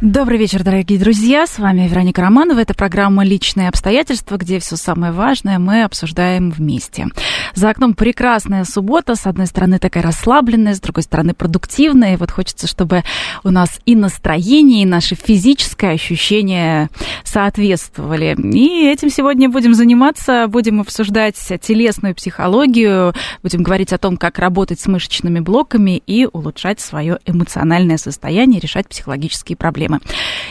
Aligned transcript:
Добрый 0.00 0.38
вечер, 0.38 0.62
дорогие 0.64 0.98
друзья. 0.98 1.46
С 1.46 1.58
вами 1.58 1.86
Вероника 1.86 2.22
Романова. 2.22 2.58
Это 2.58 2.72
программа 2.72 3.22
«Личные 3.22 3.68
обстоятельства», 3.68 4.38
где 4.38 4.58
все 4.58 4.76
самое 4.76 5.12
важное 5.12 5.58
мы 5.58 5.82
обсуждаем 5.82 6.50
вместе. 6.50 7.08
За 7.54 7.68
окном 7.68 7.92
прекрасная 7.92 8.64
суббота. 8.64 9.14
С 9.14 9.26
одной 9.26 9.46
стороны, 9.46 9.78
такая 9.78 10.02
расслабленная, 10.02 10.74
с 10.74 10.80
другой 10.80 11.02
стороны, 11.02 11.34
продуктивная. 11.34 12.14
И 12.14 12.16
вот 12.16 12.30
хочется, 12.30 12.66
чтобы 12.66 13.04
у 13.44 13.50
нас 13.50 13.78
и 13.84 13.94
настроение, 13.94 14.84
и 14.84 14.86
наше 14.86 15.16
физическое 15.16 15.90
ощущение 15.90 16.88
соответствовали. 17.22 18.34
И 18.54 18.88
этим 18.88 19.10
сегодня 19.10 19.50
будем 19.50 19.74
заниматься. 19.74 20.46
Будем 20.48 20.80
обсуждать 20.80 21.36
телесную 21.60 22.14
психологию. 22.14 23.12
Будем 23.42 23.62
говорить 23.62 23.92
о 23.92 23.98
том, 23.98 24.16
как 24.16 24.38
работать 24.38 24.80
с 24.80 24.86
мышечными 24.86 25.40
блоками 25.40 26.02
и 26.06 26.26
улучшать 26.32 26.80
свое 26.80 27.18
эмоциональное 27.26 27.98
состояние, 27.98 28.60
решать 28.60 28.88
психологические 28.88 29.58
проблемы 29.58 29.89
темы. 29.90 30.00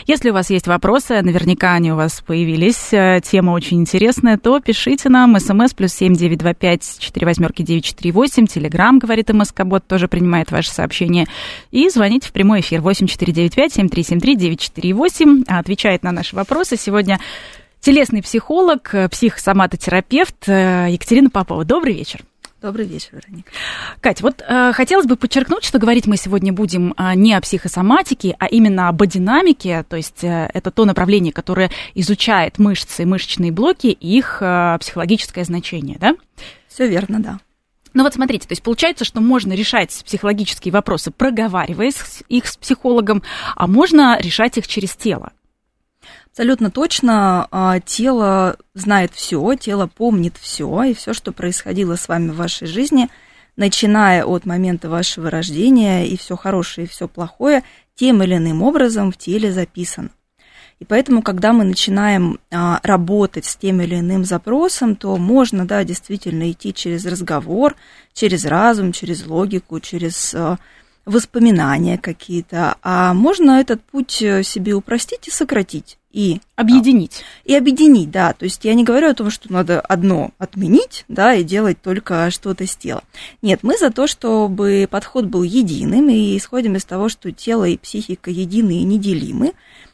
Если 0.06 0.30
у 0.30 0.32
вас 0.32 0.50
есть 0.50 0.66
вопросы, 0.66 1.20
наверняка 1.22 1.74
они 1.74 1.92
у 1.92 1.96
вас 1.96 2.22
появились, 2.26 2.92
э, 2.92 3.20
тема 3.22 3.52
очень 3.52 3.80
интересная, 3.80 4.38
то 4.38 4.60
пишите 4.60 5.08
нам 5.08 5.38
смс 5.38 5.72
плюс 5.74 5.92
семь 5.92 6.14
девять 6.14 6.38
два 6.38 6.54
пять 6.54 6.98
четыре 6.98 7.26
восьмерки 7.26 7.62
девять 7.62 7.84
четыре 7.84 8.12
восемь, 8.12 8.46
телеграмм, 8.46 8.98
говорит 8.98 9.30
МСК-бот, 9.30 9.86
тоже 9.86 10.08
принимает 10.08 10.50
ваши 10.50 10.70
сообщения, 10.70 11.26
и 11.70 11.88
звоните 11.88 12.28
в 12.28 12.32
прямой 12.32 12.60
эфир 12.60 12.80
восемь 12.80 13.06
четыре 13.06 13.32
девять 13.32 13.54
пять 13.54 13.72
семь 13.72 13.88
три 13.88 14.02
семь 14.02 14.20
три 14.20 14.36
девять 14.36 14.60
четыре 14.60 14.92
восемь, 14.94 15.44
отвечает 15.46 16.02
на 16.02 16.12
наши 16.12 16.36
вопросы. 16.36 16.76
Сегодня 16.76 17.20
телесный 17.80 18.22
психолог, 18.22 18.94
э, 18.94 19.08
психосоматотерапевт 19.08 20.48
э, 20.48 20.88
Екатерина 20.90 21.30
Попова. 21.30 21.64
Добрый 21.64 21.94
вечер. 21.94 22.20
Добрый 22.62 22.86
вечер, 22.86 23.12
Вероника. 23.12 23.50
Катя, 24.02 24.22
вот 24.22 24.42
э, 24.46 24.72
хотелось 24.74 25.06
бы 25.06 25.16
подчеркнуть, 25.16 25.64
что 25.64 25.78
говорить 25.78 26.06
мы 26.06 26.18
сегодня 26.18 26.52
будем 26.52 26.94
э, 26.98 27.14
не 27.14 27.32
о 27.32 27.40
психосоматике, 27.40 28.36
а 28.38 28.46
именно 28.46 28.88
об 28.88 28.96
бодинамике, 28.96 29.82
то 29.88 29.96
есть 29.96 30.22
э, 30.22 30.50
это 30.52 30.70
то 30.70 30.84
направление, 30.84 31.32
которое 31.32 31.70
изучает 31.94 32.58
мышцы, 32.58 33.06
мышечные 33.06 33.50
блоки 33.50 33.86
и 33.86 34.18
их 34.18 34.38
э, 34.42 34.76
психологическое 34.78 35.44
значение, 35.44 35.96
да? 35.98 36.16
Все 36.68 36.86
верно, 36.86 37.20
да. 37.20 37.40
Ну 37.94 38.02
вот 38.02 38.12
смотрите, 38.12 38.46
то 38.46 38.52
есть 38.52 38.62
получается, 38.62 39.06
что 39.06 39.22
можно 39.22 39.54
решать 39.54 40.02
психологические 40.04 40.70
вопросы, 40.70 41.10
проговаривая 41.10 41.92
их 42.28 42.46
с 42.46 42.56
психологом, 42.58 43.22
а 43.56 43.66
можно 43.66 44.18
решать 44.20 44.58
их 44.58 44.68
через 44.68 44.94
тело. 44.94 45.32
Абсолютно 46.32 46.70
точно. 46.70 47.48
А, 47.50 47.80
тело 47.80 48.56
знает 48.74 49.12
все, 49.14 49.54
тело 49.56 49.88
помнит 49.88 50.36
все, 50.38 50.84
и 50.84 50.94
все, 50.94 51.12
что 51.12 51.32
происходило 51.32 51.96
с 51.96 52.06
вами 52.08 52.30
в 52.30 52.36
вашей 52.36 52.68
жизни, 52.68 53.08
начиная 53.56 54.24
от 54.24 54.46
момента 54.46 54.88
вашего 54.88 55.28
рождения, 55.28 56.06
и 56.06 56.16
все 56.16 56.36
хорошее, 56.36 56.86
и 56.86 56.90
все 56.90 57.08
плохое, 57.08 57.64
тем 57.96 58.22
или 58.22 58.36
иным 58.36 58.62
образом 58.62 59.10
в 59.10 59.16
теле 59.16 59.52
записано. 59.52 60.10
И 60.78 60.84
поэтому, 60.86 61.20
когда 61.20 61.52
мы 61.52 61.64
начинаем 61.64 62.38
а, 62.50 62.80
работать 62.84 63.44
с 63.44 63.56
тем 63.56 63.82
или 63.82 63.96
иным 63.98 64.24
запросом, 64.24 64.96
то 64.96 65.16
можно, 65.18 65.66
да, 65.66 65.84
действительно 65.84 66.50
идти 66.50 66.72
через 66.72 67.04
разговор, 67.04 67.76
через 68.14 68.46
разум, 68.46 68.92
через 68.92 69.26
логику, 69.26 69.80
через 69.80 70.32
а, 70.32 70.58
воспоминания 71.04 71.98
какие-то, 71.98 72.76
а 72.82 73.14
можно 73.14 73.60
этот 73.60 73.82
путь 73.82 74.22
э, 74.22 74.42
себе 74.42 74.74
упростить 74.74 75.28
и 75.28 75.30
сократить. 75.30 75.99
И 76.12 76.40
объединить. 76.56 77.22
И 77.44 77.54
объединить, 77.54 78.10
да. 78.10 78.32
То 78.32 78.44
есть 78.44 78.64
я 78.64 78.74
не 78.74 78.82
говорю 78.82 79.10
о 79.10 79.14
том, 79.14 79.30
что 79.30 79.52
надо 79.52 79.80
одно 79.80 80.32
отменить, 80.38 81.04
да, 81.06 81.34
и 81.34 81.44
делать 81.44 81.80
только 81.80 82.30
что-то 82.32 82.66
с 82.66 82.74
тела. 82.74 83.04
Нет, 83.42 83.60
мы 83.62 83.78
за 83.78 83.90
то, 83.90 84.08
чтобы 84.08 84.88
подход 84.90 85.26
был 85.26 85.44
единым, 85.44 86.08
и 86.08 86.36
исходим 86.36 86.74
из 86.74 86.84
того, 86.84 87.08
что 87.08 87.30
тело 87.30 87.64
и 87.64 87.76
психика 87.76 88.30
едины 88.30 88.80
и 88.80 88.84
неделимы 88.84 89.52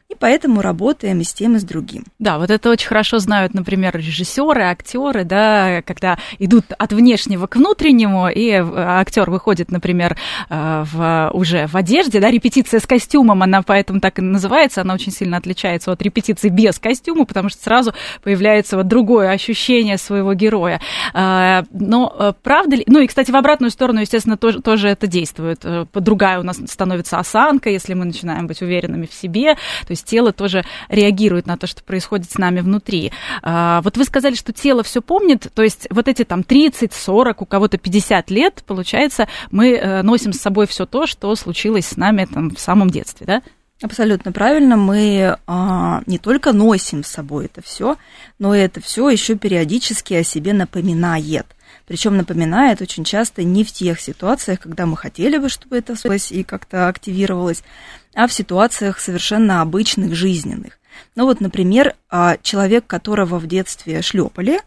и 0.09 0.15
поэтому 0.15 0.62
работаем 0.62 1.21
и 1.21 1.25
с 1.25 1.33
тем, 1.33 1.56
и 1.56 1.59
с 1.59 1.65
другим. 1.65 2.05
Да, 2.21 2.39
вот 2.39 2.50
это 2.50 2.71
очень 2.71 2.87
хорошо 2.87 3.19
знают, 3.19 3.55
например, 3.55 3.97
режиссеры, 3.97 4.62
актеры, 4.62 5.25
да, 5.25 5.83
когда 5.83 6.17
идут 6.39 6.67
от 6.78 6.93
внешнего 6.93 7.49
к 7.49 7.56
внутреннему, 7.56 8.28
и 8.28 8.50
э, 8.50 8.62
актер 8.62 9.28
выходит, 9.28 9.72
например, 9.72 10.16
э, 10.49 10.84
в, 10.93 11.31
уже 11.34 11.66
в 11.66 11.75
одежде, 11.75 12.21
да, 12.21 12.31
репетиция 12.31 12.78
с 12.78 12.87
костюмом, 12.87 13.43
она 13.43 13.62
поэтому 13.62 14.00
так 14.00 14.21
и 14.21 14.22
называется, 14.22 14.83
она 14.83 14.95
очень 14.95 15.11
сильно 15.11 15.39
отличается 15.39 15.91
от 15.91 16.00
репетиции 16.03 16.50
без 16.50 16.78
костюма, 16.78 17.25
потому 17.25 17.49
что 17.49 17.61
сразу 17.61 17.93
появляется 18.22 18.77
вот 18.77 18.87
другое 18.87 19.31
ощущение 19.31 19.99
своего 19.99 20.34
героя. 20.34 20.81
Э, 21.15 21.65
но 21.72 22.37
правда 22.45 22.77
ли, 22.77 22.84
ну 22.87 23.00
и, 23.00 23.09
кстати, 23.09 23.33
в 23.33 23.37
обратную 23.37 23.71
сторону, 23.71 24.00
естественно, 24.00 24.37
тоже, 24.37 24.62
тоже 24.62 24.89
это 24.89 25.09
действует. 25.09 25.65
Другая 25.93 26.39
у 26.39 26.45
нас 26.45 26.61
становится 26.66 27.19
осанка, 27.19 27.71
если 27.71 27.95
мы 27.95 28.05
начинаем 28.05 28.47
быть 28.47 28.62
уверенными 28.62 29.06
в 29.06 29.15
себе, 29.15 29.55
то 29.55 29.96
есть 29.97 30.07
тело 30.07 30.33
тоже 30.33 30.65
реагирует 30.89 31.47
на 31.47 31.57
то, 31.57 31.67
что 31.67 31.83
происходит 31.83 32.31
с 32.31 32.39
нами 32.39 32.61
внутри. 32.61 33.12
А, 33.43 33.81
вот 33.83 33.97
вы 33.97 34.05
сказали, 34.05 34.34
что 34.34 34.53
тело 34.53 34.83
все 34.83 35.03
помнит, 35.03 35.49
то 35.53 35.62
есть 35.62 35.89
вот 35.91 36.09
эти 36.09 36.25
там 36.25 36.45
30, 36.45 36.93
40, 36.93 37.43
у 37.43 37.47
кого-то 37.47 37.79
50 37.79 38.31
лет, 38.31 38.62
получается, 38.67 39.29
мы 39.51 39.73
э, 39.73 40.03
носим 40.03 40.33
с 40.33 40.39
собой 40.39 40.67
все 40.67 40.87
то, 40.87 41.07
что 41.07 41.34
случилось 41.34 41.87
с 41.87 41.97
нами 41.97 42.27
там 42.27 42.51
в 42.51 42.61
самом 42.61 42.91
детстве, 42.91 43.27
да? 43.27 43.43
Абсолютно 43.83 44.33
правильно. 44.33 44.77
Мы 44.77 45.37
а, 45.47 46.03
не 46.07 46.19
только 46.19 46.53
носим 46.53 47.05
с 47.05 47.09
собой 47.09 47.47
это 47.47 47.61
все, 47.61 47.97
но 48.39 48.55
это 48.55 48.81
все 48.81 49.11
еще 49.11 49.37
периодически 49.37 50.15
о 50.15 50.25
себе 50.25 50.55
напоминает. 50.55 51.47
Причем 51.87 52.17
напоминает 52.17 52.81
очень 52.81 53.05
часто 53.05 53.45
не 53.45 53.65
в 53.65 53.73
тех 53.73 54.01
ситуациях, 54.01 54.61
когда 54.61 54.87
мы 54.87 54.97
хотели 54.97 55.37
бы, 55.39 55.49
чтобы 55.49 55.77
это 55.77 55.95
и 56.31 56.43
как-то 56.43 56.89
активировалось, 56.89 57.63
а 58.16 58.27
в 58.27 58.32
ситуациях 58.32 58.99
совершенно 58.99 59.60
обычных, 59.60 60.15
жизненных. 60.15 60.78
Ну 61.15 61.27
вот, 61.27 61.41
например, 61.41 61.94
а, 62.09 62.38
человек, 62.43 62.87
которого 62.87 63.38
в 63.38 63.47
детстве 63.47 64.00
шлепали, 64.00 64.60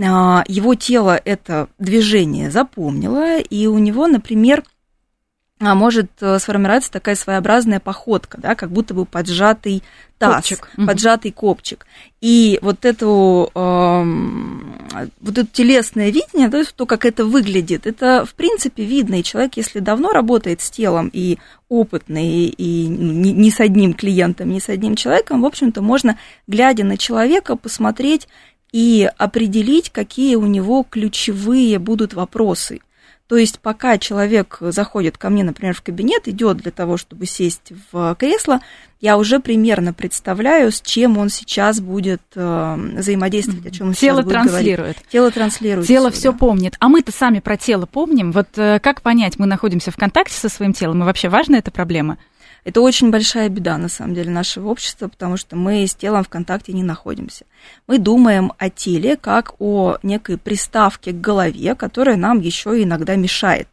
а, 0.00 0.44
его 0.48 0.74
тело 0.74 1.18
это 1.24 1.68
движение 1.78 2.50
запомнило, 2.50 3.38
и 3.38 3.66
у 3.68 3.78
него, 3.78 4.08
например, 4.08 4.64
может 5.60 6.10
э, 6.20 6.38
сформироваться 6.38 6.90
такая 6.90 7.16
своеобразная 7.16 7.80
походка, 7.80 8.40
да, 8.40 8.54
как 8.54 8.70
будто 8.70 8.94
бы 8.94 9.04
поджатый 9.04 9.82
таз, 10.18 10.36
копчик. 10.36 10.70
поджатый 10.86 11.32
копчик. 11.32 11.86
И 12.20 12.58
вот 12.62 12.84
эту, 12.84 13.50
э, 13.54 14.04
вот 15.20 15.38
это 15.38 15.46
телесное 15.46 16.10
видение, 16.10 16.48
то 16.48 16.58
есть 16.58 16.74
то, 16.74 16.86
как 16.86 17.04
это 17.04 17.24
выглядит, 17.24 17.86
это, 17.86 18.24
в 18.24 18.34
принципе, 18.34 18.84
видно. 18.84 19.16
И 19.16 19.24
человек, 19.24 19.56
если 19.56 19.80
давно 19.80 20.12
работает 20.12 20.60
с 20.60 20.70
телом 20.70 21.10
и 21.12 21.38
опытный, 21.68 22.46
и 22.46 22.86
не, 22.86 23.32
не 23.32 23.50
с 23.50 23.58
одним 23.58 23.94
клиентом, 23.94 24.50
не 24.50 24.60
с 24.60 24.68
одним 24.68 24.94
человеком, 24.94 25.42
в 25.42 25.46
общем-то, 25.46 25.82
можно, 25.82 26.18
глядя 26.46 26.84
на 26.84 26.96
человека, 26.96 27.56
посмотреть 27.56 28.28
и 28.70 29.10
определить, 29.18 29.90
какие 29.90 30.36
у 30.36 30.46
него 30.46 30.86
ключевые 30.88 31.78
будут 31.80 32.14
вопросы 32.14 32.80
то 33.28 33.36
есть 33.36 33.60
пока 33.60 33.98
человек 33.98 34.56
заходит 34.60 35.18
ко 35.18 35.28
мне, 35.28 35.44
например, 35.44 35.74
в 35.74 35.82
кабинет, 35.82 36.26
идет 36.28 36.56
для 36.56 36.72
того, 36.72 36.96
чтобы 36.96 37.26
сесть 37.26 37.72
в 37.92 38.16
кресло, 38.18 38.60
я 39.00 39.18
уже 39.18 39.38
примерно 39.38 39.92
представляю, 39.92 40.72
с 40.72 40.80
чем 40.80 41.18
он 41.18 41.28
сейчас 41.28 41.78
будет 41.78 42.22
э, 42.34 42.74
взаимодействовать, 42.96 43.66
о 43.66 43.70
чем 43.70 43.88
он 43.88 43.92
тело 43.92 44.22
сейчас 44.22 44.24
будет 44.24 44.32
транслирует. 44.32 44.78
говорить. 44.78 45.02
Тело 45.12 45.30
транслирует. 45.30 45.86
Тело 45.86 46.10
все 46.10 46.32
да. 46.32 46.38
помнит. 46.38 46.74
А 46.80 46.88
мы-то 46.88 47.12
сами 47.12 47.40
про 47.40 47.58
тело 47.58 47.84
помним. 47.84 48.32
Вот 48.32 48.48
э, 48.56 48.80
как 48.80 49.02
понять, 49.02 49.38
мы 49.38 49.44
находимся 49.44 49.90
в 49.90 49.96
контакте 49.96 50.34
со 50.34 50.48
своим 50.48 50.72
телом, 50.72 51.02
и 51.02 51.04
вообще 51.04 51.28
важна 51.28 51.58
эта 51.58 51.70
проблема? 51.70 52.16
Это 52.64 52.80
очень 52.80 53.10
большая 53.10 53.48
беда, 53.48 53.78
на 53.78 53.88
самом 53.88 54.14
деле, 54.14 54.30
нашего 54.30 54.68
общества, 54.68 55.08
потому 55.08 55.36
что 55.36 55.56
мы 55.56 55.86
с 55.86 55.94
телом 55.94 56.24
в 56.24 56.28
контакте 56.28 56.72
не 56.72 56.82
находимся. 56.82 57.46
Мы 57.86 57.98
думаем 57.98 58.52
о 58.58 58.68
теле 58.70 59.16
как 59.16 59.54
о 59.58 59.96
некой 60.02 60.38
приставке 60.38 61.12
к 61.12 61.20
голове, 61.20 61.74
которая 61.74 62.16
нам 62.16 62.40
еще 62.40 62.82
иногда 62.82 63.16
мешает. 63.16 63.68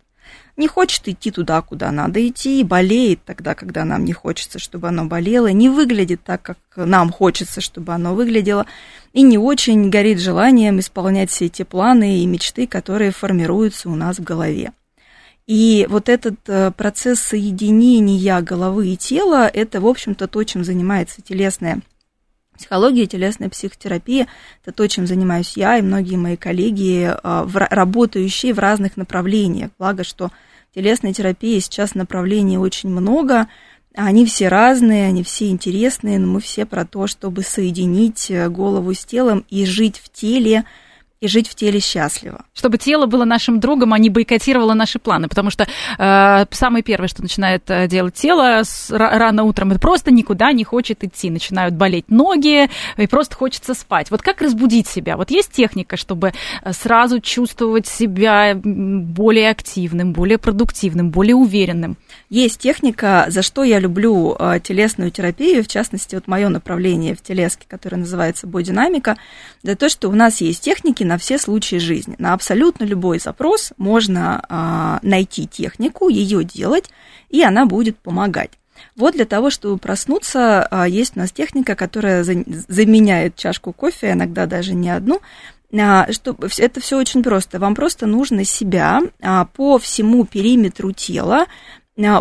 Не 0.57 0.69
хочет 0.69 1.05
идти 1.09 1.31
туда, 1.31 1.61
куда 1.61 1.91
надо 1.91 2.25
идти, 2.25 2.61
и 2.61 2.63
болеет 2.63 3.19
тогда, 3.25 3.55
когда 3.55 3.83
нам 3.83 4.05
не 4.05 4.13
хочется, 4.13 4.57
чтобы 4.57 4.87
оно 4.87 5.03
болело, 5.03 5.47
не 5.47 5.67
выглядит 5.67 6.23
так, 6.23 6.41
как 6.41 6.57
нам 6.77 7.11
хочется, 7.11 7.59
чтобы 7.59 7.93
оно 7.93 8.15
выглядело, 8.15 8.65
и 9.11 9.21
не 9.21 9.37
очень 9.37 9.89
горит 9.89 10.19
желанием 10.19 10.79
исполнять 10.79 11.29
все 11.29 11.47
эти 11.47 11.63
планы 11.63 12.19
и 12.19 12.25
мечты, 12.25 12.67
которые 12.67 13.11
формируются 13.11 13.89
у 13.89 13.95
нас 13.95 14.17
в 14.17 14.23
голове. 14.23 14.71
И 15.47 15.85
вот 15.89 16.09
этот 16.09 16.35
э, 16.47 16.71
процесс 16.71 17.19
соединения 17.19 18.41
головы 18.41 18.89
и 18.89 18.97
тела, 18.97 19.47
это, 19.47 19.79
в 19.79 19.85
общем-то, 19.87 20.27
то, 20.27 20.43
чем 20.43 20.63
занимается 20.63 21.21
телесная 21.21 21.81
психология, 22.57 23.05
телесная 23.05 23.49
психотерапия. 23.49 24.27
Это 24.63 24.75
то, 24.75 24.87
чем 24.87 25.05
занимаюсь 25.05 25.55
я 25.55 25.77
и 25.77 25.83
многие 25.83 26.15
мои 26.15 26.35
коллеги, 26.35 27.11
э, 27.11 27.47
работающие 27.69 28.53
в 28.53 28.59
разных 28.59 28.97
направлениях. 28.97 29.69
Благо, 29.77 30.03
что 30.03 30.31
телесной 30.73 31.13
терапии 31.13 31.59
сейчас 31.59 31.93
направлений 31.93 32.57
очень 32.57 32.89
много, 32.89 33.47
они 33.93 34.25
все 34.25 34.49
разные, 34.49 35.07
они 35.07 35.23
все 35.23 35.49
интересные, 35.49 36.19
но 36.19 36.27
мы 36.27 36.41
все 36.41 36.65
про 36.65 36.85
то, 36.85 37.07
чтобы 37.07 37.43
соединить 37.43 38.29
э, 38.29 38.49
голову 38.49 38.93
с 38.93 39.05
телом 39.05 39.45
и 39.49 39.65
жить 39.65 39.99
в 40.03 40.09
теле, 40.09 40.65
и 41.25 41.27
жить 41.27 41.47
в 41.47 41.55
теле 41.55 41.79
счастливо. 41.79 42.45
Чтобы 42.53 42.77
тело 42.77 43.05
было 43.05 43.25
нашим 43.25 43.59
другом, 43.59 43.93
а 43.93 43.99
не 43.99 44.09
бойкотировало 44.09 44.73
наши 44.73 44.99
планы. 44.99 45.27
Потому 45.27 45.49
что 45.49 45.67
э, 45.97 46.45
самое 46.51 46.83
первое, 46.83 47.07
что 47.07 47.21
начинает 47.21 47.69
э, 47.69 47.87
делать 47.87 48.13
тело 48.13 48.61
с, 48.63 48.91
рано 48.91 49.43
утром, 49.43 49.71
это 49.71 49.79
просто 49.79 50.11
никуда 50.11 50.51
не 50.51 50.63
хочет 50.63 51.03
идти. 51.03 51.29
Начинают 51.29 51.75
болеть 51.75 52.09
ноги, 52.09 52.69
и 52.97 53.07
просто 53.07 53.35
хочется 53.35 53.73
спать. 53.73 54.11
Вот 54.11 54.21
как 54.21 54.41
разбудить 54.41 54.87
себя? 54.87 55.17
Вот 55.17 55.31
есть 55.31 55.51
техника, 55.51 55.97
чтобы 55.97 56.33
э, 56.63 56.73
сразу 56.73 57.19
чувствовать 57.19 57.87
себя 57.87 58.55
более 58.55 59.49
активным, 59.49 60.13
более 60.13 60.37
продуктивным, 60.37 61.09
более 61.09 61.35
уверенным? 61.35 61.97
Есть 62.29 62.59
техника, 62.59 63.25
за 63.29 63.41
что 63.41 63.63
я 63.63 63.79
люблю 63.79 64.35
э, 64.37 64.59
телесную 64.63 65.11
терапию, 65.11 65.63
в 65.63 65.67
частности, 65.67 66.15
вот 66.15 66.27
мое 66.27 66.49
направление 66.49 67.15
в 67.15 67.21
телеске, 67.21 67.65
которое 67.67 67.97
называется 67.97 68.47
бодинамика, 68.47 69.17
за 69.65 69.75
то, 69.75 69.89
что 69.89 70.09
у 70.09 70.13
нас 70.13 70.41
есть 70.41 70.63
техники 70.63 71.03
на 71.03 71.17
все 71.17 71.39
случаи 71.39 71.77
жизни. 71.77 72.15
На 72.19 72.33
абсолютно 72.33 72.83
любой 72.83 73.19
запрос 73.19 73.73
можно 73.77 74.45
а, 74.47 74.99
найти 75.01 75.47
технику, 75.47 76.07
ее 76.07 76.43
делать, 76.43 76.91
и 77.29 77.41
она 77.41 77.65
будет 77.65 77.97
помогать. 77.97 78.51
Вот 78.95 79.15
для 79.15 79.25
того, 79.25 79.49
чтобы 79.49 79.77
проснуться, 79.79 80.67
а, 80.69 80.87
есть 80.87 81.17
у 81.17 81.19
нас 81.19 81.31
техника, 81.31 81.75
которая 81.75 82.23
заменяет 82.23 83.35
чашку 83.35 83.73
кофе, 83.73 84.11
иногда 84.11 84.45
даже 84.45 84.75
не 84.75 84.91
одну. 84.91 85.19
А, 85.73 86.11
что, 86.11 86.37
это 86.59 86.79
все 86.79 86.99
очень 86.99 87.23
просто. 87.23 87.59
Вам 87.59 87.73
просто 87.73 88.05
нужно 88.05 88.45
себя 88.45 89.01
по 89.53 89.79
всему 89.79 90.25
периметру 90.25 90.91
тела 90.91 91.47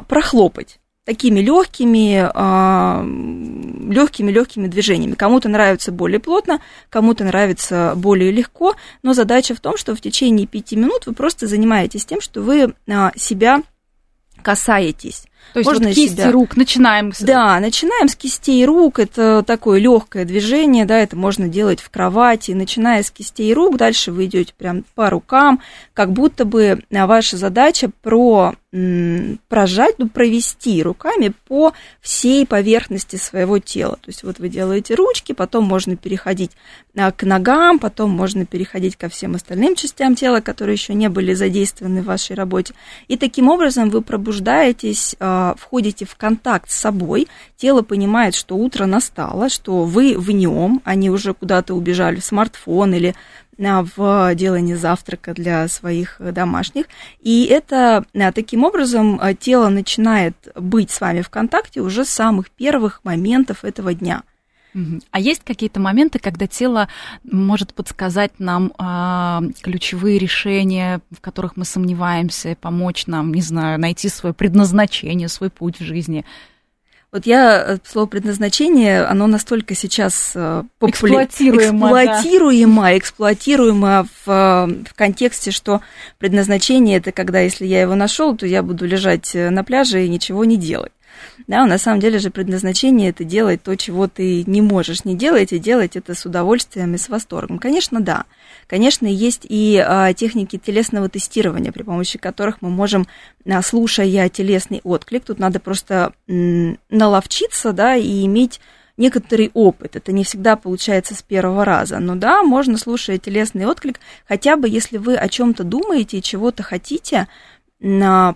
прохлопать 0.09 0.79
такими 1.05 1.41
легкими, 1.41 2.31
а, 2.35 3.05
легкими, 3.05 4.31
легкими 4.31 4.67
движениями. 4.67 5.15
Кому-то 5.15 5.49
нравится 5.49 5.93
более 5.93 6.19
плотно, 6.19 6.61
кому-то 6.89 7.25
нравится 7.25 7.93
более 7.97 8.31
легко, 8.31 8.75
но 9.03 9.13
задача 9.13 9.55
в 9.55 9.61
том, 9.61 9.77
что 9.77 9.95
в 9.95 10.01
течение 10.01 10.47
пяти 10.47 10.77
минут 10.77 11.07
вы 11.07 11.13
просто 11.13 11.47
занимаетесь 11.47 12.07
тем, 12.07 12.21
что 12.21 12.41
вы 12.41 12.75
а, 12.89 13.13
себя 13.17 13.63
касаетесь. 14.43 15.25
То 15.53 15.61
есть 15.61 15.71
Можно 15.71 15.89
вот 15.89 15.95
кисти 15.95 16.15
себя... 16.15 16.33
рук 16.33 16.57
начинаем. 16.57 17.13
Да, 17.21 17.61
начинаем 17.61 18.09
с 18.09 18.17
кистей 18.17 18.65
рук. 18.65 18.99
Это 18.99 19.45
такое 19.47 19.79
легкое 19.79 20.25
движение, 20.25 20.85
да, 20.85 20.99
это 20.99 21.17
можно 21.17 21.49
делать 21.49 21.81
в 21.81 21.91
кровати. 21.91 22.53
Начиная 22.53 23.03
с 23.03 23.11
кистей 23.11 23.55
рук, 23.55 23.77
дальше 23.77 24.11
вы 24.11 24.27
идете 24.27 24.53
прям 24.57 24.85
по 24.95 25.11
рукам, 25.11 25.61
как 25.93 26.13
будто 26.13 26.45
бы 26.45 26.83
а, 26.93 27.07
ваша 27.07 27.37
задача 27.37 27.91
про 28.03 28.55
прожать, 29.49 29.95
ну, 29.99 30.09
провести 30.09 30.83
руками 30.83 31.33
по 31.47 31.75
всей 32.01 32.45
поверхности 32.45 33.15
своего 33.15 33.61
тела. 33.61 33.99
То 34.03 34.09
есть 34.09 34.25
вот 34.25 34.41
вы 34.41 34.49
делаете 34.49 34.95
ручки, 34.97 35.33
потом 35.33 35.63
можно 35.63 35.97
переходить 35.97 36.51
а, 36.97 37.13
к 37.13 37.23
ногам, 37.23 37.79
потом 37.79 38.11
можно 38.11 38.47
переходить 38.47 38.97
ко 38.97 39.09
всем 39.09 39.37
остальным 39.37 39.77
частям 39.77 40.17
тела, 40.17 40.41
которые 40.41 40.75
еще 40.75 40.93
не 40.95 41.09
были 41.09 41.35
задействованы 41.35 42.03
в 42.03 42.07
вашей 42.07 42.35
работе. 42.35 42.75
И 43.07 43.17
таким 43.17 43.49
образом 43.49 43.91
вы 43.91 44.03
пробуждаетесь, 44.03 45.15
а, 45.35 45.55
входите 45.59 46.05
в 46.05 46.15
контакт 46.17 46.71
с 46.71 46.77
собой, 46.77 47.27
тело 47.57 47.83
понимает, 47.83 48.35
что 48.35 48.57
утро 48.57 48.87
настало, 48.87 49.49
что 49.49 49.85
вы 49.85 50.15
в 50.17 50.31
нем, 50.31 50.81
они 50.85 51.11
уже 51.11 51.35
куда-то 51.35 51.75
убежали 51.75 52.21
в 52.21 52.25
смартфон 52.25 52.95
или 52.95 53.15
в 53.57 54.35
делании 54.35 54.75
завтрака 54.75 55.33
для 55.33 55.69
своих 55.69 56.17
домашних. 56.19 56.87
И 57.21 57.45
это 57.45 58.05
а, 58.15 58.33
таким 58.33 58.65
образом 58.65 59.19
а, 59.21 59.35
тело 59.35 59.69
начинает 59.69 60.37
быть 60.55 60.91
с 60.91 61.01
вами 61.01 61.23
в 61.23 61.31
контакте 61.31 61.81
уже 61.81 62.05
с 62.05 62.11
самых 62.11 62.51
первых 62.51 63.01
моментов 63.05 63.65
этого 63.65 63.95
дня. 63.95 64.23
А 65.11 65.21
есть 65.21 65.43
какие-то 65.45 65.79
моменты, 65.81 66.19
когда 66.19 66.47
тело 66.47 66.89
может 67.23 67.75
подсказать 67.75 68.33
нам 68.39 68.73
э, 68.79 69.53
ключевые 69.63 70.19
решения, 70.19 71.01
в 71.11 71.21
которых 71.21 71.57
мы 71.57 71.65
сомневаемся, 71.65 72.57
помочь 72.61 73.07
нам, 73.07 73.33
не 73.33 73.43
знаю, 73.43 73.79
найти 73.79 74.09
свое 74.09 74.35
предназначение, 74.35 75.29
свой 75.29 75.51
путь 75.51 75.79
в 75.79 75.85
жизни? 75.85 76.25
Вот 77.15 77.27
я, 77.27 77.65
э, 77.65 77.79
слово 77.85 78.07
предназначение, 78.07 79.05
оно 79.05 79.29
настолько 79.29 79.77
сейчас 79.77 80.33
э, 80.35 80.65
популя... 80.81 80.91
эксплуатируемо, 80.91 81.87
эксплуатируемо, 81.87 82.83
да. 82.83 82.99
эксплуатируемо 82.99 84.09
в, 84.27 84.29
э, 84.29 84.85
в 84.91 84.95
контексте, 84.97 85.53
что 85.53 85.81
предназначение 86.19 86.97
это 86.97 87.13
когда, 87.13 87.39
если 87.39 87.67
я 87.67 87.83
его 87.83 87.95
нашел, 87.95 88.37
то 88.37 88.47
я 88.47 88.65
буду 88.65 88.85
лежать 88.85 89.31
на 89.33 89.63
пляже 89.63 90.05
и 90.05 90.09
ничего 90.09 90.45
не 90.45 90.57
делать. 90.57 90.91
Да, 91.47 91.67
на 91.67 91.79
самом 91.79 92.01
деле 92.01 92.19
же 92.19 92.31
предназначение 92.31 93.11
это 93.11 93.25
делать 93.25 93.63
то, 93.63 93.77
чего 93.77 94.09
ты 94.09 94.45
не 94.47 94.63
можешь 94.63 95.05
не 95.05 95.17
делать, 95.17 95.53
и 95.53 95.59
делать 95.59 95.97
это 95.97 96.15
с 96.15 96.25
удовольствием 96.25 96.95
и 96.95 96.99
с 96.99 97.09
восторгом. 97.09 97.59
Конечно, 97.59 98.01
да. 98.01 98.25
Конечно, 98.67 99.07
есть 99.07 99.47
и 99.49 99.83
а, 99.85 100.13
техники 100.13 100.59
телесного 100.59 101.09
тестирования, 101.09 101.73
при 101.73 101.83
помощи 101.83 102.19
которых 102.19 102.63
мы 102.63 102.71
можем, 102.71 103.07
а, 103.47 103.63
слушая 103.63 104.29
телесный 104.29 104.81
отклик, 104.85 105.25
тут 105.25 105.39
надо 105.39 105.61
просто 105.61 106.13
м, 106.29 106.79
наловчиться, 106.91 107.73
да, 107.73 107.97
и 107.97 108.25
иметь 108.25 108.61
некоторый 108.97 109.51
опыт. 109.55 109.97
Это 109.97 110.13
не 110.13 110.25
всегда 110.25 110.57
получается 110.57 111.15
с 111.15 111.23
первого 111.23 111.65
раза. 111.65 111.99
Но 111.99 112.15
да, 112.15 112.43
можно, 112.43 112.79
слушая 112.79 113.19
телесный 113.19 113.67
отклик, 113.67 114.01
хотя 114.27 114.57
бы 114.57 114.69
если 114.69 114.99
вы 114.99 115.17
о 115.17 115.29
чем-то 115.29 115.65
думаете 115.65 116.19
и 116.19 116.23
чего-то 116.23 116.63
хотите, 116.63 117.29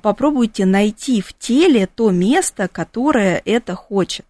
попробуйте 0.03 0.67
найти 0.67 1.23
в 1.23 1.33
теле 1.33 1.87
то 1.87 2.11
место, 2.11 2.69
которое 2.69 3.41
это 3.47 3.75
хочет. 3.75 4.27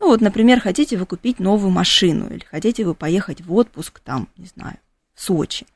Ну 0.00 0.08
вот, 0.08 0.20
например, 0.20 0.60
хотите 0.60 0.98
вы 0.98 1.06
купить 1.06 1.38
новую 1.38 1.70
машину 1.70 2.28
или 2.28 2.44
хотите 2.44 2.84
вы 2.84 2.94
поехать 2.94 3.40
в 3.40 3.54
отпуск 3.54 4.00
там, 4.00 4.28
не 4.36 4.44
знаю, 4.46 4.76
в 5.14 5.22
Сочи. 5.22 5.66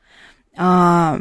А, 0.55 1.19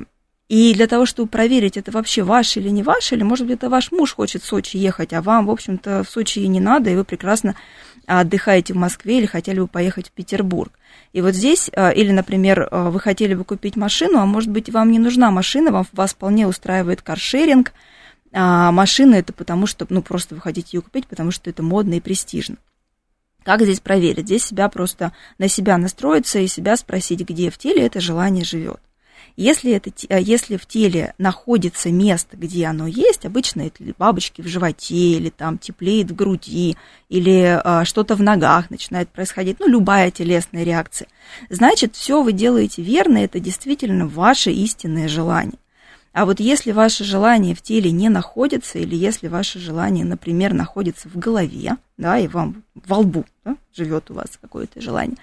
и 0.49 0.73
для 0.73 0.88
того, 0.88 1.05
чтобы 1.05 1.29
проверить, 1.29 1.77
это 1.77 1.91
вообще 1.91 2.23
ваш 2.23 2.57
или 2.57 2.67
не 2.67 2.83
ваш, 2.83 3.13
или, 3.13 3.23
может 3.23 3.47
быть, 3.47 3.57
это 3.57 3.69
ваш 3.69 3.94
муж 3.94 4.13
хочет 4.13 4.44
в 4.44 4.45
Сочи 4.45 4.75
ехать, 4.75 5.13
а 5.13 5.21
вам, 5.21 5.45
в 5.45 5.51
общем-то, 5.51 6.03
в 6.03 6.09
Сочи 6.09 6.39
и 6.39 6.47
не 6.47 6.59
надо, 6.59 6.89
и 6.89 6.95
вы 6.95 7.05
прекрасно 7.05 7.55
отдыхаете 8.07 8.73
в 8.73 8.77
Москве 8.77 9.19
или 9.19 9.25
хотели 9.25 9.61
бы 9.61 9.67
поехать 9.67 10.09
в 10.09 10.11
Петербург. 10.11 10.76
И 11.13 11.21
вот 11.21 11.33
здесь, 11.33 11.69
а, 11.75 11.89
или, 11.89 12.11
например, 12.11 12.67
а, 12.69 12.89
вы 12.89 12.99
хотели 12.99 13.33
бы 13.33 13.44
купить 13.44 13.75
машину, 13.75 14.19
а 14.19 14.25
может 14.25 14.49
быть, 14.49 14.69
вам 14.69 14.91
не 14.91 14.99
нужна 14.99 15.31
машина, 15.31 15.71
вам, 15.71 15.85
вас 15.94 16.11
вполне 16.11 16.47
устраивает 16.47 17.01
каршеринг, 17.01 17.73
а 18.33 18.71
машина 18.71 19.15
это 19.15 19.33
потому, 19.33 19.67
что, 19.67 19.85
ну, 19.89 20.01
просто 20.01 20.35
вы 20.35 20.42
хотите 20.42 20.77
ее 20.77 20.81
купить, 20.81 21.07
потому 21.07 21.31
что 21.31 21.49
это 21.49 21.63
модно 21.63 21.95
и 21.95 22.01
престижно. 22.01 22.57
Как 23.44 23.61
здесь 23.61 23.80
проверить? 23.80 24.25
Здесь 24.25 24.44
себя 24.44 24.68
просто 24.68 25.13
на 25.37 25.47
себя 25.47 25.77
настроиться 25.77 26.39
и 26.39 26.47
себя 26.47 26.75
спросить, 26.75 27.21
где 27.21 27.49
в 27.49 27.57
теле 27.57 27.85
это 27.85 28.01
желание 28.01 28.44
живет. 28.44 28.81
Если, 29.37 29.71
это, 29.71 29.91
э, 30.09 30.19
если 30.19 30.57
в 30.57 30.65
теле 30.65 31.13
находится 31.19 31.91
место, 31.91 32.35
где 32.35 32.65
оно 32.65 32.87
есть, 32.87 33.23
обычно 33.23 33.61
это 33.61 33.83
бабочки 33.97 34.41
в 34.41 34.47
животе, 34.47 34.95
или 34.95 35.29
там 35.29 35.59
теплеет 35.59 36.09
в 36.09 36.15
груди, 36.15 36.75
или 37.07 37.61
а, 37.63 37.85
что-то 37.85 38.15
в 38.15 38.23
ногах 38.23 38.71
начинает 38.71 39.09
происходить, 39.09 39.59
ну, 39.59 39.67
любая 39.67 40.09
телесная 40.09 40.63
реакция, 40.63 41.07
значит, 41.51 41.95
все 41.95 42.23
вы 42.23 42.33
делаете 42.33 42.81
верно, 42.81 43.19
это 43.19 43.39
действительно 43.39 44.07
ваше 44.07 44.51
истинное 44.51 45.07
желание. 45.07 45.59
А 46.18 46.26
вот 46.26 46.40
если 46.40 46.71
ваше 46.71 47.04
желание 47.04 47.54
в 47.54 47.62
теле 47.62 47.92
не 47.92 48.09
находится, 48.09 48.80
или 48.80 48.95
если 48.95 49.28
ваше 49.28 49.59
желание, 49.59 50.04
например, 50.04 50.52
находится 50.52 51.07
в 51.07 51.16
голове, 51.16 51.78
да, 51.95 52.18
и 52.18 52.28
вам 52.28 52.64
во 52.74 52.97
лбу 52.97 53.24
да, 53.45 53.56
живет 53.71 54.09
у 54.09 54.16
вас 54.16 54.30
какое-то 54.42 54.81
желание, 54.81 55.18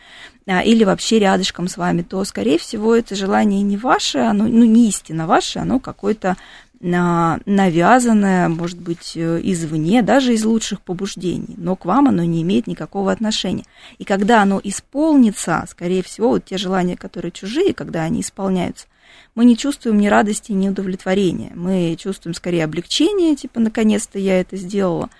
а, 0.46 0.62
или 0.62 0.84
вообще 0.84 1.18
рядышком 1.18 1.66
с 1.66 1.78
вами, 1.78 2.02
то, 2.02 2.22
скорее 2.22 2.60
всего, 2.60 2.94
это 2.94 3.16
желание 3.16 3.60
не 3.62 3.76
ваше, 3.76 4.18
оно, 4.18 4.44
ну, 4.44 4.64
не 4.64 4.88
истинно 4.88 5.26
ваше, 5.26 5.58
оно 5.58 5.80
какое-то 5.80 6.36
а, 6.80 7.40
навязанное, 7.44 8.48
может 8.48 8.78
быть, 8.78 9.16
э, 9.16 9.40
извне, 9.42 10.00
даже 10.02 10.32
из 10.32 10.44
лучших 10.44 10.80
побуждений, 10.80 11.56
но 11.56 11.74
к 11.74 11.86
вам 11.86 12.06
оно 12.06 12.22
не 12.22 12.42
имеет 12.42 12.68
никакого 12.68 13.10
отношения. 13.10 13.64
И 13.98 14.04
когда 14.04 14.42
оно 14.42 14.60
исполнится, 14.62 15.64
скорее 15.68 16.04
всего, 16.04 16.28
вот 16.28 16.44
те 16.44 16.56
желания, 16.56 16.96
которые 16.96 17.32
чужие, 17.32 17.74
когда 17.74 18.02
они 18.02 18.20
исполняются, 18.20 18.86
мы 19.34 19.44
не 19.44 19.56
чувствуем 19.56 19.98
ни 19.98 20.06
радости, 20.06 20.52
ни 20.52 20.68
удовлетворения. 20.68 21.52
Мы 21.54 21.96
чувствуем 21.98 22.34
скорее 22.34 22.64
облегчение, 22.64 23.34
типа, 23.36 23.60
наконец-то 23.60 24.18
я 24.18 24.40
это 24.40 24.56
сделала, 24.56 25.10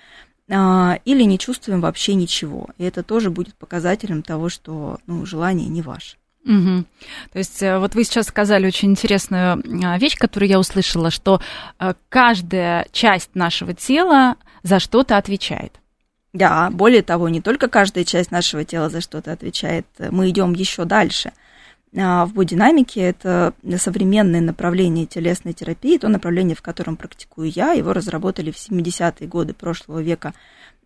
а, 0.49 0.99
или 1.05 1.23
не 1.23 1.37
чувствуем 1.37 1.81
вообще 1.81 2.13
ничего. 2.13 2.69
И 2.77 2.83
это 2.83 3.03
тоже 3.03 3.29
будет 3.29 3.55
показателем 3.55 4.23
того, 4.23 4.49
что 4.49 4.99
ну, 5.07 5.25
желание 5.25 5.67
не 5.67 5.81
ваше. 5.81 6.17
Угу. 6.45 6.85
То 7.33 7.39
есть 7.39 7.63
э, 7.63 7.79
вот 7.79 7.95
вы 7.95 8.03
сейчас 8.03 8.27
сказали 8.27 8.67
очень 8.67 8.91
интересную 8.91 9.63
а, 9.83 9.97
вещь, 9.97 10.15
которую 10.15 10.47
я 10.47 10.59
услышала, 10.59 11.09
что 11.09 11.41
э, 11.79 11.95
каждая 12.09 12.87
часть 12.91 13.31
нашего 13.33 13.73
тела 13.73 14.35
за 14.61 14.79
что-то 14.79 15.17
отвечает. 15.17 15.73
Да, 16.33 16.69
более 16.69 17.01
того, 17.01 17.29
не 17.29 17.41
только 17.41 17.67
каждая 17.67 18.03
часть 18.03 18.29
нашего 18.29 18.63
тела 18.63 18.89
за 18.89 19.01
что-то 19.01 19.31
отвечает, 19.31 19.87
мы 19.97 20.29
идем 20.29 20.53
еще 20.53 20.85
дальше– 20.85 21.31
в 21.95 22.31
бодинамике. 22.33 23.01
Это 23.01 23.53
современное 23.77 24.41
направление 24.41 25.05
телесной 25.05 25.53
терапии, 25.53 25.97
то 25.97 26.09
направление, 26.09 26.55
в 26.55 26.61
котором 26.61 26.97
практикую 26.97 27.49
я. 27.49 27.71
Его 27.71 27.93
разработали 27.93 28.51
в 28.51 28.55
70-е 28.55 29.27
годы 29.27 29.53
прошлого 29.53 30.01
века 30.01 30.33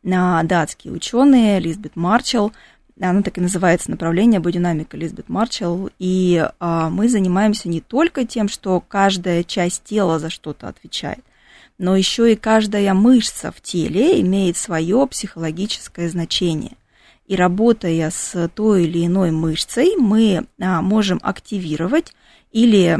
датские 0.03 0.93
ученые 0.93 1.59
Лизбет 1.59 1.95
Марчелл. 1.95 2.53
Оно 3.01 3.21
так 3.21 3.37
и 3.37 3.41
называется 3.41 3.89
направление 3.89 4.39
бодинамика 4.39 4.97
Лизбет 4.97 5.29
Марчелл. 5.29 5.89
И 5.99 6.45
а, 6.59 6.89
мы 6.89 7.09
занимаемся 7.09 7.69
не 7.69 7.81
только 7.81 8.25
тем, 8.25 8.49
что 8.49 8.79
каждая 8.85 9.43
часть 9.43 9.85
тела 9.85 10.19
за 10.19 10.29
что-то 10.29 10.67
отвечает, 10.67 11.23
но 11.77 11.95
еще 11.95 12.31
и 12.31 12.35
каждая 12.35 12.93
мышца 12.93 13.51
в 13.51 13.61
теле 13.61 14.19
имеет 14.21 14.57
свое 14.57 15.07
психологическое 15.07 16.09
значение. 16.09 16.73
И 17.29 17.35
работая 17.35 18.09
с 18.09 18.49
той 18.55 18.85
или 18.85 19.05
иной 19.05 19.29
мышцей, 19.29 19.95
мы 19.97 20.47
а, 20.59 20.81
можем 20.81 21.19
активировать 21.21 22.13
или 22.51 22.97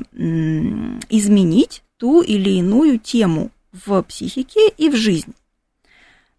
изменить 1.10 1.82
ту 1.98 2.22
или 2.22 2.52
иную 2.52 3.00
тему 3.00 3.50
в 3.74 4.04
психике 4.04 4.70
и 4.78 4.90
в 4.90 4.96
жизни. 4.96 5.34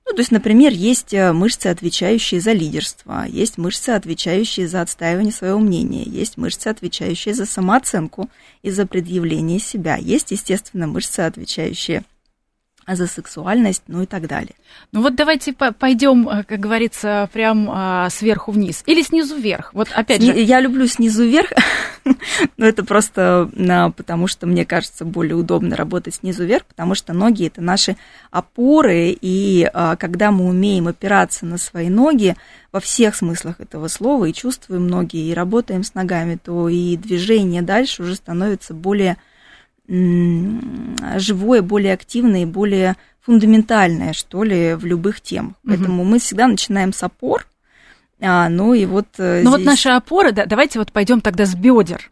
Ну, 0.07 0.15
то 0.15 0.21
есть, 0.21 0.31
например, 0.31 0.73
есть 0.73 1.13
э, 1.15 1.33
мышцы, 1.33 1.67
отвечающие 1.67 2.41
за 2.41 2.53
лидерство, 2.53 3.27
есть 3.29 3.59
мышцы, 3.59 3.91
отвечающие 3.91 4.69
за 4.69 4.83
отстаивание 4.83 5.33
своего 5.33 5.59
мнения, 5.59 6.05
есть 6.05 6.37
мышцы, 6.37 6.69
отвечающие 6.69 7.35
за 7.35 7.45
самооценку 7.45 8.31
и 8.63 8.71
за 8.71 8.87
предъявление 8.87 9.59
себя, 9.59 9.97
есть, 9.97 10.31
естественно, 10.31 10.87
мышцы, 10.87 11.21
отвечающие 11.21 12.05
за 12.87 13.07
сексуальность, 13.07 13.83
ну 13.87 14.03
и 14.03 14.07
так 14.07 14.27
далее. 14.27 14.55
Ну 14.93 15.03
вот 15.03 15.15
давайте 15.15 15.53
пойдем, 15.53 16.29
э, 16.29 16.45
как 16.45 16.61
говорится, 16.61 17.29
прям 17.33 17.69
а, 17.71 18.11
сверху 18.11 18.53
вниз 18.53 18.83
или 18.87 19.03
снизу 19.03 19.37
вверх. 19.37 19.73
Вот 19.75 19.89
опять 19.95 20.23
же. 20.23 20.33
Я 20.33 20.61
люблю 20.61 20.87
снизу 20.87 21.25
вверх, 21.25 21.53
но 22.57 22.67
это 22.67 22.85
просто 22.85 23.51
а, 23.69 23.91
потому, 23.91 24.27
что 24.27 24.47
мне 24.47 24.65
кажется 24.65 25.05
более 25.05 25.37
удобно 25.37 25.77
работать 25.77 26.17
снизу 26.17 26.45
вверх, 26.45 26.65
потому 26.65 26.95
что 26.95 27.13
ноги 27.13 27.47
это 27.47 27.61
наши 27.61 27.97
опоры, 28.31 29.17
и 29.21 29.69
а, 29.73 29.97
когда 29.97 30.31
мы 30.31 30.47
умеем 30.47 30.89
опираться 30.89 31.47
на 31.47 31.59
свои 31.59 31.89
ноги 31.89 32.37
во 32.73 32.81
всех 32.81 33.15
смыслах 33.15 33.61
этого 33.61 33.89
слова 33.89 34.25
и 34.25 34.33
чувствуем 34.33 34.87
ноги 34.89 35.17
и 35.17 35.35
работаем 35.35 35.85
с 35.85 35.95
ногами, 35.95 36.39
то 36.43 36.69
и 36.69 36.97
движение 36.97 37.63
дальше 37.63 38.03
уже 38.03 38.15
становится 38.15 38.75
более 38.75 39.17
живое, 39.91 41.63
более 41.63 41.95
активное 41.95 42.43
и 42.43 42.47
более 42.47 42.97
фундаментальное, 43.21 44.13
что 44.13 44.45
ли, 44.45 44.75
в 44.75 44.85
любых 44.85 45.21
темах. 45.21 45.55
Угу. 45.65 45.69
Поэтому 45.69 46.05
мы 46.05 46.19
всегда 46.19 46.47
начинаем 46.47 46.93
с 46.93 47.03
опор. 47.03 47.47
А, 48.21 48.49
ну 48.49 48.75
и 48.75 48.87
вот 48.87 49.07
э, 49.19 49.41
Ну 49.43 49.51
здесь... 49.51 49.59
вот 49.59 49.65
наши 49.67 49.89
опоры, 49.89 50.33
да, 50.33 50.47
давайте 50.47 50.79
вот 50.79 50.93
пойдем 50.93 51.21
тогда 51.21 51.47
с 51.47 51.55
бедер. 51.55 52.11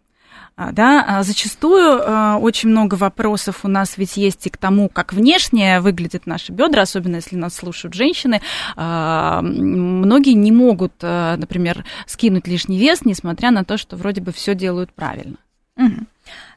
А, 0.56 0.73
да, 0.73 1.04
а 1.06 1.23
зачастую 1.23 2.00
а, 2.02 2.38
очень 2.38 2.70
много 2.70 2.97
вопросов 2.97 3.61
у 3.62 3.68
нас 3.68 3.97
ведь 3.97 4.16
есть 4.16 4.47
и 4.47 4.50
к 4.50 4.56
тому, 4.56 4.88
как 4.88 5.12
внешне 5.12 5.80
выглядят 5.80 6.26
наши 6.26 6.50
бедра, 6.50 6.82
особенно 6.82 7.16
если 7.16 7.37
нас 7.37 7.54
слушают 7.54 7.94
женщины. 7.94 8.40
Многие 8.76 10.32
не 10.32 10.50
могут, 10.50 10.94
например, 11.00 11.85
скинуть 12.06 12.49
лишний 12.49 12.78
вес, 12.78 13.04
несмотря 13.04 13.52
на 13.52 13.64
то, 13.64 13.76
что 13.76 13.97
вроде 13.97 14.20
бы 14.20 14.32
все 14.32 14.56
делают 14.56 14.92
правильно. 14.92 15.37
Угу. 15.76 16.06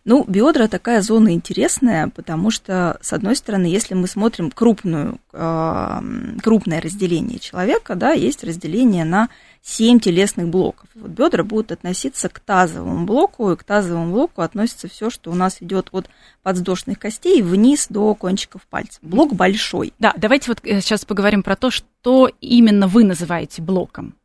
Ну, 0.04 0.26
бедра 0.28 0.68
такая 0.68 1.02
зона 1.02 1.34
интересная, 1.34 2.08
потому 2.08 2.50
что, 2.50 2.98
с 3.02 3.14
одной 3.14 3.36
стороны, 3.36 3.68
если 3.68 3.94
мы 3.94 4.08
смотрим 4.08 4.50
крупную, 4.50 5.20
крупное 5.32 6.82
разделение 6.82 7.38
человека, 7.38 7.94
да, 7.94 8.12
есть 8.12 8.44
разделение 8.44 9.06
на 9.06 9.30
семь 9.62 10.00
телесных 10.00 10.48
блоков. 10.48 10.90
Вот 10.96 11.12
бедра 11.12 11.44
будут 11.44 11.72
относиться 11.72 12.30
к 12.30 12.40
тазовому 12.40 13.06
блоку, 13.06 13.52
и 13.52 13.56
к 13.56 13.64
тазовому 13.64 14.12
блоку 14.12 14.42
относится 14.42 14.88
все, 14.88 15.12
что 15.12 15.30
у 15.30 15.36
нас 15.36 15.58
идет 15.62 15.90
от 15.92 16.10
подвздошных 16.42 16.98
костей 16.98 17.44
вниз 17.44 17.86
до 17.88 18.16
кончиков 18.16 18.64
пальцев. 18.64 18.98
Блок 19.04 19.36
большой. 19.36 19.94
Да, 20.00 20.14
давайте 20.18 20.50
вот 20.50 20.62
сейчас 20.64 21.04
э, 21.04 21.06
поговорим 21.06 21.44
про 21.44 21.56
то, 21.56 21.70
что 21.70 22.28
именно 22.42 22.88
вы 22.88 23.04
называете 23.04 23.62
блоком. 23.62 24.16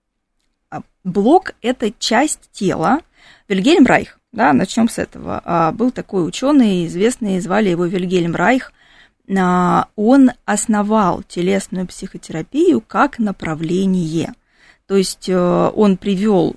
А, 0.70 0.80
блок– 1.04 1.52
это 1.60 1.92
часть 1.98 2.50
тела. 2.52 3.00
Вильгельм 3.46 3.84
Райх 3.84 4.18
да, 4.36 4.52
начнем 4.52 4.88
с 4.88 4.98
этого. 4.98 5.40
А, 5.44 5.72
был 5.72 5.90
такой 5.90 6.26
ученый, 6.26 6.86
известный, 6.86 7.40
звали 7.40 7.70
его 7.70 7.86
Вильгельм 7.86 8.36
Райх. 8.36 8.72
А, 9.36 9.88
он 9.96 10.30
основал 10.44 11.22
телесную 11.22 11.86
психотерапию 11.86 12.80
как 12.80 13.18
направление. 13.18 14.34
То 14.86 14.94
есть 14.94 15.28
э, 15.28 15.36
он 15.74 15.96
привел 15.96 16.54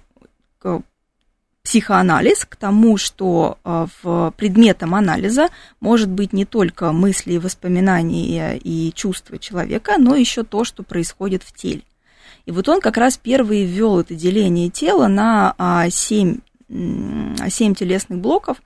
психоанализ 1.64 2.46
к 2.46 2.56
тому, 2.56 2.98
что 2.98 3.58
э, 3.64 3.88
в 4.02 4.34
предметом 4.38 4.94
анализа 4.94 5.50
может 5.80 6.10
быть 6.10 6.34
не 6.34 6.46
только 6.46 6.92
мысли, 6.92 7.38
воспоминания 7.38 8.58
и 8.58 8.92
чувства 8.94 9.38
человека, 9.40 9.96
но 9.98 10.16
еще 10.16 10.44
то, 10.44 10.64
что 10.64 10.84
происходит 10.84 11.44
в 11.44 11.54
теле. 11.54 11.82
И 12.46 12.52
вот 12.52 12.68
он 12.70 12.82
как 12.82 12.98
раз 12.98 13.18
первый 13.18 13.66
ввел 13.66 14.00
это 14.00 14.16
деление 14.16 14.70
тела 14.70 15.08
на 15.08 15.54
а, 15.58 15.90
семь 15.90 16.40
семь 16.70 17.76
телесных 17.76 18.20
блоков, 18.20 18.62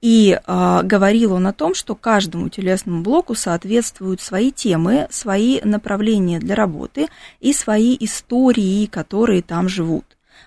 и 0.00 0.38
э, 0.38 0.80
говорил 0.84 1.32
он 1.34 1.46
о 1.46 1.52
том, 1.52 1.74
что 1.74 1.94
каждому 1.96 2.48
телесному 2.48 3.02
блоку 3.02 3.34
соответствуют 3.34 4.20
свои 4.20 4.52
темы, 4.52 5.08
свои 5.10 5.60
направления 5.62 6.38
для 6.38 6.54
работы 6.54 7.08
и 7.40 7.52
свои 7.52 7.96
истории, 7.98 8.86
которые 8.86 9.42
там 9.42 9.68
живут. 9.68 10.04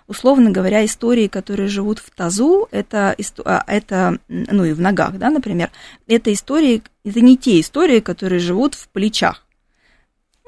Условно 0.07 0.51
говоря, 0.51 0.86
истории, 0.86 1.27
которые 1.27 1.67
живут 1.67 2.00
в 2.00 2.12
тазу, 2.12 2.67
это, 2.71 3.15
а, 3.45 3.63
это 3.67 4.19
ну 4.27 4.63
и 4.63 4.74
в 4.74 4.79
ногах, 4.79 5.17
да, 5.17 5.29
например, 5.29 5.69
это 6.07 6.31
истории, 6.31 6.81
это 7.03 7.21
не 7.21 7.38
те 7.38 7.60
истории, 7.60 8.00
которые 8.00 8.39
живут 8.39 8.75
в 8.75 8.88
плечах. 8.89 9.45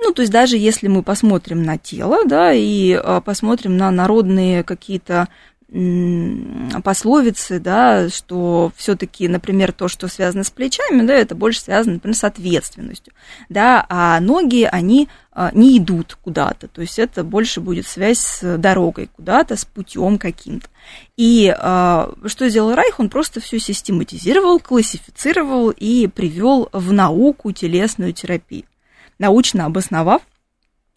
Ну, 0.01 0.11
то 0.11 0.21
есть 0.21 0.33
даже 0.33 0.57
если 0.57 0.87
мы 0.87 1.01
посмотрим 1.01 1.63
на 1.63 1.77
тело, 1.77 2.25
да, 2.25 2.51
и 2.53 3.01
посмотрим 3.23 3.77
на 3.77 3.89
народные 3.89 4.63
какие-то 4.63 5.29
пословицы, 6.83 7.59
да, 7.59 8.07
что 8.09 8.71
все-таки, 8.75 9.27
например, 9.27 9.71
то, 9.71 9.87
что 9.87 10.07
связано 10.07 10.43
с 10.43 10.51
плечами, 10.51 11.05
да, 11.05 11.15
это 11.15 11.33
больше 11.33 11.61
связано, 11.61 11.95
например, 11.95 12.15
с 12.15 12.23
ответственностью, 12.23 13.13
да, 13.49 13.83
а 13.89 14.19
ноги, 14.19 14.69
они 14.71 15.09
а, 15.31 15.49
не 15.51 15.79
идут 15.79 16.15
куда-то, 16.21 16.67
то 16.67 16.81
есть 16.81 16.99
это 16.99 17.23
больше 17.23 17.59
будет 17.59 17.87
связь 17.87 18.19
с 18.19 18.57
дорогой 18.59 19.09
куда-то, 19.15 19.55
с 19.55 19.65
путем 19.65 20.19
каким-то. 20.19 20.67
И 21.17 21.51
а, 21.57 22.13
что 22.27 22.47
сделал 22.49 22.75
Райх? 22.75 22.99
Он 22.99 23.09
просто 23.09 23.39
все 23.39 23.57
систематизировал, 23.57 24.59
классифицировал 24.59 25.71
и 25.71 26.05
привел 26.05 26.69
в 26.71 26.93
науку 26.93 27.51
телесную 27.51 28.13
терапию, 28.13 28.65
научно 29.17 29.65
обосновав 29.65 30.21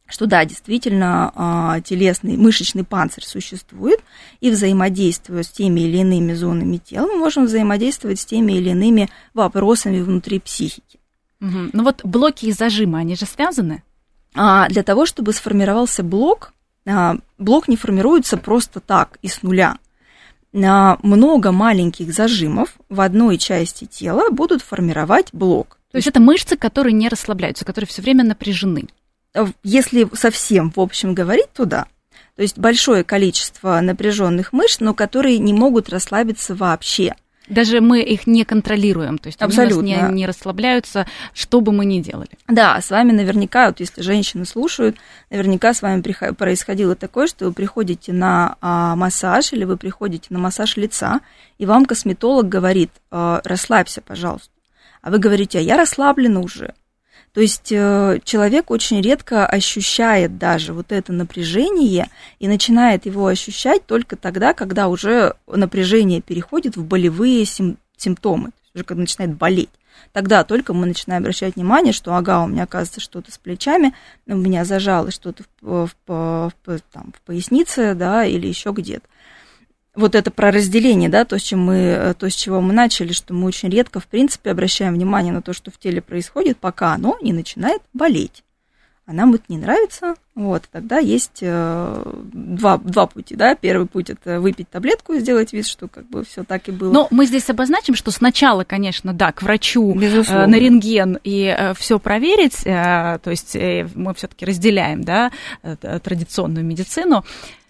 что 0.06 0.26
да, 0.26 0.44
действительно, 0.44 1.32
а, 1.34 1.80
телесный 1.80 2.36
мышечный 2.36 2.84
панцирь 2.84 3.24
существует, 3.24 4.00
и 4.40 4.50
взаимодействуя 4.50 5.42
с 5.42 5.48
теми 5.48 5.80
или 5.80 5.98
иными 5.98 6.32
зонами 6.32 6.76
тела, 6.76 7.06
мы 7.06 7.18
можем 7.18 7.46
взаимодействовать 7.46 8.20
с 8.20 8.26
теми 8.26 8.52
или 8.52 8.70
иными 8.70 9.10
вопросами 9.34 10.00
внутри 10.00 10.38
психики. 10.38 11.00
Угу. 11.40 11.70
Ну 11.72 11.82
вот 11.82 12.04
блоки 12.04 12.46
и 12.46 12.52
зажимы, 12.52 12.98
они 12.98 13.16
же 13.16 13.26
связаны? 13.26 13.82
А 14.34 14.68
для 14.68 14.82
того, 14.82 15.06
чтобы 15.06 15.32
сформировался 15.32 16.02
блок, 16.02 16.52
а, 16.86 17.16
блок 17.38 17.66
не 17.66 17.76
формируется 17.76 18.36
просто 18.36 18.80
так, 18.80 19.18
из 19.22 19.42
нуля. 19.42 19.78
А, 20.54 20.98
много 21.02 21.50
маленьких 21.50 22.12
зажимов 22.12 22.76
в 22.88 23.00
одной 23.00 23.38
части 23.38 23.86
тела 23.86 24.30
будут 24.30 24.62
формировать 24.62 25.30
блок. 25.32 25.78
То 25.90 25.98
есть 25.98 26.06
это 26.06 26.20
мышцы, 26.20 26.56
которые 26.56 26.92
не 26.92 27.08
расслабляются, 27.08 27.64
которые 27.64 27.88
все 27.88 28.02
время 28.02 28.22
напряжены 28.22 28.88
если 29.62 30.08
совсем, 30.14 30.72
в 30.74 30.80
общем, 30.80 31.14
говорить, 31.14 31.52
то 31.54 31.64
да. 31.64 31.86
То 32.36 32.42
есть 32.42 32.58
большое 32.58 33.02
количество 33.02 33.80
напряженных 33.80 34.52
мышц, 34.52 34.80
но 34.80 34.94
которые 34.94 35.38
не 35.38 35.52
могут 35.52 35.88
расслабиться 35.88 36.54
вообще. 36.54 37.14
Даже 37.48 37.80
мы 37.80 38.02
их 38.02 38.26
не 38.26 38.44
контролируем, 38.44 39.18
то 39.18 39.28
есть 39.28 39.40
Абсолютно. 39.40 39.78
они 39.78 39.92
не, 39.92 40.14
не 40.14 40.26
расслабляются, 40.26 41.06
что 41.32 41.60
бы 41.60 41.70
мы 41.70 41.84
ни 41.84 42.00
делали. 42.00 42.30
Да, 42.48 42.80
с 42.80 42.90
вами 42.90 43.12
наверняка, 43.12 43.68
вот 43.68 43.78
если 43.78 44.02
женщины 44.02 44.44
слушают, 44.44 44.96
наверняка 45.30 45.72
с 45.72 45.80
вами 45.80 46.02
происходило 46.32 46.96
такое, 46.96 47.28
что 47.28 47.46
вы 47.46 47.52
приходите 47.52 48.12
на 48.12 48.56
а, 48.60 48.96
массаж 48.96 49.52
или 49.52 49.64
вы 49.64 49.76
приходите 49.76 50.26
на 50.30 50.40
массаж 50.40 50.76
лица, 50.76 51.20
и 51.58 51.66
вам 51.66 51.86
косметолог 51.86 52.48
говорит, 52.48 52.90
а, 53.12 53.40
расслабься, 53.44 54.02
пожалуйста. 54.02 54.50
А 55.02 55.10
вы 55.10 55.18
говорите, 55.18 55.58
а 55.58 55.62
я 55.62 55.76
расслаблена 55.76 56.40
уже. 56.40 56.74
То 57.36 57.42
есть 57.42 57.70
э, 57.70 58.18
человек 58.24 58.70
очень 58.70 59.02
редко 59.02 59.46
ощущает 59.46 60.38
даже 60.38 60.72
вот 60.72 60.90
это 60.90 61.12
напряжение 61.12 62.08
и 62.38 62.48
начинает 62.48 63.04
его 63.04 63.26
ощущать 63.26 63.84
только 63.84 64.16
тогда, 64.16 64.54
когда 64.54 64.88
уже 64.88 65.34
напряжение 65.46 66.22
переходит 66.22 66.78
в 66.78 66.84
болевые 66.86 67.44
сим- 67.44 67.76
симптомы, 67.98 68.52
уже 68.74 68.84
когда 68.84 69.02
начинает 69.02 69.34
болеть. 69.34 69.68
Тогда 70.12 70.44
только 70.44 70.72
мы 70.72 70.86
начинаем 70.86 71.24
обращать 71.24 71.56
внимание, 71.56 71.92
что 71.92 72.14
ага, 72.14 72.42
у 72.42 72.46
меня 72.46 72.62
оказывается 72.62 73.00
что-то 73.02 73.30
с 73.30 73.36
плечами, 73.36 73.92
у 74.26 74.34
меня 74.34 74.64
зажало 74.64 75.10
что-то 75.10 75.44
в, 75.60 75.90
в, 76.06 76.52
в, 76.64 76.80
там, 76.90 77.12
в 77.14 77.20
пояснице, 77.20 77.92
да, 77.94 78.24
или 78.24 78.46
еще 78.46 78.70
где-то. 78.70 79.06
Вот 79.96 80.14
это 80.14 80.30
про 80.30 80.50
разделение, 80.50 81.08
да, 81.08 81.24
то, 81.24 81.38
с 81.38 81.42
чем 81.42 81.60
мы, 81.60 82.14
то, 82.18 82.28
с 82.28 82.34
чего 82.34 82.60
мы 82.60 82.72
начали, 82.72 83.12
что 83.12 83.34
мы 83.34 83.46
очень 83.46 83.68
редко, 83.68 84.00
в 84.00 84.06
принципе, 84.06 84.50
обращаем 84.50 84.94
внимание 84.94 85.32
на 85.32 85.42
то, 85.42 85.52
что 85.52 85.70
в 85.70 85.78
теле 85.78 86.00
происходит, 86.00 86.58
пока 86.58 86.92
оно 86.92 87.16
не 87.20 87.32
начинает 87.32 87.82
болеть. 87.92 88.42
А 89.08 89.12
нам 89.12 89.34
это 89.34 89.44
не 89.46 89.56
нравится, 89.56 90.16
вот, 90.34 90.64
тогда 90.72 90.98
есть 90.98 91.38
э, 91.40 92.02
два, 92.32 92.76
два 92.78 93.06
пути, 93.06 93.36
да, 93.36 93.54
первый 93.54 93.86
путь 93.86 94.10
это 94.10 94.40
выпить 94.40 94.68
таблетку 94.68 95.12
и 95.12 95.20
сделать 95.20 95.52
вид, 95.52 95.64
что 95.64 95.86
как 95.86 96.08
бы 96.08 96.24
все 96.24 96.42
так 96.42 96.68
и 96.68 96.72
было. 96.72 96.92
Но 96.92 97.06
мы 97.12 97.24
здесь 97.26 97.48
обозначим, 97.48 97.94
что 97.94 98.10
сначала, 98.10 98.64
конечно, 98.64 99.12
да, 99.12 99.30
к 99.30 99.42
врачу 99.42 99.94
э, 99.94 100.46
на 100.46 100.56
рентген 100.56 101.20
и 101.22 101.54
э, 101.56 101.72
все 101.74 102.00
проверить, 102.00 102.64
то 102.64 103.20
есть 103.26 103.54
мы 103.94 104.12
все-таки 104.14 104.44
разделяем, 104.44 105.04
да, 105.04 105.30
традиционную 105.62 106.64
медицину, 106.64 107.24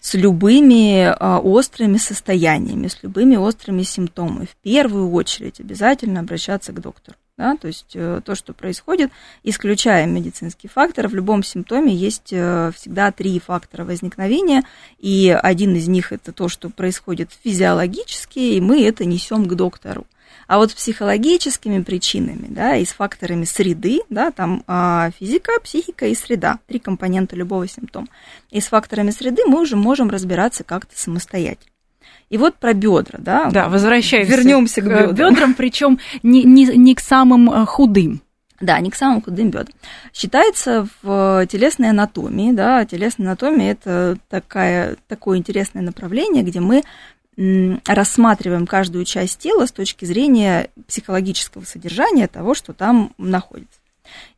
с 0.07 0.13
любыми 0.13 1.03
а, 1.03 1.39
острыми 1.39 1.97
состояниями, 1.97 2.87
с 2.87 3.03
любыми 3.03 3.35
острыми 3.35 3.83
симптомами. 3.83 4.45
В 4.45 4.55
первую 4.63 5.11
очередь 5.11 5.59
обязательно 5.59 6.21
обращаться 6.21 6.71
к 6.71 6.79
доктору. 6.79 7.17
Да, 7.37 7.57
то 7.57 7.67
есть 7.67 7.91
э, 7.93 8.21
то, 8.25 8.33
что 8.33 8.53
происходит, 8.53 9.11
исключая 9.43 10.07
медицинский 10.07 10.67
фактор, 10.69 11.07
в 11.07 11.13
любом 11.13 11.43
симптоме 11.43 11.93
есть 11.93 12.29
э, 12.31 12.71
всегда 12.73 13.11
три 13.11 13.37
фактора 13.39 13.83
возникновения, 13.83 14.63
и 14.97 15.37
один 15.43 15.75
из 15.75 15.87
них 15.87 16.11
это 16.11 16.31
то, 16.31 16.47
что 16.47 16.69
происходит 16.69 17.29
физиологически, 17.43 18.39
и 18.39 18.61
мы 18.61 18.83
это 18.83 19.05
несем 19.05 19.45
к 19.45 19.53
доктору. 19.53 20.07
А 20.47 20.57
вот 20.57 20.71
с 20.71 20.73
психологическими 20.73 21.83
причинами, 21.83 22.47
да, 22.49 22.75
и 22.77 22.85
с 22.85 22.89
факторами 22.89 23.43
среды, 23.43 24.01
да, 24.09 24.31
там 24.31 24.63
а, 24.67 25.11
физика, 25.19 25.51
психика 25.61 26.07
и 26.07 26.15
среда, 26.15 26.59
три 26.67 26.79
компонента 26.79 27.35
любого 27.35 27.67
симптома. 27.67 28.07
И 28.49 28.61
с 28.61 28.67
факторами 28.67 29.11
среды 29.11 29.43
мы 29.45 29.61
уже 29.61 29.75
можем 29.75 30.09
разбираться 30.09 30.63
как-то 30.63 30.97
самостоятельно. 30.97 31.71
И 32.29 32.37
вот 32.37 32.55
про 32.55 32.73
бедра, 32.73 33.19
да. 33.19 33.49
Да, 33.51 33.69
возвращаемся. 33.69 34.31
Вернемся 34.31 34.81
к 34.81 34.85
бедрам. 34.85 35.15
бедрам 35.15 35.53
причем 35.53 35.99
не, 36.23 36.43
не, 36.43 36.65
не 36.65 36.95
к 36.95 36.99
самым 36.99 37.49
э, 37.49 37.65
худым. 37.65 38.21
Да, 38.59 38.79
не 38.79 38.89
к 38.89 38.95
самым 38.95 39.21
худым 39.21 39.49
бедрам. 39.49 39.75
Считается 40.13 40.87
в 41.01 41.45
телесной 41.47 41.91
анатомии, 41.91 42.51
да, 42.51 42.85
телесная 42.85 43.27
анатомия 43.27 43.71
это 43.71 44.17
такая, 44.29 44.97
такое 45.07 45.37
интересное 45.37 45.83
направление, 45.83 46.43
где 46.43 46.59
мы 46.59 46.83
рассматриваем 47.37 48.65
каждую 48.65 49.05
часть 49.05 49.39
тела 49.39 49.67
с 49.67 49.71
точки 49.71 50.05
зрения 50.05 50.69
психологического 50.87 51.63
содержания 51.65 52.27
того, 52.27 52.55
что 52.55 52.73
там 52.73 53.13
находится. 53.17 53.79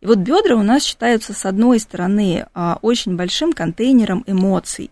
И 0.01 0.05
вот 0.05 0.17
бедра 0.17 0.55
у 0.55 0.63
нас 0.63 0.83
считаются, 0.83 1.33
с 1.33 1.45
одной 1.45 1.79
стороны, 1.79 2.47
а, 2.53 2.79
очень 2.81 3.15
большим 3.15 3.53
контейнером 3.53 4.23
эмоций, 4.27 4.91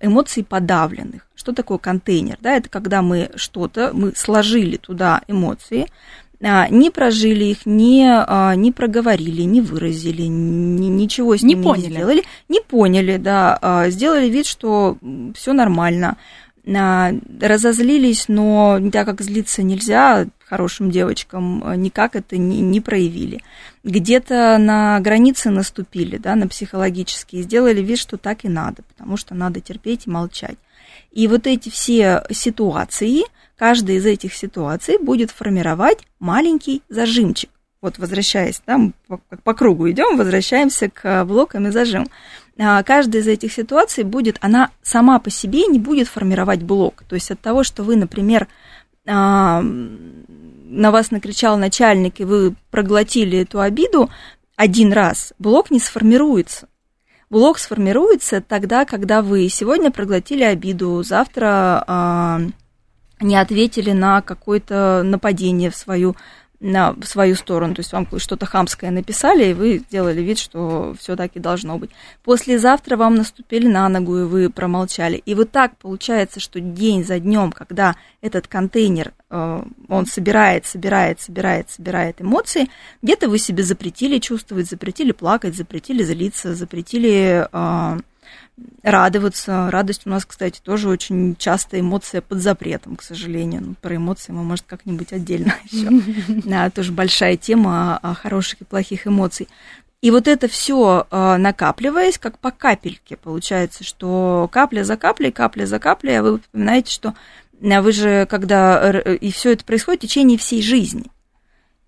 эмоций 0.00 0.44
подавленных. 0.44 1.26
Что 1.34 1.52
такое 1.52 1.78
контейнер? 1.78 2.36
Да, 2.40 2.56
это 2.56 2.68
когда 2.68 3.02
мы 3.02 3.30
что-то, 3.36 3.92
мы 3.94 4.14
сложили 4.14 4.76
туда 4.76 5.22
эмоции, 5.28 5.86
а, 6.42 6.68
не 6.68 6.90
прожили 6.90 7.44
их, 7.44 7.64
не, 7.64 8.06
а, 8.10 8.54
не 8.54 8.72
проговорили, 8.72 9.42
не 9.42 9.62
выразили, 9.62 10.22
ни, 10.22 10.88
ничего 10.88 11.36
с 11.36 11.42
ними 11.42 11.58
не, 11.58 11.64
поняли. 11.64 11.86
не 11.86 11.92
сделали, 11.92 12.24
не 12.48 12.60
поняли, 12.60 13.16
да, 13.16 13.86
сделали 13.88 14.28
вид, 14.28 14.46
что 14.46 14.98
все 15.34 15.52
нормально 15.52 16.16
разозлились, 16.66 18.26
но 18.28 18.80
так 18.92 19.06
как 19.06 19.22
злиться 19.22 19.62
нельзя 19.62 20.26
хорошим 20.48 20.90
девочкам, 20.90 21.62
э, 21.64 21.76
никак 21.76 22.16
это 22.16 22.36
не, 22.36 22.60
не 22.60 22.80
проявили. 22.80 23.42
Где-то 23.84 24.58
на 24.58 25.00
границе 25.00 25.50
наступили, 25.50 26.16
да, 26.16 26.34
на 26.34 26.48
психологические, 26.48 27.42
сделали 27.42 27.80
вид, 27.80 27.98
что 27.98 28.16
так 28.16 28.44
и 28.44 28.48
надо, 28.48 28.82
потому 28.82 29.16
что 29.16 29.34
надо 29.34 29.60
терпеть 29.60 30.06
и 30.06 30.10
молчать. 30.10 30.56
И 31.12 31.28
вот 31.28 31.46
эти 31.46 31.68
все 31.68 32.24
ситуации, 32.30 33.22
каждая 33.56 33.96
из 33.96 34.06
этих 34.06 34.34
ситуаций 34.34 34.98
будет 34.98 35.30
формировать 35.30 35.98
маленький 36.18 36.82
зажимчик. 36.88 37.50
Вот 37.86 37.98
возвращаясь, 37.98 38.60
там 38.64 38.94
по, 39.06 39.18
по 39.44 39.54
кругу 39.54 39.88
идем, 39.88 40.16
возвращаемся 40.16 40.90
к 40.90 41.24
блокам 41.24 41.68
и 41.68 41.70
зажим. 41.70 42.08
А, 42.58 42.82
каждая 42.82 43.22
из 43.22 43.28
этих 43.28 43.52
ситуаций 43.52 44.02
будет, 44.02 44.38
она 44.40 44.70
сама 44.82 45.20
по 45.20 45.30
себе 45.30 45.68
не 45.68 45.78
будет 45.78 46.08
формировать 46.08 46.64
блок. 46.64 47.04
То 47.08 47.14
есть 47.14 47.30
от 47.30 47.38
того, 47.38 47.62
что 47.62 47.84
вы, 47.84 47.94
например, 47.94 48.48
а, 49.06 49.62
на 49.62 50.90
вас 50.90 51.12
накричал 51.12 51.58
начальник, 51.58 52.18
и 52.18 52.24
вы 52.24 52.56
проглотили 52.72 53.38
эту 53.38 53.60
обиду 53.60 54.10
один 54.56 54.92
раз, 54.92 55.32
блок 55.38 55.70
не 55.70 55.78
сформируется. 55.78 56.66
Блок 57.30 57.56
сформируется 57.60 58.40
тогда, 58.40 58.84
когда 58.84 59.22
вы 59.22 59.48
сегодня 59.48 59.92
проглотили 59.92 60.42
обиду, 60.42 61.04
завтра 61.04 61.84
а, 61.86 62.40
не 63.20 63.36
ответили 63.36 63.92
на 63.92 64.22
какое-то 64.22 65.02
нападение 65.04 65.70
в 65.70 65.76
свою 65.76 66.16
на 66.60 66.94
свою 67.02 67.34
сторону, 67.34 67.74
то 67.74 67.80
есть 67.80 67.92
вам 67.92 68.06
что-то 68.18 68.46
хамское 68.46 68.90
написали, 68.90 69.50
и 69.50 69.54
вы 69.54 69.78
сделали 69.78 70.22
вид, 70.22 70.38
что 70.38 70.94
все 70.98 71.16
так 71.16 71.32
и 71.34 71.40
должно 71.40 71.78
быть. 71.78 71.90
Послезавтра 72.24 72.96
вам 72.96 73.16
наступили 73.16 73.66
на 73.66 73.88
ногу, 73.88 74.18
и 74.18 74.24
вы 74.24 74.50
промолчали. 74.50 75.16
И 75.26 75.34
вот 75.34 75.50
так 75.50 75.76
получается, 75.76 76.40
что 76.40 76.60
день 76.60 77.04
за 77.04 77.18
днем, 77.20 77.52
когда 77.52 77.96
этот 78.22 78.48
контейнер, 78.48 79.12
э, 79.30 79.62
он 79.88 80.06
собирает, 80.06 80.66
собирает, 80.66 81.20
собирает, 81.20 81.70
собирает 81.70 82.22
эмоции, 82.22 82.68
где-то 83.02 83.28
вы 83.28 83.38
себе 83.38 83.62
запретили 83.62 84.18
чувствовать, 84.18 84.68
запретили 84.68 85.12
плакать, 85.12 85.54
запретили 85.54 86.02
злиться, 86.02 86.54
запретили 86.54 87.46
э, 87.52 87.98
радоваться. 88.82 89.70
Радость 89.70 90.02
у 90.06 90.10
нас, 90.10 90.24
кстати, 90.24 90.60
тоже 90.62 90.88
очень 90.88 91.36
часто 91.36 91.78
эмоция 91.80 92.20
под 92.20 92.40
запретом, 92.40 92.96
к 92.96 93.02
сожалению. 93.02 93.62
Ну, 93.64 93.74
про 93.80 93.96
эмоции 93.96 94.32
мы, 94.32 94.42
может, 94.42 94.64
как-нибудь 94.66 95.12
отдельно 95.12 95.54
еще. 95.70 95.88
Да, 96.44 96.70
тоже 96.70 96.92
большая 96.92 97.36
тема 97.36 97.98
о 97.98 98.14
хороших 98.14 98.62
и 98.62 98.64
плохих 98.64 99.06
эмоций. 99.06 99.48
И 100.02 100.10
вот 100.10 100.28
это 100.28 100.46
все 100.46 101.06
а, 101.10 101.38
накапливаясь, 101.38 102.18
как 102.18 102.38
по 102.38 102.50
капельке, 102.50 103.16
получается, 103.16 103.82
что 103.82 104.48
капля 104.52 104.84
за 104.84 104.96
каплей, 104.96 105.32
капля 105.32 105.66
за 105.66 105.78
каплей, 105.78 106.18
а 106.18 106.22
вы 106.22 106.38
вспоминаете, 106.38 106.92
что 106.92 107.14
а, 107.62 107.82
вы 107.82 107.92
же, 107.92 108.26
когда 108.26 108.90
и 109.00 109.32
все 109.32 109.52
это 109.52 109.64
происходит 109.64 110.02
в 110.02 110.06
течение 110.06 110.38
всей 110.38 110.62
жизни. 110.62 111.10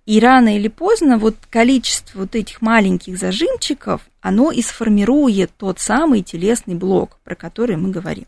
И 0.08 0.20
рано 0.20 0.56
или 0.56 0.68
поздно 0.68 1.18
вот 1.18 1.34
количество 1.50 2.20
вот 2.20 2.34
этих 2.34 2.62
маленьких 2.62 3.18
зажимчиков, 3.18 4.00
оно 4.22 4.50
и 4.50 4.62
сформирует 4.62 5.50
тот 5.58 5.80
самый 5.80 6.22
телесный 6.22 6.76
блок, 6.76 7.18
про 7.24 7.34
который 7.34 7.76
мы 7.76 7.90
говорим. 7.90 8.24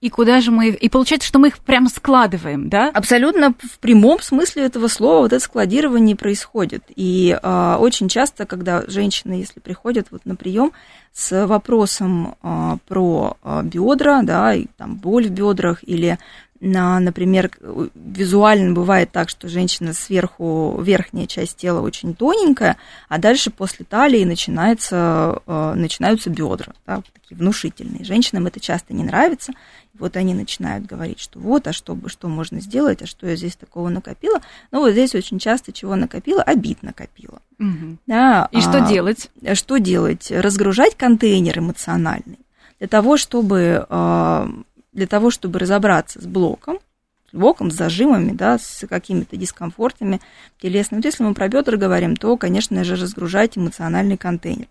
И 0.00 0.10
куда 0.10 0.40
же 0.40 0.52
мы. 0.52 0.68
И 0.68 0.88
получается, 0.88 1.26
что 1.26 1.40
мы 1.40 1.48
их 1.48 1.58
прямо 1.58 1.88
складываем, 1.88 2.68
да? 2.68 2.90
Абсолютно 2.94 3.52
в 3.60 3.80
прямом 3.80 4.20
смысле 4.20 4.66
этого 4.66 4.86
слова 4.86 5.22
вот 5.22 5.32
это 5.32 5.44
складирование 5.44 6.14
происходит. 6.14 6.84
И 6.94 7.36
э, 7.42 7.76
очень 7.80 8.08
часто, 8.08 8.46
когда 8.46 8.84
женщины, 8.86 9.32
если 9.32 9.58
приходят 9.58 10.06
вот 10.12 10.24
на 10.24 10.36
прием 10.36 10.70
с 11.12 11.46
вопросом 11.46 12.36
э, 12.40 12.76
про 12.86 13.36
э, 13.42 13.62
бедра, 13.64 14.22
да, 14.22 14.54
и 14.54 14.66
там 14.76 14.94
боль 14.94 15.26
в 15.26 15.30
бедрах 15.30 15.80
или 15.82 16.16
на, 16.60 16.98
например, 16.98 17.50
визуально 17.94 18.72
бывает 18.72 19.12
так, 19.12 19.28
что 19.28 19.48
женщина 19.48 19.92
сверху, 19.92 20.80
верхняя 20.82 21.26
часть 21.26 21.56
тела 21.56 21.80
очень 21.80 22.14
тоненькая, 22.14 22.76
а 23.08 23.18
дальше 23.18 23.50
после 23.50 23.84
талии 23.84 24.24
начинается, 24.24 25.40
э, 25.46 25.74
начинаются 25.76 26.30
бедра, 26.30 26.72
да, 26.86 27.02
такие 27.12 27.38
внушительные. 27.38 28.04
Женщинам 28.04 28.46
это 28.46 28.58
часто 28.58 28.92
не 28.92 29.04
нравится. 29.04 29.52
Вот 29.94 30.16
они 30.16 30.34
начинают 30.34 30.86
говорить, 30.86 31.20
что 31.20 31.38
вот, 31.38 31.66
а 31.66 31.72
что, 31.72 31.96
что 32.06 32.28
можно 32.28 32.60
сделать, 32.60 33.02
а 33.02 33.06
что 33.06 33.26
я 33.26 33.36
здесь 33.36 33.56
такого 33.56 33.88
накопила. 33.88 34.40
Ну, 34.70 34.80
вот 34.80 34.92
здесь 34.92 35.14
очень 35.14 35.38
часто 35.38 35.72
чего 35.72 35.96
накопила, 35.96 36.42
обид 36.42 36.82
накопила. 36.82 37.40
Угу. 37.58 37.98
Да, 38.06 38.48
И 38.52 38.58
а, 38.58 38.60
что 38.60 38.80
делать? 38.80 39.30
Что 39.54 39.78
делать? 39.78 40.30
Разгружать 40.30 40.96
контейнер 40.96 41.58
эмоциональный 41.58 42.38
для 42.78 42.88
того, 42.88 43.16
чтобы 43.16 43.86
э, 43.88 44.48
для 44.98 45.06
того, 45.06 45.30
чтобы 45.30 45.58
разобраться 45.58 46.20
с 46.20 46.26
блоком, 46.26 46.80
с 47.30 47.36
блоком, 47.36 47.70
с 47.70 47.74
зажимами, 47.74 48.32
да, 48.32 48.58
с 48.58 48.86
какими-то 48.86 49.36
дискомфортами 49.36 50.20
телесными. 50.60 50.98
Вот 50.98 51.06
если 51.06 51.22
мы 51.22 51.34
про 51.34 51.48
бедра 51.48 51.76
говорим, 51.76 52.16
то, 52.16 52.36
конечно 52.36 52.82
же, 52.84 52.96
разгружать 52.96 53.56
эмоциональный 53.56 54.16
контейнер. 54.16 54.66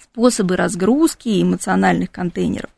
Способы 0.00 0.56
разгрузки 0.56 1.42
эмоциональных 1.42 2.10
контейнеров 2.10 2.70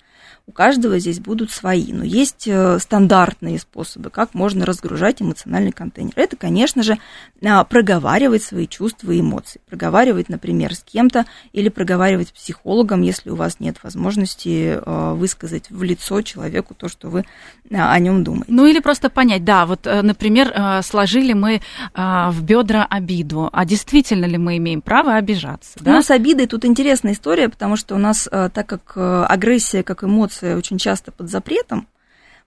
у 0.46 0.52
каждого 0.52 0.98
здесь 0.98 1.20
будут 1.20 1.50
свои, 1.50 1.92
но 1.92 2.04
есть 2.04 2.48
э, 2.48 2.78
стандартные 2.80 3.58
способы, 3.58 4.10
как 4.10 4.34
можно 4.34 4.66
разгружать 4.66 5.22
эмоциональный 5.22 5.70
контейнер. 5.70 6.12
Это, 6.16 6.36
конечно 6.36 6.82
же, 6.82 6.98
а, 7.44 7.62
проговаривать 7.64 8.42
свои 8.42 8.66
чувства 8.66 9.12
и 9.12 9.20
эмоции. 9.20 9.60
Проговаривать, 9.68 10.28
например, 10.28 10.74
с 10.74 10.80
кем-то 10.80 11.26
или 11.52 11.68
проговаривать 11.68 12.28
с 12.28 12.32
психологом, 12.32 13.02
если 13.02 13.30
у 13.30 13.36
вас 13.36 13.60
нет 13.60 13.76
возможности 13.82 14.80
э, 14.84 15.12
высказать 15.14 15.70
в 15.70 15.82
лицо 15.84 16.22
человеку 16.22 16.74
то, 16.74 16.88
что 16.88 17.08
вы 17.08 17.24
а, 17.72 17.92
о 17.92 17.98
нем 18.00 18.24
думаете. 18.24 18.46
Ну 18.48 18.66
или 18.66 18.80
просто 18.80 19.10
понять, 19.10 19.44
да, 19.44 19.64
вот, 19.64 19.86
э, 19.86 20.02
например, 20.02 20.52
сложили 20.82 21.32
мы 21.32 21.60
в 21.94 22.42
бедра 22.42 22.86
обиду, 22.88 23.48
а 23.52 23.64
действительно 23.64 24.24
ли 24.24 24.38
мы 24.38 24.56
имеем 24.56 24.82
право 24.82 25.14
обижаться? 25.14 25.78
Да? 25.80 25.92
Ну, 25.92 26.02
с 26.02 26.10
обидой 26.10 26.46
тут 26.46 26.64
интересная 26.64 27.12
история, 27.12 27.48
потому 27.48 27.76
что 27.76 27.94
у 27.94 27.98
нас, 27.98 28.28
так 28.30 28.66
как 28.66 28.92
агрессия 28.96 29.82
как 29.82 30.04
эмоция 30.04 30.31
очень 30.40 30.78
часто 30.78 31.12
под 31.12 31.28
запретом, 31.30 31.88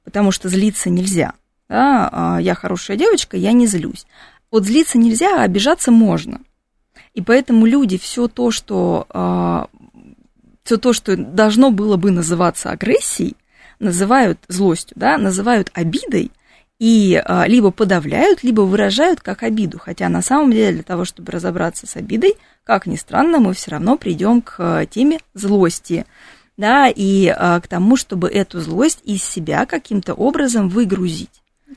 потому 0.04 0.32
что 0.32 0.50
злиться 0.50 0.90
нельзя. 0.90 1.34
Да? 1.68 2.10
А, 2.12 2.42
я 2.42 2.56
хорошая 2.56 2.98
девочка, 2.98 3.38
я 3.38 3.52
не 3.52 3.68
злюсь. 3.68 4.06
Вот 4.52 4.66
злиться 4.66 4.98
нельзя, 4.98 5.42
а 5.42 5.44
обижаться 5.44 5.92
можно. 5.92 6.42
И 7.14 7.22
поэтому 7.22 7.66
люди 7.66 7.98
все 7.98 8.28
то, 8.28 8.52
что 8.52 9.06
а, 9.10 9.68
все 10.64 10.78
то, 10.78 10.94
что 10.94 11.16
должно 11.16 11.72
было 11.72 11.96
бы 11.96 12.12
называться 12.12 12.72
агрессией, 12.72 13.36
называют 13.80 14.40
злостью, 14.48 14.96
да, 14.98 15.18
называют 15.18 15.72
обидой 15.74 16.32
и 16.80 17.22
а, 17.24 17.48
либо 17.48 17.72
подавляют, 17.72 18.44
либо 18.44 18.62
выражают 18.62 19.22
как 19.22 19.44
обиду. 19.44 19.80
Хотя 19.80 20.10
на 20.10 20.22
самом 20.22 20.52
деле 20.52 20.74
для 20.74 20.84
того, 20.84 21.06
чтобы 21.06 21.32
разобраться 21.32 21.88
с 21.88 21.96
обидой, 21.96 22.36
как 22.64 22.86
ни 22.86 22.96
странно, 22.96 23.40
мы 23.40 23.54
все 23.54 23.72
равно 23.72 23.98
придем 23.98 24.42
к 24.42 24.56
а, 24.60 24.86
теме 24.86 25.20
злости, 25.34 26.06
да, 26.58 26.88
и 26.88 27.28
а, 27.28 27.60
к 27.60 27.68
тому, 27.68 27.98
чтобы 27.98 28.30
эту 28.30 28.62
злость 28.62 29.02
из 29.04 29.24
себя 29.24 29.66
каким-то 29.66 30.14
образом 30.14 30.70
выгрузить. 30.70 31.30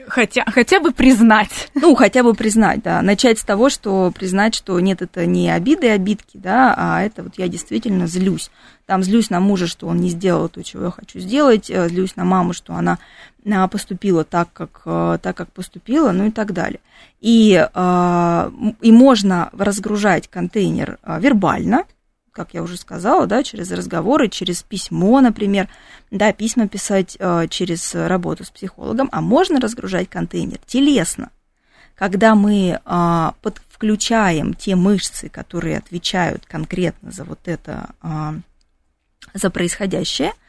Хотя, 0.07 0.45
хотя 0.47 0.81
бы 0.81 0.93
признать. 0.93 1.71
Ну, 1.75 1.95
хотя 1.95 2.23
бы 2.23 2.35
признать, 2.35 2.83
да. 2.83 3.01
Начать 3.03 3.39
с 3.39 3.45
того, 3.45 3.71
что 3.71 4.13
признать, 4.15 4.55
что 4.55 4.79
нет, 4.81 5.03
это 5.03 5.25
не 5.27 5.51
обиды 5.51 5.87
и 5.87 5.91
обидки, 5.91 6.37
да, 6.37 6.75
а 6.77 7.03
это 7.03 7.23
вот 7.23 7.39
я 7.39 7.49
действительно 7.49 8.07
злюсь. 8.07 8.51
Там 8.87 9.03
злюсь 9.03 9.31
на 9.31 9.41
мужа, 9.41 9.67
что 9.67 9.87
он 9.87 9.99
не 9.99 10.11
сделал 10.11 10.49
то, 10.49 10.63
чего 10.63 10.85
я 10.85 10.91
хочу 10.91 11.19
сделать, 11.19 11.71
э, 11.71 11.89
злюсь 11.89 12.17
на 12.17 12.25
маму, 12.25 12.53
что 12.53 12.75
она 12.75 12.99
а, 13.51 13.67
поступила 13.69 14.25
так, 14.25 14.53
как, 14.53 14.83
э, 14.85 15.19
так, 15.23 15.37
как 15.37 15.53
поступила, 15.53 16.13
ну 16.13 16.27
и 16.27 16.31
так 16.31 16.53
далее. 16.53 16.81
И, 17.21 17.51
и 18.81 18.93
можно 18.93 19.51
разгружать 19.53 20.29
контейнер 20.29 20.99
вербально, 21.19 21.85
как 22.39 22.55
я 22.55 22.63
уже 22.63 22.77
сказала, 22.77 23.27
да, 23.27 23.43
через 23.43 23.73
разговоры, 23.73 24.29
через 24.29 24.63
письмо, 24.63 25.21
например, 25.21 25.69
да, 26.13 26.33
письма 26.33 26.69
писать 26.69 27.17
э, 27.19 27.49
через 27.51 27.97
работу 27.97 28.45
с 28.45 28.51
психологом, 28.51 29.09
а 29.11 29.21
можно 29.21 29.59
разгружать 29.59 30.09
контейнер 30.09 30.61
телесно, 30.65 31.31
когда 31.97 32.37
мы 32.37 32.79
э, 32.85 33.31
под, 33.43 33.61
включаем 33.69 34.55
те 34.55 34.77
мышцы, 34.77 35.29
которые 35.29 35.79
отвечают 35.79 36.47
конкретно 36.47 37.11
за 37.11 37.25
вот 37.25 37.41
это, 37.47 37.91
э, 38.05 38.35
за 39.35 39.51
происходящее– 39.51 40.33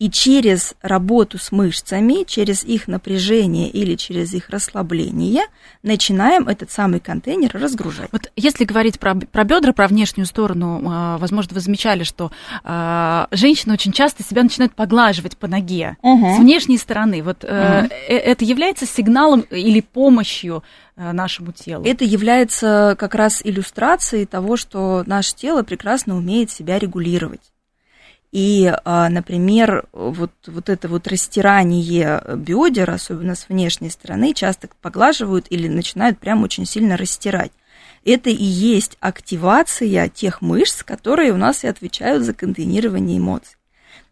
и 0.00 0.10
через 0.10 0.74
работу 0.82 1.38
с 1.38 1.52
мышцами, 1.52 2.24
через 2.24 2.64
их 2.64 2.88
напряжение 2.88 3.68
или 3.70 3.94
через 3.94 4.34
их 4.34 4.50
расслабление 4.50 5.44
начинаем 5.82 6.48
этот 6.48 6.70
самый 6.72 6.98
контейнер 6.98 7.50
разгружать. 7.52 8.08
Вот 8.10 8.32
если 8.34 8.64
говорить 8.64 8.98
про, 8.98 9.14
про 9.14 9.44
бедра, 9.44 9.72
про 9.72 9.86
внешнюю 9.86 10.26
сторону, 10.26 10.82
а, 10.86 11.18
возможно, 11.18 11.54
вы 11.54 11.60
замечали, 11.60 12.02
что 12.02 12.32
э, 12.64 13.26
женщины 13.30 13.74
очень 13.74 13.92
часто 13.92 14.24
себя 14.24 14.42
начинают 14.42 14.74
поглаживать 14.74 15.36
по 15.36 15.46
ноге 15.46 15.96
угу. 16.02 16.34
с 16.34 16.38
внешней 16.38 16.78
стороны. 16.78 17.22
Вот 17.22 17.44
угу. 17.44 17.52
это 17.52 18.44
является 18.44 18.86
сигналом 18.86 19.42
или 19.42 19.80
помощью 19.80 20.64
нашему 20.96 21.52
телу? 21.52 21.84
Это 21.84 22.04
является 22.04 22.96
как 22.98 23.14
раз 23.14 23.40
иллюстрацией 23.44 24.26
того, 24.26 24.56
что 24.56 25.04
наше 25.06 25.34
тело 25.34 25.62
прекрасно 25.62 26.16
умеет 26.16 26.50
себя 26.50 26.78
регулировать. 26.78 27.53
И, 28.34 28.68
а, 28.84 29.08
например, 29.10 29.84
вот, 29.92 30.32
вот 30.48 30.68
это 30.68 30.88
вот 30.88 31.06
растирание 31.06 32.20
бедер, 32.34 32.90
особенно 32.90 33.36
с 33.36 33.48
внешней 33.48 33.90
стороны, 33.90 34.34
часто 34.34 34.68
поглаживают 34.82 35.46
или 35.50 35.68
начинают 35.68 36.18
прям 36.18 36.42
очень 36.42 36.66
сильно 36.66 36.96
растирать. 36.96 37.52
Это 38.04 38.30
и 38.30 38.42
есть 38.42 38.96
активация 38.98 40.08
тех 40.08 40.42
мышц, 40.42 40.82
которые 40.82 41.32
у 41.32 41.36
нас 41.36 41.62
и 41.62 41.68
отвечают 41.68 42.24
за 42.24 42.34
контейнирование 42.34 43.18
эмоций. 43.18 43.54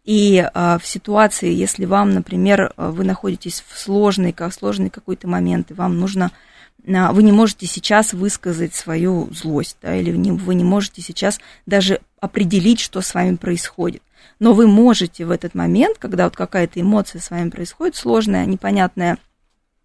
И 0.05 0.49
а, 0.55 0.79
в 0.79 0.87
ситуации, 0.87 1.53
если 1.53 1.85
вам, 1.85 2.15
например, 2.15 2.73
вы 2.77 3.03
находитесь 3.03 3.65
в 3.67 3.77
сложный, 3.77 4.33
как 4.33 4.55
сложный 4.55 4.89
какой-то 4.89 5.27
момент, 5.27 5.73
и 5.73 5.75
вам 5.75 5.99
нужно, 5.99 6.31
а, 6.87 7.13
вы 7.13 7.25
не 7.25 7.33
можете 7.33 7.67
сейчас 7.67 8.13
высказать 8.13 8.77
свою 8.77 9.29
злость, 9.33 9.79
да, 9.83 9.97
или 9.97 10.13
вы 10.13 10.55
не 10.55 10.63
можете 10.63 11.03
сейчас 11.03 11.41
даже 11.67 12.01
определить, 12.21 12.79
что 12.79 13.01
с 13.01 13.15
вами 13.15 13.35
происходит 13.35 14.01
но 14.43 14.55
вы 14.55 14.67
можете 14.67 15.25
в 15.25 15.31
этот 15.31 15.55
момент, 15.55 15.99
когда 15.99 16.25
вот 16.25 16.35
какая-то 16.35 16.81
эмоция 16.81 17.21
с 17.21 17.31
вами 17.31 17.49
происходит, 17.49 17.95
сложная, 17.95 18.45
непонятная, 18.45 19.19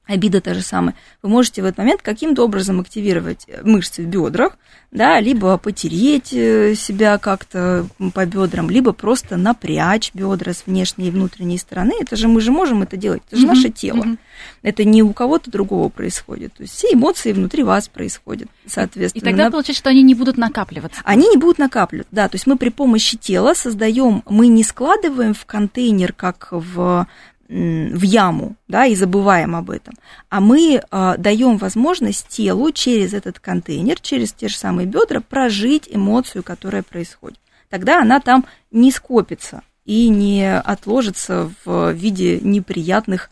обида 0.08 0.42
та 0.42 0.54
же 0.54 0.62
самая, 0.62 0.96
вы 1.22 1.30
можете 1.30 1.62
в 1.62 1.66
этот 1.66 1.78
момент 1.78 2.02
каким-то 2.02 2.44
образом 2.44 2.80
активировать 2.80 3.46
мышцы 3.64 4.04
в 4.04 4.08
бедрах, 4.08 4.58
да, 4.92 5.20
либо 5.20 5.58
потереть 5.58 6.34
э, 6.34 6.76
себя 6.76 7.18
как-то 7.18 7.86
по 8.14 8.26
бедрам, 8.26 8.70
либо 8.70 8.94
просто 8.94 9.36
напрячь 9.36 10.12
бедра 10.14 10.54
с 10.54 10.66
внешней 10.66 11.10
и 11.10 11.12
внутренней 11.12 11.58
стороны. 11.58 11.94
Это 12.00 12.16
же 12.16 12.28
мы 12.28 12.40
же 12.40 12.52
можем 12.52 12.84
это 12.84 12.96
делать, 12.96 13.22
это 13.28 13.38
же 13.38 13.46
mm-hmm. 13.46 13.50
наше 13.50 13.70
тело. 13.70 14.04
Mm-hmm. 14.04 14.18
Это 14.62 14.84
не 14.86 15.04
у 15.04 15.12
кого-то 15.14 15.52
другого 15.52 15.90
происходит. 15.90 16.54
То 16.54 16.64
есть 16.64 16.74
все 16.74 16.94
эмоции 16.94 17.34
внутри 17.34 17.64
вас 17.64 17.90
происходят, 17.90 18.48
соответственно. 18.66 19.22
И 19.22 19.26
тогда 19.26 19.50
получается, 19.50 19.82
что 19.82 19.90
они 19.90 20.04
не 20.04 20.16
будут 20.16 20.38
накапливаться. 20.38 21.02
Они 21.04 21.28
не 21.28 21.38
будут 21.38 21.58
накапливаться, 21.58 22.14
да. 22.14 22.30
То 22.30 22.36
есть 22.36 22.48
мы 22.48 22.58
при 22.58 22.70
помощи 22.70 23.18
тела 23.18 23.54
создаем, 23.56 24.24
мы 24.28 24.48
не 24.48 24.64
складываем 24.64 25.34
в 25.34 25.46
контейнер, 25.46 26.14
как 26.14 26.50
в 26.52 27.08
в 27.50 28.02
яму, 28.02 28.56
да, 28.68 28.86
и 28.86 28.96
забываем 28.96 29.56
об 29.56 29.70
этом, 29.70 29.94
а 30.30 30.42
мы 30.42 30.82
э, 30.82 31.16
даем 31.18 31.58
возможность 31.58 32.28
телу 32.28 32.72
через 32.72 33.14
этот 33.14 33.40
контейнер, 33.40 34.00
через 34.00 34.34
те 34.34 34.50
же 34.50 34.58
самые 34.58 34.86
бедра 34.86 35.22
прожить 35.22 35.88
эмоцию, 35.90 36.44
которая 36.44 36.84
происходит. 36.84 37.40
Тогда 37.70 38.02
она 38.02 38.20
там 38.20 38.46
не 38.72 38.92
скопится 38.92 39.62
и 39.86 40.10
не 40.10 40.60
отложится 40.60 41.50
в 41.64 41.92
виде 41.94 42.40
неприятных 42.42 43.30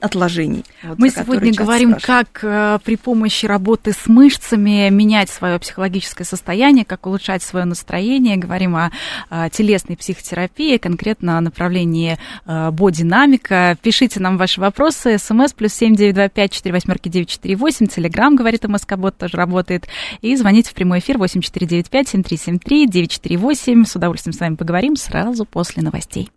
отложений. 0.00 0.64
Вот, 0.82 0.98
Мы 0.98 1.10
сегодня 1.10 1.52
говорим, 1.54 1.90
спрашивают. 1.90 2.28
как 2.30 2.40
э, 2.42 2.78
при 2.84 2.96
помощи 2.96 3.46
работы 3.46 3.92
с 3.92 4.08
мышцами 4.08 4.90
менять 4.90 5.30
свое 5.30 5.60
психологическое 5.60 6.24
состояние, 6.24 6.84
как 6.84 7.06
улучшать 7.06 7.44
свое 7.44 7.64
настроение. 7.64 8.36
Говорим 8.36 8.74
о, 8.74 8.90
о 9.30 9.48
телесной 9.48 9.96
психотерапии, 9.96 10.76
конкретно 10.78 11.38
о 11.38 11.40
направлении 11.40 12.18
э, 12.46 12.70
бодинамика. 12.72 13.78
Пишите 13.80 14.18
нам 14.18 14.38
ваши 14.38 14.60
вопросы. 14.60 15.18
СМС 15.18 15.52
плюс 15.52 15.72
семь 15.72 15.94
девять 15.94 16.16
два 16.16 16.28
пять 16.28 16.50
четыре 16.50 16.72
восьмерки 16.72 17.08
девять 17.08 17.28
четыре 17.28 17.54
восемь. 17.54 17.86
Телеграмм, 17.86 18.34
говорит 18.34 18.64
МСК-бот, 18.64 19.16
тоже 19.18 19.36
работает. 19.36 19.86
И 20.20 20.34
звоните 20.34 20.70
в 20.70 20.74
прямой 20.74 20.98
эфир 20.98 21.16
восемь 21.16 21.42
четыре 21.42 21.68
девять 21.68 21.90
пять 21.90 22.08
семь 22.08 22.24
три 22.24 22.36
семь 22.36 22.58
три 22.58 22.88
девять 22.88 23.12
четыре 23.12 23.36
восемь. 23.36 23.84
С 23.84 23.94
удовольствием 23.94 24.32
с 24.32 24.40
вами 24.40 24.56
поговорим 24.56 24.96
сразу 24.96 25.44
после 25.44 25.82
новостей. 25.84 26.28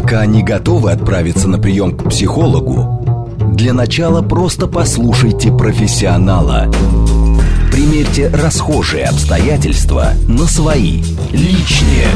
Пока 0.00 0.24
не 0.24 0.42
готовы 0.42 0.92
отправиться 0.92 1.46
на 1.46 1.58
прием 1.58 1.94
к 1.94 2.08
психологу, 2.08 3.36
для 3.52 3.74
начала 3.74 4.22
просто 4.22 4.66
послушайте 4.66 5.52
профессионала. 5.52 6.72
Примерьте 7.70 8.28
расхожие 8.28 9.04
обстоятельства 9.04 10.12
на 10.26 10.46
свои, 10.46 11.02
личные. 11.32 12.06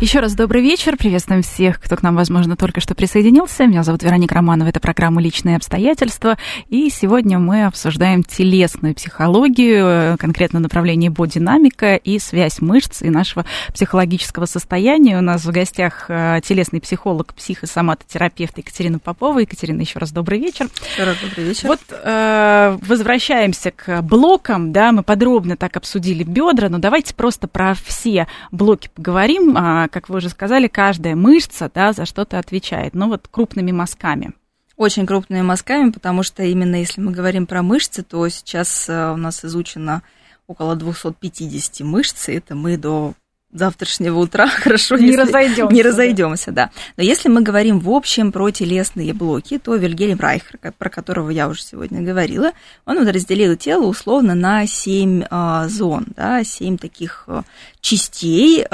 Еще 0.00 0.20
раз 0.20 0.34
добрый 0.34 0.62
вечер. 0.62 0.96
Приветствуем 0.96 1.42
всех, 1.42 1.80
кто 1.80 1.96
к 1.96 2.04
нам, 2.04 2.14
возможно, 2.14 2.56
только 2.56 2.80
что 2.80 2.94
присоединился. 2.94 3.66
Меня 3.66 3.82
зовут 3.82 4.04
Вероника 4.04 4.36
Романова. 4.36 4.68
Это 4.68 4.78
программа 4.78 5.20
«Личные 5.20 5.56
обстоятельства». 5.56 6.38
И 6.68 6.88
сегодня 6.88 7.40
мы 7.40 7.64
обсуждаем 7.64 8.22
телесную 8.22 8.94
психологию, 8.94 10.16
конкретно 10.16 10.60
направление 10.60 11.10
бодинамика 11.10 11.96
и 11.96 12.20
связь 12.20 12.60
мышц 12.60 13.02
и 13.02 13.10
нашего 13.10 13.44
психологического 13.74 14.46
состояния. 14.46 15.18
У 15.18 15.20
нас 15.20 15.44
в 15.44 15.50
гостях 15.50 16.04
э, 16.08 16.42
телесный 16.44 16.80
психолог, 16.80 17.34
психосоматотерапевт 17.34 18.56
Екатерина 18.56 19.00
Попова. 19.00 19.40
Екатерина, 19.40 19.80
еще 19.80 19.98
раз 19.98 20.12
добрый 20.12 20.38
вечер. 20.38 20.68
Еще 20.92 21.02
раз 21.02 21.16
добрый 21.20 21.44
вечер. 21.44 21.66
Вот 21.66 21.80
э, 21.90 22.78
возвращаемся 22.82 23.72
к 23.72 24.00
блокам. 24.02 24.70
Да, 24.70 24.92
мы 24.92 25.02
подробно 25.02 25.56
так 25.56 25.76
обсудили 25.76 26.22
бедра, 26.22 26.68
но 26.68 26.78
давайте 26.78 27.16
просто 27.16 27.48
про 27.48 27.74
все 27.74 28.28
блоки 28.52 28.90
поговорим 28.94 29.56
а, 29.58 29.87
как 29.88 30.08
вы 30.08 30.18
уже 30.18 30.28
сказали, 30.28 30.68
каждая 30.68 31.16
мышца 31.16 31.70
да, 31.72 31.92
за 31.92 32.06
что-то 32.06 32.38
отвечает, 32.38 32.94
но 32.94 33.08
вот 33.08 33.28
крупными 33.30 33.72
мазками. 33.72 34.32
Очень 34.76 35.06
крупными 35.06 35.42
мазками, 35.42 35.90
потому 35.90 36.22
что 36.22 36.42
именно 36.42 36.76
если 36.76 37.00
мы 37.00 37.10
говорим 37.10 37.46
про 37.46 37.62
мышцы, 37.62 38.02
то 38.02 38.28
сейчас 38.28 38.88
э, 38.88 39.12
у 39.12 39.16
нас 39.16 39.44
изучено 39.44 40.02
около 40.46 40.76
250 40.76 41.80
мышц, 41.80 42.28
и 42.28 42.34
это 42.34 42.54
мы 42.54 42.76
до 42.76 43.14
завтрашнего 43.52 44.18
утра 44.18 44.46
хорошо 44.62 44.96
не 44.96 45.16
разойдемся. 45.16 45.74
Не 45.74 45.82
разойдемся, 45.82 46.52
да. 46.52 46.70
Но 46.96 47.02
если 47.02 47.28
мы 47.28 47.42
говорим 47.42 47.80
в 47.80 47.90
общем 47.90 48.32
про 48.32 48.50
телесные 48.50 49.14
блоки, 49.14 49.58
то 49.58 49.74
Вильгельм 49.74 50.18
Райхер, 50.18 50.58
про 50.76 50.90
которого 50.90 51.30
я 51.30 51.48
уже 51.48 51.62
сегодня 51.62 52.02
говорила, 52.02 52.52
он 52.84 52.98
вот 52.98 53.12
разделил 53.12 53.56
тело 53.56 53.86
условно 53.86 54.34
на 54.34 54.66
семь 54.66 55.24
а, 55.30 55.68
зон, 55.68 56.06
да, 56.16 56.44
семь 56.44 56.76
таких 56.78 57.24
а, 57.26 57.42
частей, 57.80 58.64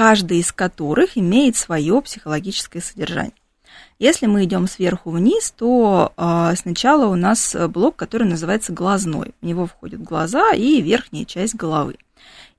каждый 0.00 0.38
из 0.38 0.50
которых 0.50 1.18
имеет 1.18 1.56
свое 1.56 2.00
психологическое 2.00 2.80
содержание. 2.80 3.34
Если 3.98 4.24
мы 4.24 4.44
идем 4.44 4.66
сверху 4.66 5.10
вниз, 5.10 5.52
то 5.54 6.14
э, 6.16 6.54
сначала 6.56 7.04
у 7.04 7.16
нас 7.16 7.54
блок, 7.68 7.96
который 7.96 8.26
называется 8.26 8.72
глазной. 8.72 9.34
В 9.42 9.44
него 9.44 9.66
входят 9.66 10.02
глаза 10.02 10.54
и 10.54 10.80
верхняя 10.80 11.26
часть 11.26 11.54
головы. 11.54 11.98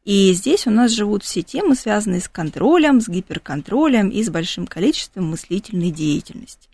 И 0.06 0.32
здесь 0.34 0.68
у 0.68 0.70
нас 0.70 0.92
живут 0.92 1.24
все 1.24 1.42
темы, 1.42 1.74
связанные 1.74 2.22
с 2.22 2.30
контролем, 2.30 3.02
с 3.02 3.10
гиперконтролем 3.10 4.10
и 4.10 4.24
с 4.24 4.30
большим 4.30 4.68
количеством 4.68 5.32
мыслительной 5.32 5.90
деятельности. 5.90 6.70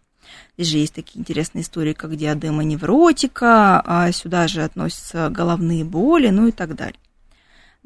Здесь 0.58 0.68
же 0.68 0.78
есть 0.80 0.96
такие 0.96 1.22
интересные 1.22 1.62
истории, 1.62 1.94
как 1.94 2.14
диадема 2.18 2.66
невротика, 2.66 3.82
а 3.86 4.12
сюда 4.12 4.50
же 4.50 4.64
относятся 4.64 5.30
головные 5.30 5.86
боли, 5.86 6.28
ну 6.28 6.48
и 6.48 6.52
так 6.52 6.76
далее. 6.76 7.00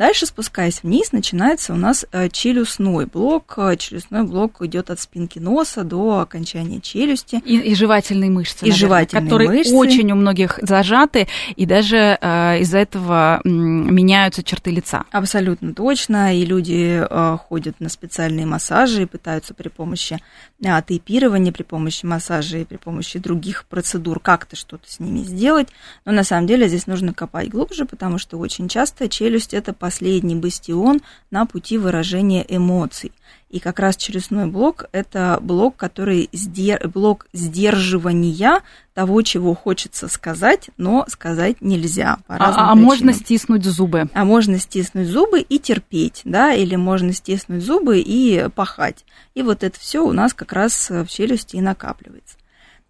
Дальше, 0.01 0.25
спускаясь 0.25 0.81
вниз, 0.81 1.11
начинается 1.11 1.73
у 1.73 1.75
нас 1.75 2.07
э, 2.11 2.27
челюстной 2.29 3.05
блок. 3.05 3.53
Э, 3.57 3.75
челюстной 3.77 4.23
блок 4.23 4.59
идет 4.63 4.89
от 4.89 4.99
спинки 4.99 5.37
носа 5.37 5.83
до 5.83 6.21
окончания 6.21 6.81
челюсти. 6.81 7.39
И, 7.45 7.59
и 7.59 7.75
жевательные 7.75 8.31
мышцы, 8.31 8.65
и 8.65 8.69
наверное, 8.69 8.79
жевательные 8.79 9.23
которые 9.23 9.49
мышцы. 9.59 9.75
очень 9.75 10.11
у 10.11 10.15
многих 10.15 10.57
зажаты, 10.63 11.27
и 11.55 11.67
даже 11.67 12.17
э, 12.19 12.61
из-за 12.61 12.79
этого 12.79 13.41
меняются 13.43 14.41
черты 14.41 14.71
лица. 14.71 15.03
Абсолютно 15.11 15.75
точно. 15.75 16.35
И 16.35 16.45
люди 16.45 17.05
э, 17.07 17.37
ходят 17.47 17.79
на 17.79 17.89
специальные 17.89 18.47
массажи 18.47 19.03
и 19.03 19.05
пытаются 19.05 19.53
при 19.53 19.67
помощи 19.69 20.19
э, 20.63 20.81
тейпирования, 20.81 21.51
при 21.51 21.61
помощи 21.61 22.07
массажа 22.07 22.57
и 22.57 22.65
при 22.65 22.77
помощи 22.77 23.19
других 23.19 23.65
процедур 23.65 24.19
как-то 24.19 24.55
что-то 24.55 24.91
с 24.91 24.99
ними 24.99 25.19
сделать. 25.19 25.67
Но 26.05 26.11
на 26.11 26.23
самом 26.23 26.47
деле 26.47 26.67
здесь 26.67 26.87
нужно 26.87 27.13
копать 27.13 27.49
глубже, 27.49 27.85
потому 27.85 28.17
что 28.17 28.39
очень 28.39 28.67
часто 28.67 29.07
челюсть 29.07 29.53
это 29.53 29.73
по 29.73 29.90
последний 29.91 30.35
бастион 30.35 31.01
на 31.31 31.45
пути 31.45 31.77
выражения 31.77 32.45
эмоций. 32.47 33.11
И 33.49 33.59
как 33.59 33.77
раз 33.79 33.97
челюстной 33.97 34.45
блок– 34.45 34.85
это 34.93 35.37
блок, 35.41 35.75
который 35.75 36.29
сдер... 36.31 36.87
блок 36.87 37.27
сдерживания 37.33 38.61
того, 38.93 39.21
чего 39.21 39.53
хочется 39.53 40.07
сказать, 40.07 40.69
но 40.77 41.03
сказать 41.09 41.57
нельзя. 41.59 42.19
По 42.25 42.37
а, 42.37 42.71
а 42.71 42.75
можно 42.75 43.11
стиснуть 43.11 43.65
зубы. 43.65 44.07
А 44.13 44.23
можно 44.23 44.57
стиснуть 44.59 45.09
зубы 45.09 45.41
и 45.41 45.59
терпеть, 45.59 46.21
да, 46.23 46.53
или 46.53 46.77
можно 46.77 47.11
стиснуть 47.11 47.61
зубы 47.61 47.99
и 47.99 48.47
пахать. 48.55 49.03
И 49.33 49.41
вот 49.41 49.61
это 49.61 49.77
все 49.77 49.99
у 49.99 50.13
нас 50.13 50.33
как 50.33 50.53
раз 50.53 50.89
в 50.89 51.07
челюсти 51.07 51.57
и 51.57 51.61
накапливается. 51.61 52.37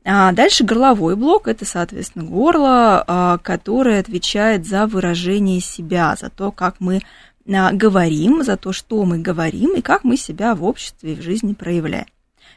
А 0.03 0.31
дальше 0.31 0.63
горловой 0.63 1.15
блок– 1.15 1.47
это, 1.49 1.63
соответственно, 1.63 2.25
горло, 2.25 3.03
а, 3.05 3.37
которое 3.37 3.99
отвечает 3.99 4.65
за 4.65 4.87
выражение 4.87 5.61
себя, 5.61 6.15
за 6.19 6.29
то, 6.29 6.51
как 6.51 6.77
мы 6.79 7.01
а, 7.47 7.71
говорим, 7.71 8.43
за 8.43 8.57
то, 8.57 8.73
что 8.73 9.03
мы 9.05 9.19
говорим 9.19 9.75
и 9.75 9.81
как 9.81 10.03
мы 10.03 10.17
себя 10.17 10.55
в 10.55 10.63
обществе 10.63 11.13
и 11.13 11.15
в 11.15 11.21
жизни 11.21 11.53
проявляем. 11.53 12.07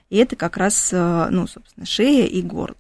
И 0.08 0.16
это 0.16 0.36
как 0.36 0.56
раз, 0.56 0.90
а, 0.94 1.28
ну, 1.30 1.46
собственно, 1.46 1.84
шея 1.84 2.24
и 2.24 2.40
горло. 2.40 2.76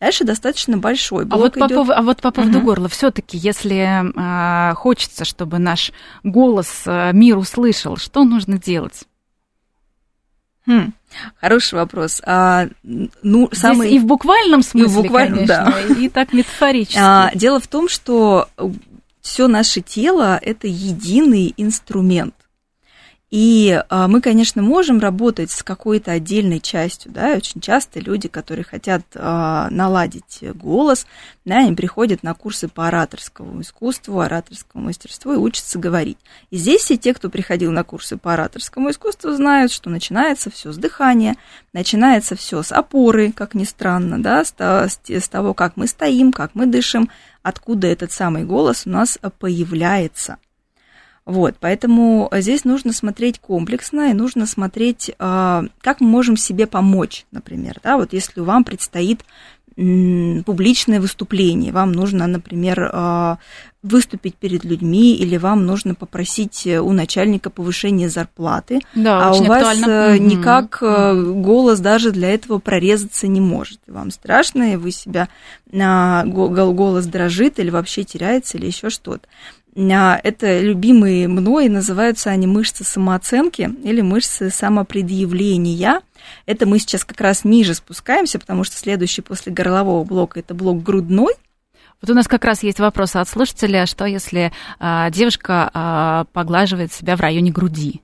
Дальше 0.00 0.24
достаточно 0.24 0.78
большой 0.78 1.26
блок 1.26 1.38
а 1.38 1.42
вот, 1.42 1.56
идет. 1.56 1.68
По, 1.68 1.74
пов... 1.74 1.90
а 1.90 2.02
вот 2.02 2.20
по 2.22 2.30
поводу 2.30 2.58
угу. 2.58 2.66
горла, 2.66 2.88
все-таки, 2.88 3.36
если 3.36 4.70
э, 4.70 4.74
хочется, 4.74 5.24
чтобы 5.24 5.58
наш 5.58 5.90
голос 6.22 6.84
мир 6.86 7.38
услышал, 7.38 7.96
что 7.96 8.24
нужно 8.24 8.58
делать? 8.58 9.04
Хм, 10.66 10.92
хороший 11.40 11.74
вопрос. 11.74 12.20
А, 12.24 12.68
ну, 12.82 13.48
Здесь 13.50 13.60
самый... 13.60 13.92
и 13.92 13.98
в 13.98 14.04
буквальном 14.04 14.62
смысле, 14.62 14.88
и 14.88 14.90
в 14.90 15.02
буквальном, 15.02 15.46
конечно, 15.46 15.74
да. 15.88 15.94
и 15.94 16.08
так 16.08 16.32
метафорически. 16.32 16.98
А, 17.00 17.30
дело 17.34 17.60
в 17.60 17.68
том, 17.68 17.88
что 17.88 18.48
все 19.20 19.48
наше 19.48 19.80
тело– 19.80 20.38
это 20.42 20.66
единый 20.66 21.54
инструмент. 21.56 22.34
И 23.36 23.78
а, 23.90 24.08
мы, 24.08 24.22
конечно, 24.22 24.62
можем 24.62 24.98
работать 24.98 25.50
с 25.50 25.62
какой-то 25.62 26.10
отдельной 26.12 26.58
частью, 26.58 27.12
да, 27.12 27.34
очень 27.36 27.60
часто 27.60 28.00
люди, 28.00 28.28
которые 28.28 28.64
хотят 28.64 29.02
а, 29.14 29.68
наладить 29.68 30.38
голос, 30.54 31.06
да, 31.44 31.58
они 31.58 31.76
приходят 31.76 32.22
на 32.22 32.32
курсы 32.32 32.66
по 32.66 32.88
ораторскому 32.88 33.60
искусству, 33.60 34.20
ораторскому 34.20 34.84
мастерству 34.84 35.34
и 35.34 35.36
учатся 35.36 35.78
говорить. 35.78 36.16
И 36.50 36.56
здесь 36.56 36.80
все 36.80 36.96
те, 36.96 37.12
кто 37.12 37.28
приходил 37.28 37.72
на 37.72 37.84
курсы 37.84 38.16
по 38.16 38.32
ораторскому 38.32 38.88
искусству, 38.90 39.30
знают, 39.32 39.70
что 39.70 39.90
начинается 39.90 40.50
все 40.50 40.72
с 40.72 40.78
дыхания, 40.78 41.36
начинается 41.74 42.36
все 42.36 42.62
с 42.62 42.72
опоры, 42.72 43.32
как 43.32 43.52
ни 43.52 43.64
странно, 43.64 44.18
да, 44.18 44.44
с 44.46 45.28
того, 45.28 45.52
как 45.52 45.76
мы 45.76 45.88
стоим, 45.88 46.32
как 46.32 46.52
мы 46.54 46.64
дышим, 46.64 47.10
откуда 47.42 47.86
этот 47.86 48.12
самый 48.12 48.44
голос 48.44 48.86
у 48.86 48.88
нас 48.88 49.18
появляется. 49.38 50.38
Вот, 51.26 51.56
поэтому 51.58 52.30
здесь 52.32 52.64
нужно 52.64 52.92
смотреть 52.92 53.40
комплексно 53.40 54.10
и 54.10 54.14
нужно 54.14 54.46
смотреть, 54.46 55.10
а, 55.18 55.64
как 55.80 56.00
мы 56.00 56.06
можем 56.06 56.36
себе 56.36 56.68
помочь, 56.68 57.26
например, 57.32 57.80
да, 57.82 57.96
вот 57.96 58.12
если 58.12 58.40
вам 58.40 58.62
предстоит 58.62 59.24
публичное 59.76 61.00
выступление, 61.00 61.70
вам 61.70 61.92
нужно, 61.92 62.26
например, 62.26 62.90
а, 62.94 63.36
выступить 63.82 64.34
перед 64.36 64.64
людьми, 64.64 65.14
или 65.14 65.36
вам 65.36 65.66
нужно 65.66 65.94
попросить 65.94 66.66
у 66.66 66.92
начальника 66.92 67.50
повышения 67.50 68.08
зарплаты, 68.08 68.80
да, 68.94 69.28
а 69.28 69.34
у 69.34 69.44
вас 69.44 69.78
актуально. 69.78 70.18
никак 70.18 70.78
mm-hmm. 70.80 71.42
голос 71.42 71.80
даже 71.80 72.10
для 72.10 72.30
этого 72.30 72.58
прорезаться 72.58 73.26
не 73.26 73.42
может. 73.42 73.80
Вам 73.86 74.10
страшно, 74.12 74.72
и 74.72 74.76
вы 74.76 74.92
себя 74.92 75.28
голос 75.70 77.04
дрожит 77.04 77.58
или 77.58 77.68
вообще 77.68 78.04
теряется, 78.04 78.56
или 78.56 78.66
еще 78.66 78.88
что-то. 78.88 79.28
А, 79.78 80.20
это 80.22 80.60
любимые 80.60 81.28
мной, 81.28 81.68
называются 81.68 82.30
они 82.30 82.46
мышцы 82.46 82.84
самооценки 82.84 83.70
или 83.84 84.00
мышцы 84.00 84.50
самопредъявления. 84.50 86.00
Это 86.46 86.66
мы 86.66 86.78
сейчас 86.78 87.04
как 87.04 87.20
раз 87.20 87.44
ниже 87.44 87.74
спускаемся, 87.74 88.38
потому 88.38 88.64
что 88.64 88.76
следующий 88.76 89.22
после 89.22 89.52
горлового 89.52 90.02
блока 90.04 90.40
это 90.40 90.54
блок 90.54 90.82
грудной. 90.82 91.34
Вот 92.00 92.10
у 92.10 92.14
нас 92.14 92.28
как 92.28 92.44
раз 92.44 92.62
есть 92.62 92.78
вопрос 92.78 93.16
от 93.16 93.28
слушателя, 93.28 93.86
что 93.86 94.04
если 94.04 94.52
а, 94.78 95.10
девушка 95.10 95.70
а, 95.72 96.24
поглаживает 96.32 96.92
себя 96.92 97.16
в 97.16 97.20
районе 97.20 97.50
груди? 97.50 98.02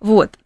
Вот. 0.00 0.38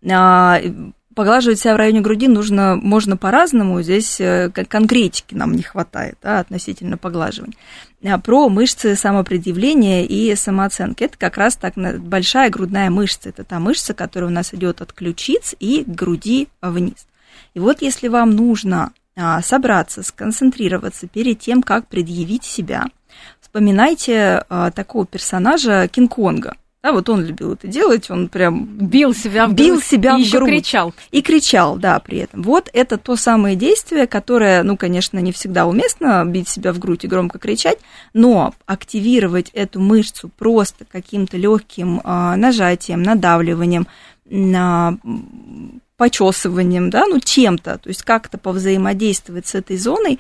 Поглаживать 1.14 1.59
себя 1.59 1.75
в 1.75 1.77
районе 1.77 2.01
груди 2.01 2.29
нужно, 2.29 2.77
можно 2.77 3.16
по-разному, 3.16 3.83
здесь 3.83 4.20
э, 4.20 4.51
конкретики 4.51 5.35
нам 5.35 5.53
не 5.53 5.62
хватает 5.62 6.16
да, 6.23 6.38
относительно 6.38 6.96
поглаживания. 6.96 7.57
А 8.05 8.18
про 8.18 8.49
мышцы 8.49 8.94
самопредъявления 8.94 10.05
и 10.05 10.35
самооценки. 10.37 11.03
Это 11.05 11.18
как 11.18 11.37
раз 11.37 11.57
так 11.57 11.75
большая 11.77 12.49
грудная 12.49 12.90
мышца. 12.90 13.29
Это 13.29 13.42
та 13.42 13.59
мышца, 13.59 13.92
которая 13.92 14.31
у 14.31 14.33
нас 14.33 14.55
идет 14.55 14.81
от 14.81 14.92
ключиц 14.92 15.55
и 15.59 15.83
к 15.85 15.88
груди 15.88 16.49
вниз. 16.62 17.07
И 17.55 17.61
вот 17.61 17.83
если 17.83 18.09
вам 18.09 18.31
нужно 18.31 18.92
а, 19.16 19.42
собраться, 19.42 20.03
сконцентрироваться 20.03 21.09
перед 21.09 21.40
тем, 21.40 21.62
как 21.62 21.88
предъявить 21.88 22.44
себя, 22.44 22.87
вспоминайте 23.40 24.44
а, 24.49 24.70
такого 24.70 25.07
персонажа 25.07 25.88
Кинг-Конга. 25.88 26.55
Да, 26.82 26.92
вот 26.92 27.10
он 27.10 27.22
любил 27.22 27.52
это 27.52 27.66
делать, 27.66 28.10
он 28.10 28.28
прям 28.28 28.64
бил 28.64 29.12
себя 29.12 29.46
в 29.46 29.52
бил 29.52 29.74
грудь, 29.74 29.84
себя 29.84 30.16
и 30.16 30.24
в 30.24 30.30
грудь. 30.30 30.48
кричал. 30.48 30.94
И 31.10 31.20
кричал, 31.20 31.76
да, 31.76 31.98
при 31.98 32.18
этом. 32.18 32.42
Вот 32.42 32.70
это 32.72 32.96
то 32.96 33.16
самое 33.16 33.54
действие, 33.54 34.06
которое, 34.06 34.62
ну, 34.62 34.78
конечно, 34.78 35.18
не 35.18 35.30
всегда 35.30 35.66
уместно 35.66 36.24
бить 36.24 36.48
себя 36.48 36.72
в 36.72 36.78
грудь 36.78 37.04
и 37.04 37.08
громко 37.08 37.38
кричать, 37.38 37.78
но 38.14 38.54
активировать 38.64 39.50
эту 39.50 39.78
мышцу 39.78 40.30
просто 40.38 40.86
каким-то 40.90 41.36
легким 41.36 42.00
а, 42.02 42.34
нажатием, 42.36 43.02
надавливанием, 43.02 43.86
на 44.24 44.96
почесыванием, 46.00 46.88
да, 46.88 47.04
ну 47.06 47.20
чем-то, 47.20 47.76
то 47.76 47.88
есть 47.88 48.04
как-то 48.04 48.38
повзаимодействовать 48.38 49.46
с 49.46 49.54
этой 49.54 49.76
зоной, 49.76 50.18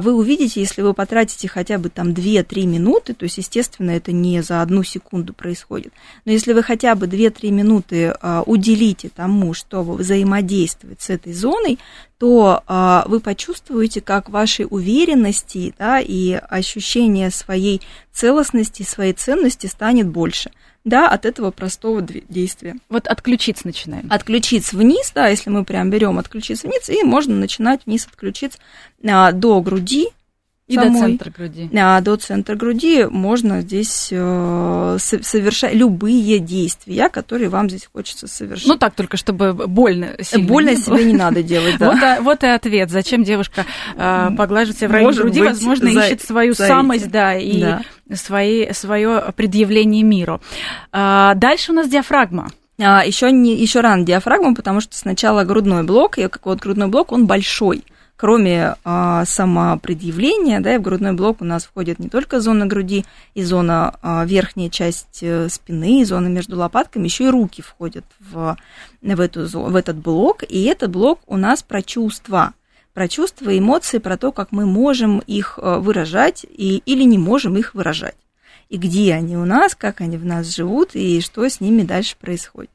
вы 0.00 0.14
увидите, 0.14 0.60
если 0.60 0.80
вы 0.80 0.94
потратите 0.94 1.48
хотя 1.48 1.76
бы 1.76 1.90
там 1.90 2.10
2-3 2.10 2.64
минуты, 2.66 3.12
то 3.12 3.24
есть, 3.24 3.36
естественно, 3.36 3.90
это 3.90 4.10
не 4.10 4.42
за 4.42 4.62
одну 4.62 4.82
секунду 4.82 5.34
происходит, 5.34 5.92
но 6.24 6.32
если 6.32 6.54
вы 6.54 6.62
хотя 6.62 6.94
бы 6.94 7.06
2-3 7.06 7.50
минуты 7.50 8.14
а, 8.20 8.42
уделите 8.46 9.10
тому, 9.14 9.52
чтобы 9.52 9.94
взаимодействовать 9.94 11.02
с 11.02 11.10
этой 11.10 11.34
зоной, 11.34 11.78
то 12.18 12.62
а, 12.66 13.04
вы 13.06 13.20
почувствуете, 13.20 14.00
как 14.00 14.30
вашей 14.30 14.66
уверенности 14.68 15.74
да, 15.78 16.00
и 16.00 16.32
ощущение 16.32 17.30
своей 17.30 17.82
целостности, 18.12 18.82
своей 18.82 19.12
ценности 19.12 19.66
станет 19.66 20.08
больше– 20.08 20.50
да, 20.86 21.08
от 21.08 21.26
этого 21.26 21.50
простого 21.50 22.00
действия. 22.00 22.76
Вот 22.88 23.08
отключиться 23.08 23.66
начинаем. 23.66 24.06
Отключиться 24.08 24.76
вниз, 24.76 25.10
да, 25.12 25.26
если 25.26 25.50
мы 25.50 25.64
прям 25.64 25.90
берем 25.90 26.16
отключиться 26.16 26.68
вниз, 26.68 26.88
и 26.88 27.02
можно 27.02 27.34
начинать 27.34 27.80
вниз 27.86 28.06
отключиться 28.06 28.60
а, 28.60 28.95
до 29.32 29.60
груди, 29.60 30.08
и 30.68 30.74
самой, 30.74 30.90
до 30.90 30.98
центра 30.98 31.30
груди. 31.30 31.70
А, 31.78 32.00
до 32.00 32.16
центра 32.16 32.56
груди 32.56 33.04
можно 33.04 33.60
здесь 33.60 34.08
э, 34.10 34.96
совершать 34.98 35.74
любые 35.74 36.40
действия, 36.40 37.08
которые 37.08 37.50
вам 37.50 37.70
здесь 37.70 37.88
хочется 37.92 38.26
совершить. 38.26 38.66
Ну 38.66 38.74
так, 38.76 38.94
только 38.94 39.16
чтобы 39.16 39.52
больно 39.52 40.16
сильно 40.20 40.48
Больно 40.48 40.70
не 40.70 40.76
себе 40.76 41.04
не 41.04 41.12
надо 41.12 41.44
делать, 41.44 41.76
да. 41.78 41.92
Вот, 41.92 42.02
а, 42.02 42.20
вот 42.20 42.42
и 42.42 42.48
ответ. 42.48 42.90
Зачем 42.90 43.22
девушка 43.22 43.64
э, 43.96 44.30
поглаживает 44.36 44.78
себя 44.78 44.88
в 44.88 44.92
районе 44.92 45.16
груди, 45.16 45.38
быть, 45.38 45.48
возможно, 45.50 45.92
за, 45.92 46.00
ищет 46.00 46.22
свою 46.22 46.52
за 46.54 46.66
самость, 46.66 47.10
да, 47.12 47.36
и 47.36 47.60
да. 47.60 47.82
Свои, 48.14 48.72
свое 48.72 49.32
предъявление 49.36 50.02
миру. 50.02 50.40
А, 50.90 51.34
дальше 51.34 51.70
у 51.70 51.76
нас 51.76 51.88
диафрагма. 51.88 52.50
А, 52.80 53.04
еще, 53.06 53.30
не, 53.30 53.54
еще 53.54 53.82
рано 53.82 54.04
диафрагма, 54.04 54.56
потому 54.56 54.80
что 54.80 54.96
сначала 54.96 55.44
грудной 55.44 55.84
блок, 55.84 56.18
и 56.18 56.22
как 56.26 56.44
вот 56.44 56.58
грудной 56.58 56.88
блок, 56.88 57.12
он 57.12 57.26
большой– 57.26 57.84
кроме 58.16 58.76
а, 58.84 59.24
самопредъявления, 59.24 60.60
да, 60.60 60.74
и 60.74 60.78
в 60.78 60.82
грудной 60.82 61.12
блок 61.12 61.40
у 61.40 61.44
нас 61.44 61.64
входит 61.64 61.98
не 61.98 62.08
только 62.08 62.40
зона 62.40 62.66
груди 62.66 63.04
и 63.34 63.42
зона 63.42 63.96
а, 64.02 64.24
верхняя 64.24 64.70
часть 64.70 65.22
э, 65.22 65.48
спины, 65.50 66.00
и 66.00 66.04
зона 66.04 66.28
между 66.28 66.56
лопатками, 66.56 67.04
еще 67.04 67.24
и 67.24 67.30
руки 67.30 67.62
входят 67.62 68.04
в, 68.18 68.56
в, 69.02 69.20
эту, 69.20 69.46
в 69.46 69.76
этот 69.76 69.96
блок, 69.96 70.42
и 70.48 70.64
этот 70.64 70.90
блок 70.90 71.20
у 71.26 71.36
нас 71.36 71.62
про 71.62 71.82
чувства, 71.82 72.54
про 72.94 73.06
чувства 73.06 73.56
эмоции, 73.56 73.98
про 73.98 74.16
то, 74.16 74.32
как 74.32 74.50
мы 74.50 74.64
можем 74.64 75.18
их 75.18 75.58
э, 75.60 75.78
выражать 75.78 76.46
и, 76.48 76.82
или 76.86 77.02
не 77.02 77.18
можем 77.18 77.56
их 77.56 77.74
выражать, 77.74 78.16
и 78.70 78.78
где 78.78 79.12
они 79.12 79.36
у 79.36 79.44
нас, 79.44 79.74
как 79.74 80.00
они 80.00 80.16
в 80.16 80.24
нас 80.24 80.54
живут, 80.54 80.94
и 80.94 81.20
что 81.20 81.46
с 81.46 81.60
ними 81.60 81.82
дальше 81.82 82.16
происходит. 82.18 82.70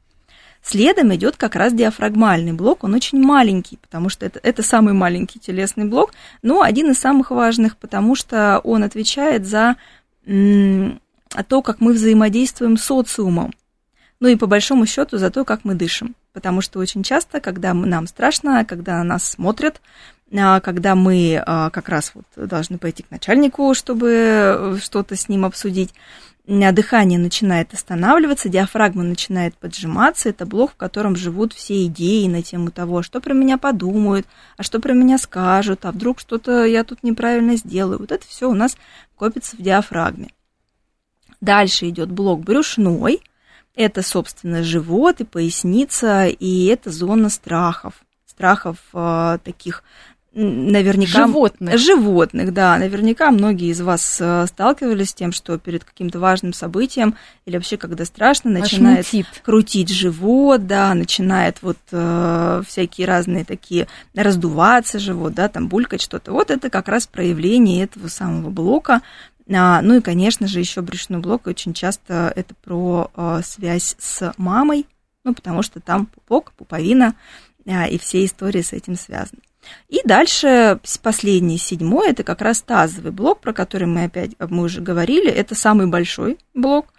Следом 0.62 1.12
идет 1.14 1.36
как 1.36 1.56
раз 1.56 1.72
диафрагмальный 1.72 2.52
блок, 2.52 2.84
он 2.84 2.94
очень 2.94 3.20
маленький, 3.20 3.78
потому 3.78 4.08
что 4.08 4.24
это, 4.24 4.38
это 4.42 4.62
самый 4.62 4.94
маленький 4.94 5.40
телесный 5.40 5.86
блок, 5.86 6.12
но 6.42 6.62
один 6.62 6.92
из 6.92 6.98
самых 6.98 7.32
важных, 7.32 7.76
потому 7.76 8.14
что 8.14 8.60
он 8.62 8.84
отвечает 8.84 9.44
за 9.44 9.76
то, 10.24 11.62
как 11.62 11.80
мы 11.80 11.92
взаимодействуем 11.92 12.76
с 12.76 12.84
социумом, 12.84 13.52
ну 14.20 14.28
и 14.28 14.36
по 14.36 14.46
большому 14.46 14.86
счету 14.86 15.18
за 15.18 15.30
то, 15.30 15.44
как 15.44 15.64
мы 15.64 15.74
дышим. 15.74 16.14
Потому 16.32 16.60
что 16.60 16.78
очень 16.78 17.02
часто, 17.02 17.40
когда 17.40 17.74
нам 17.74 18.06
страшно, 18.06 18.64
когда 18.64 18.98
на 18.98 19.04
нас 19.04 19.28
смотрят, 19.28 19.80
а, 20.32 20.60
когда 20.60 20.94
мы 20.94 21.42
а, 21.44 21.70
как 21.70 21.88
раз 21.88 22.12
вот 22.14 22.24
должны 22.48 22.78
пойти 22.78 23.02
к 23.02 23.10
начальнику, 23.10 23.74
чтобы 23.74 24.08
э, 24.10 24.76
что-то 24.80 25.16
с 25.16 25.28
ним 25.28 25.44
обсудить, 25.44 25.92
дыхание 26.72 27.18
начинает 27.18 27.72
останавливаться, 27.72 28.48
диафрагма 28.48 29.04
начинает 29.04 29.56
поджиматься. 29.56 30.28
Это 30.28 30.44
блок, 30.44 30.72
в 30.72 30.76
котором 30.76 31.14
живут 31.14 31.52
все 31.52 31.86
идеи 31.86 32.26
на 32.26 32.42
тему 32.42 32.70
того, 32.70 33.02
что 33.02 33.20
про 33.20 33.32
меня 33.32 33.58
подумают, 33.58 34.26
а 34.56 34.62
что 34.62 34.80
про 34.80 34.92
меня 34.92 35.18
скажут, 35.18 35.84
а 35.84 35.92
вдруг 35.92 36.18
что-то 36.18 36.64
я 36.64 36.82
тут 36.82 37.02
неправильно 37.04 37.56
сделаю. 37.56 37.98
Вот 38.00 38.10
это 38.10 38.26
все 38.26 38.50
у 38.50 38.54
нас 38.54 38.76
копится 39.14 39.56
в 39.56 39.62
диафрагме. 39.62 40.30
Дальше 41.40 41.88
идет 41.88 42.10
блок 42.10 42.40
брюшной. 42.40 43.20
Это, 43.74 44.02
собственно, 44.02 44.62
живот 44.62 45.20
и 45.20 45.24
поясница, 45.24 46.26
и 46.26 46.66
это 46.66 46.90
зона 46.90 47.30
страхов. 47.30 47.94
Страхов 48.26 48.78
э, 48.92 49.38
таких 49.44 49.82
наверняка... 50.34 51.26
Животных. 51.26 51.78
Животных, 51.78 52.52
да. 52.52 52.78
Наверняка 52.78 53.30
многие 53.30 53.70
из 53.70 53.80
вас 53.80 54.18
э, 54.20 54.46
сталкивались 54.46 55.10
с 55.10 55.14
тем, 55.14 55.32
что 55.32 55.58
перед 55.58 55.84
каким-то 55.84 56.18
важным 56.18 56.52
событием 56.52 57.16
или 57.44 57.56
вообще 57.56 57.76
когда 57.76 58.04
страшно, 58.04 58.50
начинает 58.50 59.06
Аж 59.12 59.24
крутить 59.42 59.90
живот, 59.90 60.66
да, 60.66 60.94
начинает 60.94 61.58
вот 61.62 61.78
э, 61.90 62.62
всякие 62.66 63.06
разные 63.06 63.44
такие 63.44 63.88
раздуваться 64.14 64.98
живот, 64.98 65.34
да, 65.34 65.48
там 65.48 65.68
булькать 65.68 66.00
что-то. 66.00 66.32
Вот 66.32 66.50
это 66.50 66.70
как 66.70 66.88
раз 66.88 67.06
проявление 67.06 67.84
этого 67.84 68.08
самого 68.08 68.50
блока. 68.50 69.02
А, 69.52 69.82
ну 69.82 69.96
и, 69.96 70.00
конечно 70.00 70.46
же, 70.46 70.60
еще 70.60 70.80
брюшной 70.80 71.20
блок 71.20 71.46
очень 71.46 71.74
часто 71.74 72.32
это 72.34 72.54
про 72.54 73.10
э, 73.14 73.40
связь 73.44 73.96
с 73.98 74.32
мамой, 74.38 74.86
ну, 75.24 75.34
потому 75.34 75.62
что 75.62 75.80
там 75.80 76.06
пупок, 76.06 76.52
пуповина, 76.52 77.14
э, 77.66 77.90
и 77.90 77.98
все 77.98 78.24
истории 78.24 78.62
с 78.62 78.72
этим 78.72 78.96
связаны. 78.96 79.40
И 79.88 80.00
дальше 80.04 80.80
последний, 81.02 81.58
седьмой, 81.58 82.10
это 82.10 82.24
как 82.24 82.40
раз 82.40 82.62
тазовый 82.62 83.12
блок, 83.12 83.40
про 83.40 83.52
который 83.52 83.86
мы 83.86 84.04
опять, 84.04 84.32
мы 84.38 84.64
уже 84.64 84.80
говорили, 84.80 85.30
это 85.30 85.54
самый 85.54 85.86
большой 85.86 86.38
блок 86.54 86.92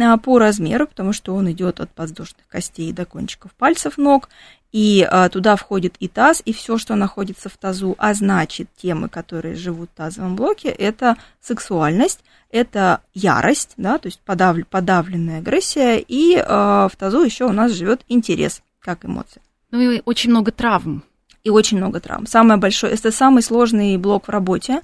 а, 0.00 0.16
по 0.18 0.38
размеру, 0.38 0.86
потому 0.86 1.12
что 1.12 1.34
он 1.34 1.50
идет 1.50 1.80
от 1.80 1.90
подвздошных 1.90 2.46
костей 2.48 2.92
до 2.92 3.04
кончиков 3.04 3.52
пальцев 3.52 3.96
ног, 3.96 4.28
и 4.72 5.06
а, 5.08 5.28
туда 5.28 5.56
входит 5.56 5.94
и 6.00 6.08
таз, 6.08 6.42
и 6.44 6.52
все, 6.52 6.78
что 6.78 6.96
находится 6.96 7.48
в 7.48 7.56
тазу, 7.56 7.94
а 7.98 8.12
значит, 8.14 8.68
темы, 8.76 9.08
которые 9.08 9.54
живут 9.54 9.90
в 9.90 9.96
тазовом 9.96 10.36
блоке, 10.36 10.68
это 10.68 11.16
сексуальность, 11.40 12.24
это 12.50 13.00
ярость, 13.14 13.74
да, 13.76 13.98
то 13.98 14.06
есть 14.06 14.20
подав, 14.20 14.56
подавленная 14.68 15.38
агрессия, 15.38 15.98
и 15.98 16.36
а, 16.36 16.88
в 16.88 16.96
тазу 16.96 17.22
еще 17.22 17.44
у 17.44 17.52
нас 17.52 17.72
живет 17.72 18.04
интерес, 18.08 18.62
как 18.80 19.04
эмоция. 19.04 19.42
Ну 19.70 19.80
и 19.80 20.02
очень 20.04 20.30
много 20.30 20.52
травм 20.52 21.04
и 21.44 21.50
очень 21.50 21.76
много 21.76 22.00
травм. 22.00 22.26
Самое 22.26 22.58
большое, 22.58 22.94
это 22.94 23.12
самый 23.12 23.42
сложный 23.42 23.96
блок 23.98 24.26
в 24.26 24.30
работе. 24.30 24.80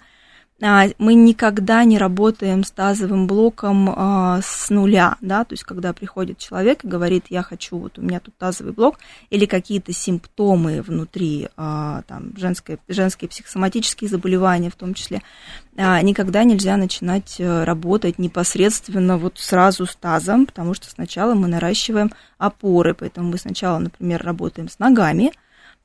А, 0.63 0.89
мы 0.99 1.15
никогда 1.15 1.85
не 1.85 1.97
работаем 1.97 2.65
с 2.65 2.71
тазовым 2.71 3.27
блоком 3.27 3.95
а, 3.97 4.41
с 4.43 4.69
нуля, 4.69 5.17
да, 5.23 5.45
то 5.45 5.55
есть 5.55 5.65
когда 5.65 5.95
приходит 5.95 6.37
человек 6.37 6.85
и 6.85 6.87
говорит, 6.87 7.27
я 7.31 7.43
хочу, 7.43 7.79
вот 7.79 7.99
у 7.99 8.03
меня 8.03 8.21
тут 8.21 8.37
тазовый 8.37 8.75
блок, 8.75 8.99
или 9.31 9.47
какие-то 9.47 9.95
симптомы 9.95 10.83
внутри, 10.83 11.49
а, 11.57 12.03
там, 12.07 12.37
женские, 12.37 12.79
женские 12.89 13.31
психосоматические 13.31 14.11
заболевания 14.11 14.69
в 14.69 14.77
том 14.77 14.93
числе, 14.93 15.23
никогда 15.77 16.45
нельзя 16.45 16.77
начинать 16.77 17.37
э, 17.39 17.65
работать 17.65 18.19
непосредственно 18.19 19.17
вот 19.17 19.39
сразу 19.39 19.87
с 19.87 19.97
тазом, 19.97 20.45
потому 20.45 20.75
что 20.75 20.91
сначала 20.91 21.33
мы 21.33 21.49
наращиваем 21.49 22.13
опоры, 22.37 22.93
поэтому 22.93 23.31
мы 23.31 23.39
сначала, 23.39 23.79
например, 23.79 24.23
работаем 24.23 24.69
с 24.69 24.79
ногами, 24.79 25.33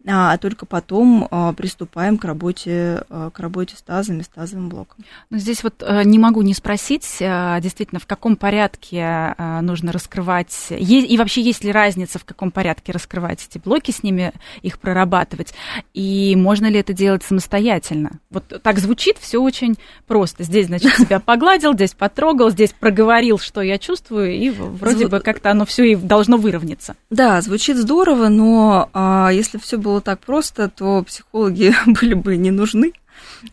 а, 0.08 0.34
а 0.34 0.38
только 0.38 0.66
потом 0.66 1.28
а, 1.32 1.54
приступаем 1.54 2.18
к 2.18 2.26
работе, 2.26 3.04
а, 3.10 3.32
к 3.32 3.40
работе 3.40 3.76
с 3.76 3.82
тазами, 3.82 4.22
с 4.22 4.28
тазовым 4.28 4.70
блоком. 4.70 5.04
Ну, 5.30 5.38
здесь 5.38 5.64
вот 5.64 5.82
э, 5.82 6.04
не 6.04 6.20
могу 6.20 6.42
не 6.44 6.54
спросить, 6.54 7.18
э, 7.20 7.58
действительно, 7.62 8.00
в 8.00 8.06
каком 8.06 8.36
порядке 8.36 9.34
э, 9.38 9.62
нужно 9.62 9.92
раскрывать, 9.92 10.68
и 10.70 11.18
вообще 11.18 11.42
есть 11.42 11.64
ли 11.64 11.72
разница, 11.72 12.20
в 12.20 12.26
каком 12.26 12.52
порядке 12.52 12.92
раскрывать 12.92 13.46
эти 13.50 13.58
блоки, 13.58 13.92
с 13.92 14.04
ними 14.04 14.34
их 14.62 14.80
прорабатывать, 14.80 15.54
и 15.94 16.36
можно 16.36 16.68
ли 16.68 16.80
это 16.80 16.94
делать 16.94 17.24
самостоятельно? 17.24 18.20
Вот 18.30 18.62
так 18.62 18.80
звучит 18.80 19.18
все 19.18 19.40
очень 19.40 19.76
просто. 20.06 20.44
Здесь, 20.44 20.68
значит, 20.68 20.94
себя 20.98 21.20
погладил, 21.20 21.74
здесь 21.74 21.94
потрогал, 21.94 22.52
здесь 22.52 22.74
проговорил, 22.74 23.40
что 23.40 23.62
я 23.62 23.80
чувствую, 23.80 24.36
и 24.36 24.52
вроде 24.52 25.08
бы 25.08 25.20
как-то 25.20 25.52
оно 25.52 25.66
все 25.66 25.84
и 25.84 25.96
должно 25.96 26.38
выровняться. 26.38 26.96
Да, 27.10 27.42
звучит 27.42 27.78
здорово, 27.78 28.30
но 28.30 28.90
если 29.32 29.58
все 29.58 29.78
было 29.78 29.95
было 29.96 30.02
так 30.02 30.20
просто, 30.20 30.68
то 30.68 31.04
психологи 31.04 31.74
были 31.86 32.16
бы 32.16 32.36
не 32.36 32.52
нужны, 32.52 32.92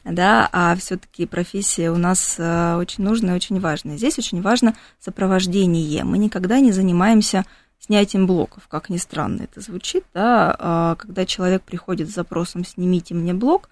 да, 0.05 0.49
а 0.53 0.75
все-таки 0.75 1.25
профессия 1.25 1.93
у 1.93 1.97
нас 1.97 2.35
э, 2.39 2.75
очень 2.77 3.05
нужная, 3.05 3.37
очень 3.37 3.61
важная. 3.61 3.97
Здесь 3.97 4.19
очень 4.19 4.43
важно 4.43 4.75
сопровождение. 4.99 6.03
Мы 6.03 6.19
никогда 6.19 6.59
не 6.59 6.73
занимаемся 6.73 7.45
снятием 7.79 8.27
блоков, 8.27 8.67
как 8.67 8.89
ни 8.89 8.97
странно 8.97 9.43
это 9.43 9.61
звучит, 9.61 10.05
да, 10.15 10.57
а 10.59 10.97
когда 10.97 11.27
человек 11.27 11.63
приходит 11.63 12.11
с 12.11 12.15
запросом 12.15 12.65
«снимите 12.65 13.15
мне 13.15 13.35
блок», 13.35 13.69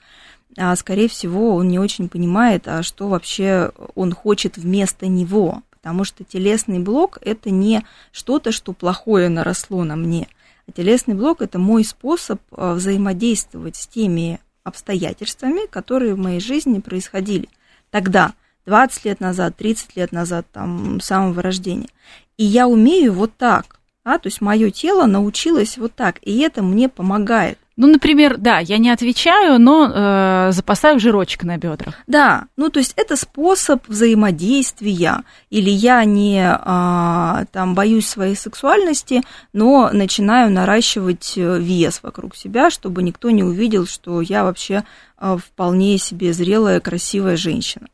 а, 0.56 0.74
скорее 0.76 1.08
всего, 1.08 1.54
он 1.56 1.68
не 1.68 1.78
очень 1.80 2.08
понимает, 2.08 2.68
а 2.68 2.84
что 2.84 3.08
вообще 3.08 3.72
он 3.96 4.12
хочет 4.12 4.56
вместо 4.56 5.06
него, 5.06 5.62
потому 5.70 6.04
что 6.04 6.22
телесный 6.22 6.78
блок– 6.78 7.18
это 7.20 7.50
не 7.50 7.84
что-то, 8.12 8.52
что 8.52 8.72
плохое 8.72 9.28
наросло 9.28 9.82
на 9.82 9.96
мне– 9.96 10.28
телесный 10.70 11.14
блок– 11.14 11.40
это 11.42 11.58
мой 11.58 11.84
способ 11.84 12.40
э, 12.52 12.72
взаимодействовать 12.74 13.76
с 13.76 13.86
теми 13.86 14.40
обстоятельствами, 14.64 15.66
которые 15.66 16.14
в 16.14 16.18
моей 16.18 16.40
жизни 16.40 16.80
происходили 16.80 17.48
тогда, 17.90 18.34
20 18.66 19.04
лет 19.04 19.20
назад, 19.20 19.56
30 19.56 19.96
лет 19.96 20.12
назад, 20.12 20.46
там, 20.52 21.00
самого 21.00 21.42
рождения. 21.42 21.88
И 22.36 22.44
я 22.44 22.68
умею 22.68 23.12
вот 23.12 23.36
так, 23.36 23.80
да, 24.04 24.18
то 24.18 24.28
есть 24.28 24.40
мое 24.40 24.70
тело 24.70 25.06
научилось 25.06 25.76
вот 25.76 25.94
так, 25.94 26.18
и 26.22 26.38
это 26.40 26.62
мне 26.62 26.88
помогает. 26.88 27.58
Ну, 27.80 27.86
например, 27.86 28.36
да, 28.36 28.58
я 28.58 28.76
не 28.76 28.90
отвечаю, 28.90 29.58
но 29.58 29.90
э, 29.90 30.52
запасаю 30.52 31.00
жирочек 31.00 31.44
на 31.44 31.56
бедрах. 31.56 31.94
Да, 32.06 32.44
ну 32.58 32.68
то 32.68 32.78
есть 32.78 32.92
это 32.94 33.16
способ 33.16 33.88
взаимодействия. 33.88 35.22
Или 35.48 35.70
я 35.70 36.04
не 36.04 36.42
э, 36.42 37.44
там 37.50 37.74
боюсь 37.74 38.06
своей 38.06 38.36
сексуальности, 38.36 39.22
но 39.54 39.88
начинаю 39.94 40.50
наращивать 40.50 41.32
э, 41.38 41.58
вес 41.58 42.00
вокруг 42.02 42.36
себя, 42.36 42.68
чтобы 42.68 43.02
никто 43.02 43.30
не 43.30 43.42
увидел, 43.42 43.86
что 43.86 44.20
я 44.20 44.44
вообще 44.44 44.84
э, 45.18 45.38
вполне 45.42 45.96
себе 45.96 46.34
зрелая, 46.34 46.80
красивая 46.80 47.38
женщина 47.38 47.86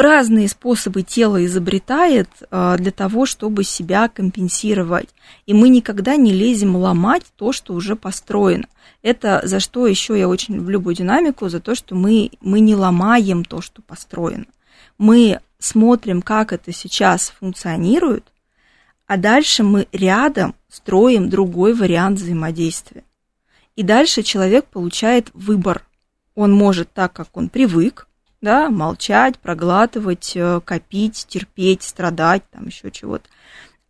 разные 0.00 0.48
способы 0.48 1.02
тело 1.02 1.44
изобретает 1.44 2.28
а, 2.50 2.76
для 2.76 2.90
того, 2.90 3.26
чтобы 3.26 3.64
себя 3.64 4.08
компенсировать. 4.08 5.08
И 5.46 5.54
мы 5.54 5.68
никогда 5.68 6.16
не 6.16 6.32
лезем 6.32 6.76
ломать 6.76 7.24
то, 7.36 7.52
что 7.52 7.74
уже 7.74 7.96
построено. 7.96 8.66
Это 9.02 9.40
за 9.44 9.60
что 9.60 9.86
еще 9.86 10.18
я 10.18 10.28
очень 10.28 10.56
люблю 10.56 10.80
динамику, 10.92 11.48
за 11.48 11.60
то, 11.60 11.74
что 11.74 11.94
мы, 11.94 12.30
мы 12.40 12.60
не 12.60 12.74
ломаем 12.74 13.44
то, 13.44 13.60
что 13.60 13.82
построено. 13.82 14.46
Мы 14.98 15.40
смотрим, 15.58 16.22
как 16.22 16.52
это 16.52 16.72
сейчас 16.72 17.32
функционирует, 17.38 18.24
а 19.06 19.16
дальше 19.16 19.62
мы 19.62 19.88
рядом 19.92 20.54
строим 20.68 21.28
другой 21.28 21.74
вариант 21.74 22.18
взаимодействия. 22.18 23.04
И 23.76 23.82
дальше 23.82 24.22
человек 24.22 24.66
получает 24.66 25.30
выбор. 25.32 25.86
Он 26.34 26.52
может 26.52 26.92
так, 26.92 27.12
как 27.12 27.36
он 27.36 27.48
привык, 27.48 28.06
да, 28.40 28.70
молчать, 28.70 29.38
проглатывать, 29.38 30.32
э, 30.34 30.60
копить, 30.64 31.26
терпеть, 31.28 31.82
страдать, 31.82 32.42
там 32.50 32.66
еще 32.66 32.90
чего-то. 32.90 33.28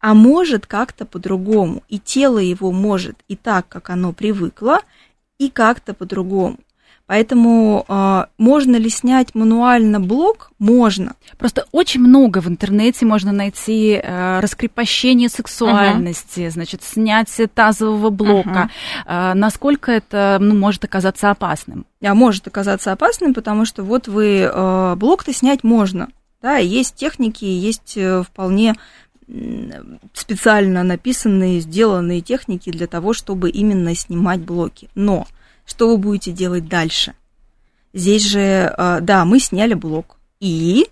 А 0.00 0.14
может 0.14 0.66
как-то 0.66 1.04
по-другому. 1.04 1.82
И 1.88 1.98
тело 1.98 2.38
его 2.38 2.72
может 2.72 3.16
и 3.28 3.36
так, 3.36 3.68
как 3.68 3.90
оно 3.90 4.12
привыкло, 4.12 4.80
и 5.38 5.50
как-то 5.50 5.94
по-другому. 5.94 6.58
Поэтому 7.10 7.84
э, 7.88 8.26
можно 8.38 8.76
ли 8.76 8.88
снять 8.88 9.34
мануально 9.34 9.98
блок? 9.98 10.52
Можно. 10.60 11.14
Просто 11.38 11.66
очень 11.72 11.98
много 11.98 12.40
в 12.40 12.46
интернете 12.46 13.04
можно 13.04 13.32
найти 13.32 14.00
э, 14.00 14.38
раскрепощение 14.38 15.28
сексуальности, 15.28 16.42
uh-huh. 16.42 16.50
значит, 16.50 16.84
снятие 16.84 17.48
тазового 17.48 18.10
блока. 18.10 18.70
Uh-huh. 19.08 19.32
Э, 19.32 19.34
насколько 19.34 19.90
это 19.90 20.38
ну, 20.40 20.54
может 20.54 20.84
оказаться 20.84 21.32
опасным? 21.32 21.84
А 22.00 22.14
может 22.14 22.46
оказаться 22.46 22.92
опасным, 22.92 23.34
потому 23.34 23.64
что 23.64 23.82
вот 23.82 24.06
вы 24.06 24.42
э, 24.42 24.94
блок-то 24.94 25.32
снять 25.32 25.64
можно. 25.64 26.10
Да, 26.40 26.58
есть 26.58 26.94
техники, 26.94 27.44
есть 27.44 27.94
э, 27.96 28.22
вполне 28.22 28.76
специально 30.12 30.84
написанные, 30.84 31.58
сделанные 31.58 32.20
техники 32.20 32.70
для 32.70 32.86
того, 32.86 33.14
чтобы 33.14 33.50
именно 33.50 33.96
снимать 33.96 34.40
блоки. 34.42 34.88
Но 34.94 35.26
что 35.70 35.88
вы 35.88 35.98
будете 35.98 36.32
делать 36.32 36.68
дальше? 36.68 37.14
Здесь 37.94 38.26
же, 38.26 38.74
э, 38.76 38.98
да, 39.00 39.24
мы 39.24 39.38
сняли 39.38 39.74
блок. 39.74 40.16
И 40.40 40.88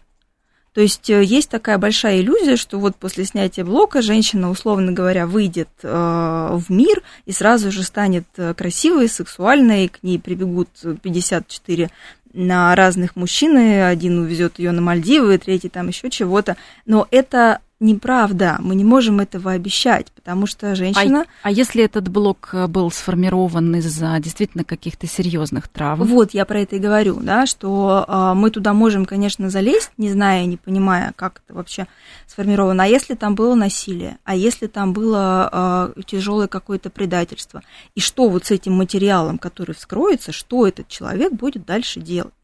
то 0.72 0.80
есть 0.80 1.10
э, 1.10 1.24
есть 1.24 1.50
такая 1.50 1.78
большая 1.78 2.20
иллюзия, 2.20 2.54
что 2.54 2.78
вот 2.78 2.94
после 2.94 3.24
снятия 3.24 3.64
блока 3.64 4.02
женщина, 4.02 4.50
условно 4.50 4.92
говоря, 4.92 5.26
выйдет 5.26 5.68
э, 5.82 5.88
в 5.88 6.70
мир 6.70 7.02
и 7.26 7.32
сразу 7.32 7.72
же 7.72 7.82
станет 7.82 8.26
красивой, 8.56 9.08
сексуальной, 9.08 9.88
к 9.88 10.04
ней 10.04 10.20
прибегут 10.20 10.68
54 11.02 11.90
на 12.32 12.76
разных 12.76 13.16
мужчин, 13.16 13.56
один 13.56 14.20
увезет 14.20 14.60
ее 14.60 14.70
на 14.70 14.80
Мальдивы, 14.80 15.38
третий 15.38 15.70
там 15.70 15.88
еще 15.88 16.08
чего-то. 16.08 16.56
Но 16.86 17.08
это 17.10 17.58
неправда. 17.80 18.56
Мы 18.60 18.74
не 18.74 18.84
можем 18.84 19.20
этого 19.20 19.52
обещать, 19.52 20.10
потому 20.12 20.46
что 20.46 20.74
женщина... 20.74 21.26
А, 21.42 21.48
а 21.48 21.50
если 21.50 21.84
этот 21.84 22.08
блок 22.08 22.50
э, 22.52 22.66
был 22.66 22.90
сформирован 22.90 23.74
из-за 23.76 24.18
действительно 24.18 24.64
каких-то 24.64 25.06
серьезных 25.06 25.68
травм? 25.68 26.04
Вот, 26.04 26.34
я 26.34 26.44
про 26.44 26.60
это 26.60 26.76
и 26.76 26.80
говорю, 26.80 27.20
да, 27.20 27.46
что 27.46 28.04
э, 28.06 28.34
мы 28.34 28.50
туда 28.50 28.72
можем, 28.72 29.04
конечно, 29.04 29.48
залезть, 29.48 29.92
не 29.96 30.10
зная, 30.10 30.44
не 30.46 30.56
понимая, 30.56 31.12
как 31.14 31.42
это 31.44 31.54
вообще 31.54 31.86
сформировано. 32.26 32.82
А 32.82 32.86
если 32.86 33.14
там 33.14 33.34
было 33.34 33.54
насилие? 33.54 34.18
А 34.24 34.34
если 34.34 34.66
там 34.66 34.92
было 34.92 35.94
э, 35.96 36.02
тяжелое 36.02 36.48
какое-то 36.48 36.90
предательство? 36.90 37.62
И 37.94 38.00
что 38.00 38.28
вот 38.28 38.46
с 38.46 38.50
этим 38.50 38.72
материалом, 38.72 39.38
который 39.38 39.74
вскроется, 39.74 40.32
что 40.32 40.66
этот 40.66 40.88
человек 40.88 41.32
будет 41.32 41.64
дальше 41.64 42.00
делать? 42.00 42.34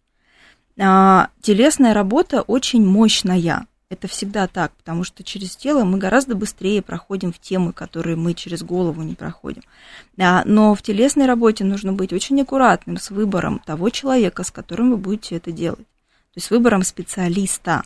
А, 0.78 1.28
телесная 1.40 1.94
работа 1.94 2.42
очень 2.42 2.84
мощная 2.84 3.66
это 3.90 4.08
всегда 4.08 4.46
так, 4.46 4.72
потому 4.72 5.04
что 5.04 5.22
через 5.22 5.56
тело 5.56 5.84
мы 5.84 5.98
гораздо 5.98 6.34
быстрее 6.34 6.82
проходим 6.82 7.32
в 7.32 7.38
темы, 7.38 7.72
которые 7.72 8.16
мы 8.16 8.34
через 8.34 8.62
голову 8.62 9.02
не 9.02 9.14
проходим. 9.14 9.62
Но 10.16 10.74
в 10.74 10.82
телесной 10.82 11.26
работе 11.26 11.64
нужно 11.64 11.92
быть 11.92 12.12
очень 12.12 12.40
аккуратным 12.40 12.96
с 12.96 13.10
выбором 13.10 13.60
того 13.64 13.90
человека, 13.90 14.42
с 14.42 14.50
которым 14.50 14.90
вы 14.90 14.96
будете 14.96 15.36
это 15.36 15.52
делать. 15.52 15.86
То 16.34 16.38
есть 16.38 16.50
выбором 16.50 16.82
специалиста. 16.82 17.84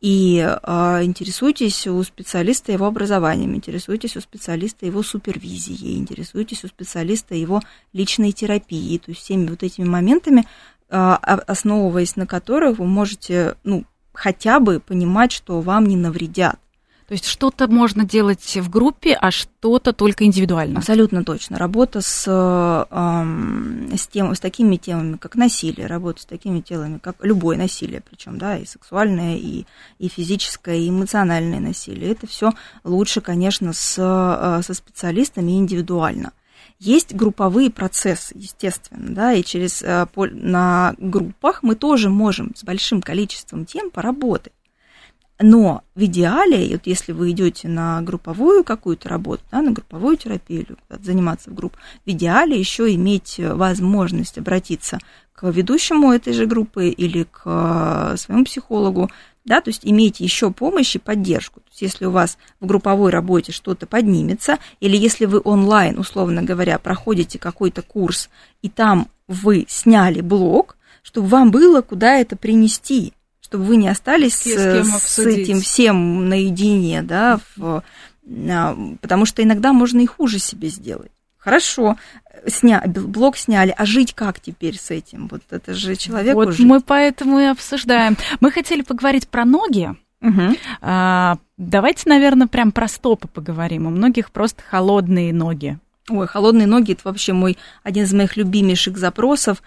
И 0.00 0.38
э, 0.38 1.04
интересуйтесь 1.04 1.86
у 1.86 2.02
специалиста 2.02 2.72
его 2.72 2.86
образованием, 2.86 3.54
интересуйтесь 3.54 4.16
у 4.16 4.20
специалиста 4.20 4.86
его 4.86 5.02
супервизией, 5.02 5.98
интересуйтесь 5.98 6.64
у 6.64 6.68
специалиста 6.68 7.34
его 7.34 7.60
личной 7.92 8.32
терапией, 8.32 8.98
то 8.98 9.10
есть 9.10 9.20
всеми 9.20 9.48
вот 9.48 9.62
этими 9.62 9.86
моментами, 9.86 10.46
э, 10.88 10.96
основываясь 10.96 12.16
на 12.16 12.26
которых 12.26 12.78
вы 12.78 12.86
можете 12.86 13.56
ну, 13.62 13.84
хотя 14.12 14.60
бы 14.60 14.80
понимать, 14.80 15.32
что 15.32 15.60
вам 15.60 15.86
не 15.86 15.96
навредят. 15.96 16.58
То 17.10 17.14
есть 17.14 17.26
что-то 17.26 17.66
можно 17.66 18.04
делать 18.04 18.56
в 18.56 18.70
группе, 18.70 19.18
а 19.20 19.32
что-то 19.32 19.92
только 19.92 20.26
индивидуально. 20.26 20.78
Абсолютно 20.78 21.24
точно. 21.24 21.58
Работа 21.58 22.02
с, 22.02 22.24
э, 22.28 23.96
с, 23.96 24.06
тем, 24.06 24.32
с 24.32 24.38
такими 24.38 24.76
темами, 24.76 25.16
как 25.16 25.34
насилие, 25.34 25.88
работа 25.88 26.22
с 26.22 26.24
такими 26.24 26.60
телами, 26.60 26.98
как 26.98 27.16
любое 27.22 27.56
насилие, 27.56 28.00
причем, 28.08 28.38
да, 28.38 28.58
и 28.58 28.64
сексуальное, 28.64 29.34
и, 29.36 29.66
и 29.98 30.06
физическое, 30.06 30.76
и 30.76 30.88
эмоциональное 30.88 31.58
насилие. 31.58 32.12
Это 32.12 32.28
все 32.28 32.52
лучше, 32.84 33.20
конечно, 33.20 33.72
с, 33.72 33.96
э, 33.98 34.62
со 34.62 34.72
специалистами 34.72 35.58
индивидуально. 35.58 36.30
Есть 36.80 37.14
групповые 37.14 37.68
процессы, 37.68 38.32
естественно, 38.34 39.14
да, 39.14 39.34
и 39.34 39.44
через 39.44 39.82
э, 39.82 40.06
на 40.16 40.94
группах 40.96 41.62
мы 41.62 41.74
тоже 41.74 42.08
можем 42.08 42.54
с 42.56 42.64
большим 42.64 43.02
количеством 43.02 43.66
тем 43.66 43.90
поработать. 43.90 44.54
Но 45.38 45.82
в 45.94 46.02
идеале, 46.04 46.72
вот 46.72 46.86
если 46.86 47.12
вы 47.12 47.32
идете 47.32 47.68
на 47.68 48.00
групповую 48.00 48.64
какую-то 48.64 49.10
работу, 49.10 49.42
да, 49.52 49.60
на 49.60 49.72
групповую 49.72 50.16
терапию 50.16 50.78
заниматься 50.88 51.50
в 51.50 51.54
группе, 51.54 51.76
в 52.06 52.10
идеале 52.10 52.58
еще 52.58 52.94
иметь 52.94 53.38
возможность 53.38 54.38
обратиться 54.38 54.98
к 55.34 55.50
ведущему 55.50 56.12
этой 56.12 56.32
же 56.32 56.46
группы 56.46 56.88
или 56.88 57.24
к 57.24 57.42
э, 57.44 58.16
своему 58.16 58.46
психологу, 58.46 59.10
да, 59.50 59.60
то 59.60 59.70
есть 59.70 59.80
имейте 59.82 60.22
еще 60.22 60.52
помощь 60.52 60.94
и 60.94 61.00
поддержку. 61.00 61.58
То 61.58 61.66
есть 61.70 61.82
если 61.82 62.04
у 62.04 62.12
вас 62.12 62.38
в 62.60 62.66
групповой 62.66 63.10
работе 63.10 63.50
что-то 63.50 63.88
поднимется, 63.88 64.58
или 64.78 64.96
если 64.96 65.24
вы 65.24 65.40
онлайн, 65.42 65.98
условно 65.98 66.44
говоря, 66.44 66.78
проходите 66.78 67.40
какой-то 67.40 67.82
курс, 67.82 68.30
и 68.62 68.68
там 68.68 69.08
вы 69.26 69.66
сняли 69.68 70.20
блок, 70.20 70.76
чтобы 71.02 71.26
вам 71.26 71.50
было 71.50 71.80
куда 71.80 72.14
это 72.14 72.36
принести, 72.36 73.12
чтобы 73.40 73.64
вы 73.64 73.74
не 73.74 73.88
остались 73.88 74.36
с, 74.36 74.44
с, 74.44 75.18
этим 75.18 75.62
всем 75.62 76.28
наедине, 76.28 77.02
да, 77.02 77.40
в, 77.56 77.82
потому 79.00 79.26
что 79.26 79.42
иногда 79.42 79.72
можно 79.72 79.98
и 79.98 80.06
хуже 80.06 80.38
себе 80.38 80.68
сделать. 80.68 81.10
Хорошо, 81.40 81.96
сня, 82.46 82.82
блок 82.86 83.36
сняли, 83.36 83.74
а 83.76 83.86
жить 83.86 84.14
как 84.14 84.40
теперь 84.40 84.78
с 84.78 84.90
этим? 84.90 85.26
Вот 85.28 85.40
это 85.50 85.74
же 85.74 85.96
человек. 85.96 86.34
Вот 86.34 86.52
жить. 86.52 86.66
мы 86.66 86.80
поэтому 86.80 87.38
и 87.38 87.44
обсуждаем. 87.44 88.16
Мы 88.40 88.50
хотели 88.50 88.82
поговорить 88.82 89.26
про 89.26 89.44
ноги. 89.44 89.90
Угу. 90.20 90.56
А, 90.82 91.38
давайте, 91.56 92.08
наверное, 92.10 92.46
прям 92.46 92.72
про 92.72 92.88
стопы 92.88 93.26
поговорим. 93.26 93.86
У 93.86 93.90
многих 93.90 94.30
просто 94.30 94.62
холодные 94.62 95.32
ноги. 95.32 95.78
Ой, 96.10 96.26
холодные 96.26 96.66
ноги 96.66 96.92
это 96.92 97.02
вообще 97.04 97.32
мой 97.32 97.56
один 97.84 98.04
из 98.04 98.12
моих 98.12 98.36
любимейших 98.36 98.98
запросов. 98.98 99.62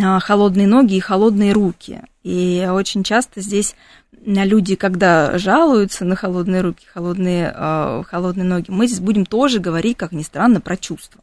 А, 0.00 0.20
холодные 0.20 0.68
ноги 0.68 0.94
и 0.94 1.00
холодные 1.00 1.52
руки. 1.52 2.02
И 2.22 2.66
очень 2.70 3.02
часто 3.02 3.40
здесь 3.40 3.74
люди, 4.12 4.76
когда 4.76 5.36
жалуются 5.38 6.04
на 6.04 6.14
холодные 6.14 6.60
руки, 6.60 6.86
холодные, 6.86 7.52
э, 7.54 8.02
холодные 8.06 8.44
ноги, 8.44 8.70
мы 8.70 8.86
здесь 8.86 9.00
будем 9.00 9.26
тоже 9.26 9.58
говорить, 9.58 9.96
как 9.96 10.12
ни 10.12 10.22
странно, 10.22 10.60
про 10.60 10.76
чувства. 10.76 11.20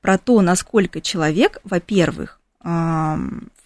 Про 0.00 0.18
то, 0.18 0.40
насколько 0.42 1.00
человек, 1.00 1.58
во-первых, 1.64 2.38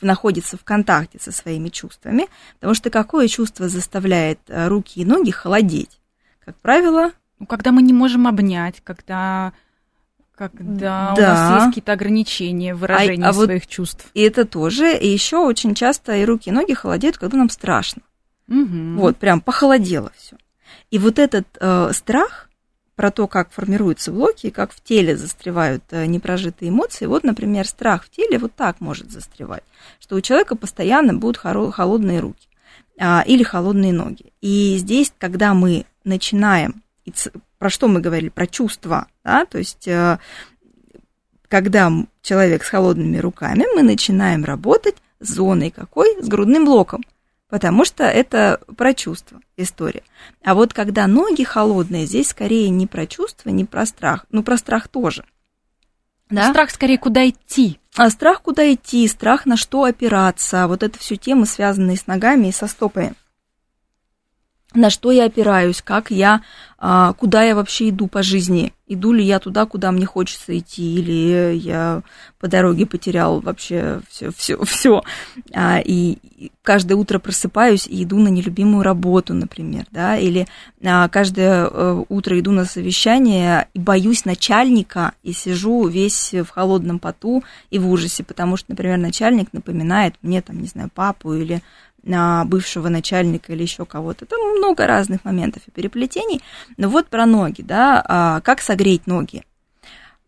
находится 0.00 0.56
в 0.56 0.64
контакте 0.64 1.18
со 1.20 1.30
своими 1.30 1.68
чувствами, 1.68 2.28
потому 2.54 2.74
что 2.74 2.88
какое 2.88 3.28
чувство 3.28 3.68
заставляет 3.68 4.38
руки 4.48 5.00
и 5.00 5.04
ноги 5.04 5.30
холодеть? 5.30 6.00
Как 6.44 6.56
правило... 6.56 7.10
Ну, 7.38 7.44
когда 7.46 7.70
мы 7.70 7.82
не 7.82 7.92
можем 7.92 8.26
обнять, 8.26 8.80
когда 8.82 9.52
когда 10.36 11.14
да. 11.14 11.14
у 11.14 11.20
нас 11.20 11.54
есть 11.54 11.66
какие-то 11.70 11.92
ограничения 11.92 12.74
в 12.74 12.78
выражении 12.78 13.24
а, 13.24 13.30
а 13.30 13.32
своих 13.32 13.62
вот 13.64 13.70
чувств. 13.70 14.06
И 14.14 14.20
это 14.20 14.44
тоже. 14.44 14.96
И 14.96 15.08
еще 15.08 15.38
очень 15.38 15.74
часто 15.74 16.14
и 16.16 16.24
руки, 16.24 16.50
и 16.50 16.52
ноги 16.52 16.74
холодеют, 16.74 17.18
когда 17.18 17.38
нам 17.38 17.50
страшно. 17.50 18.02
Угу. 18.48 18.98
Вот, 18.98 19.16
прям 19.16 19.40
похолодело 19.40 20.12
все. 20.16 20.36
И 20.90 20.98
вот 20.98 21.18
этот 21.18 21.46
э, 21.58 21.90
страх 21.92 22.48
про 22.94 23.10
то, 23.10 23.26
как 23.26 23.50
формируются 23.50 24.12
блоки, 24.12 24.50
как 24.50 24.72
в 24.72 24.82
теле 24.82 25.16
застревают 25.16 25.84
э, 25.90 26.06
непрожитые 26.06 26.70
эмоции. 26.70 27.06
Вот, 27.06 27.24
например, 27.24 27.66
страх 27.66 28.04
в 28.04 28.10
теле 28.10 28.38
вот 28.38 28.54
так 28.54 28.80
может 28.80 29.10
застревать, 29.10 29.64
что 30.00 30.16
у 30.16 30.20
человека 30.20 30.54
постоянно 30.54 31.14
будут 31.14 31.38
холодные 31.38 32.20
руки 32.20 32.48
а, 32.98 33.22
или 33.26 33.42
холодные 33.42 33.92
ноги. 33.92 34.32
И 34.40 34.76
здесь, 34.78 35.12
когда 35.18 35.54
мы 35.54 35.86
начинаем, 36.04 36.82
про 37.58 37.70
что 37.70 37.88
мы 37.88 38.00
говорили, 38.00 38.28
про 38.28 38.46
чувства, 38.46 39.06
да, 39.24 39.46
то 39.46 39.58
есть 39.58 39.88
э, 39.88 40.18
когда 41.48 41.90
человек 42.22 42.64
с 42.64 42.68
холодными 42.68 43.18
руками, 43.18 43.64
мы 43.74 43.82
начинаем 43.82 44.44
работать 44.44 44.96
с 45.20 45.34
зоной 45.34 45.70
какой? 45.70 46.22
С 46.22 46.28
грудным 46.28 46.64
блоком 46.64 47.02
потому 47.48 47.84
что 47.84 48.04
это 48.04 48.60
про 48.76 48.94
чувство 48.94 49.40
история. 49.56 50.02
А 50.44 50.54
вот 50.54 50.72
когда 50.72 51.06
ноги 51.06 51.42
холодные, 51.42 52.06
здесь 52.06 52.28
скорее 52.28 52.68
не 52.70 52.86
про 52.86 53.06
чувство, 53.06 53.50
не 53.50 53.64
про 53.64 53.86
страх, 53.86 54.26
ну 54.30 54.42
про 54.42 54.56
страх 54.56 54.88
тоже. 54.88 55.24
Да? 56.28 56.50
Страх 56.50 56.70
скорее 56.70 56.98
куда 56.98 57.28
идти. 57.28 57.78
А 57.94 58.10
страх 58.10 58.42
куда 58.42 58.72
идти, 58.72 59.06
страх 59.06 59.46
на 59.46 59.56
что 59.56 59.84
опираться, 59.84 60.66
вот 60.66 60.82
это 60.82 60.98
все 60.98 61.16
темы, 61.16 61.46
связанные 61.46 61.96
с 61.96 62.06
ногами 62.06 62.48
и 62.48 62.52
со 62.52 62.66
стопами. 62.66 63.14
На 64.74 64.90
что 64.90 65.10
я 65.10 65.24
опираюсь, 65.24 65.82
как 65.82 66.10
я, 66.10 66.42
а, 66.78 67.14
куда 67.14 67.42
я 67.42 67.54
вообще 67.54 67.88
иду 67.88 68.06
по 68.06 68.22
жизни, 68.22 68.72
иду 68.86 69.12
ли 69.12 69.24
я 69.24 69.38
туда, 69.38 69.64
куда 69.64 69.90
мне 69.90 70.04
хочется 70.04 70.56
идти, 70.56 70.96
или 70.96 71.54
я 71.56 72.02
по 72.38 72.48
дороге 72.48 72.84
потерял 72.84 73.40
вообще 73.40 74.00
все, 74.08 74.30
все, 74.36 74.62
все, 74.64 75.02
и 75.84 76.18
каждое 76.62 76.94
утро 76.94 77.18
просыпаюсь 77.18 77.86
и 77.86 78.02
иду 78.02 78.18
на 78.18 78.28
нелюбимую 78.28 78.82
работу, 78.82 79.32
например, 79.32 79.86
да, 79.90 80.18
или 80.18 80.46
а, 80.84 81.08
каждое 81.08 81.68
э, 81.70 82.04
утро 82.08 82.38
иду 82.38 82.52
на 82.52 82.66
совещание 82.66 83.68
и 83.72 83.78
боюсь 83.78 84.24
начальника 84.24 85.12
и 85.22 85.32
сижу 85.32 85.86
весь 85.88 86.34
в 86.34 86.48
холодном 86.50 86.98
поту 86.98 87.42
и 87.70 87.78
в 87.78 87.88
ужасе, 87.88 88.22
потому 88.22 88.56
что, 88.56 88.72
например, 88.72 88.98
начальник 88.98 89.52
напоминает 89.52 90.14
мне, 90.22 90.42
там, 90.42 90.60
не 90.60 90.68
знаю, 90.68 90.90
папу 90.94 91.32
или 91.32 91.62
бывшего 92.46 92.88
начальника 92.88 93.52
или 93.52 93.62
еще 93.62 93.84
кого-то. 93.84 94.26
Там 94.26 94.40
много 94.56 94.86
разных 94.86 95.24
моментов 95.24 95.62
и 95.66 95.70
переплетений. 95.70 96.40
Но 96.76 96.88
вот 96.88 97.08
про 97.08 97.26
ноги, 97.26 97.62
да, 97.62 98.02
а, 98.06 98.40
как 98.40 98.60
согреть 98.60 99.06
ноги. 99.06 99.42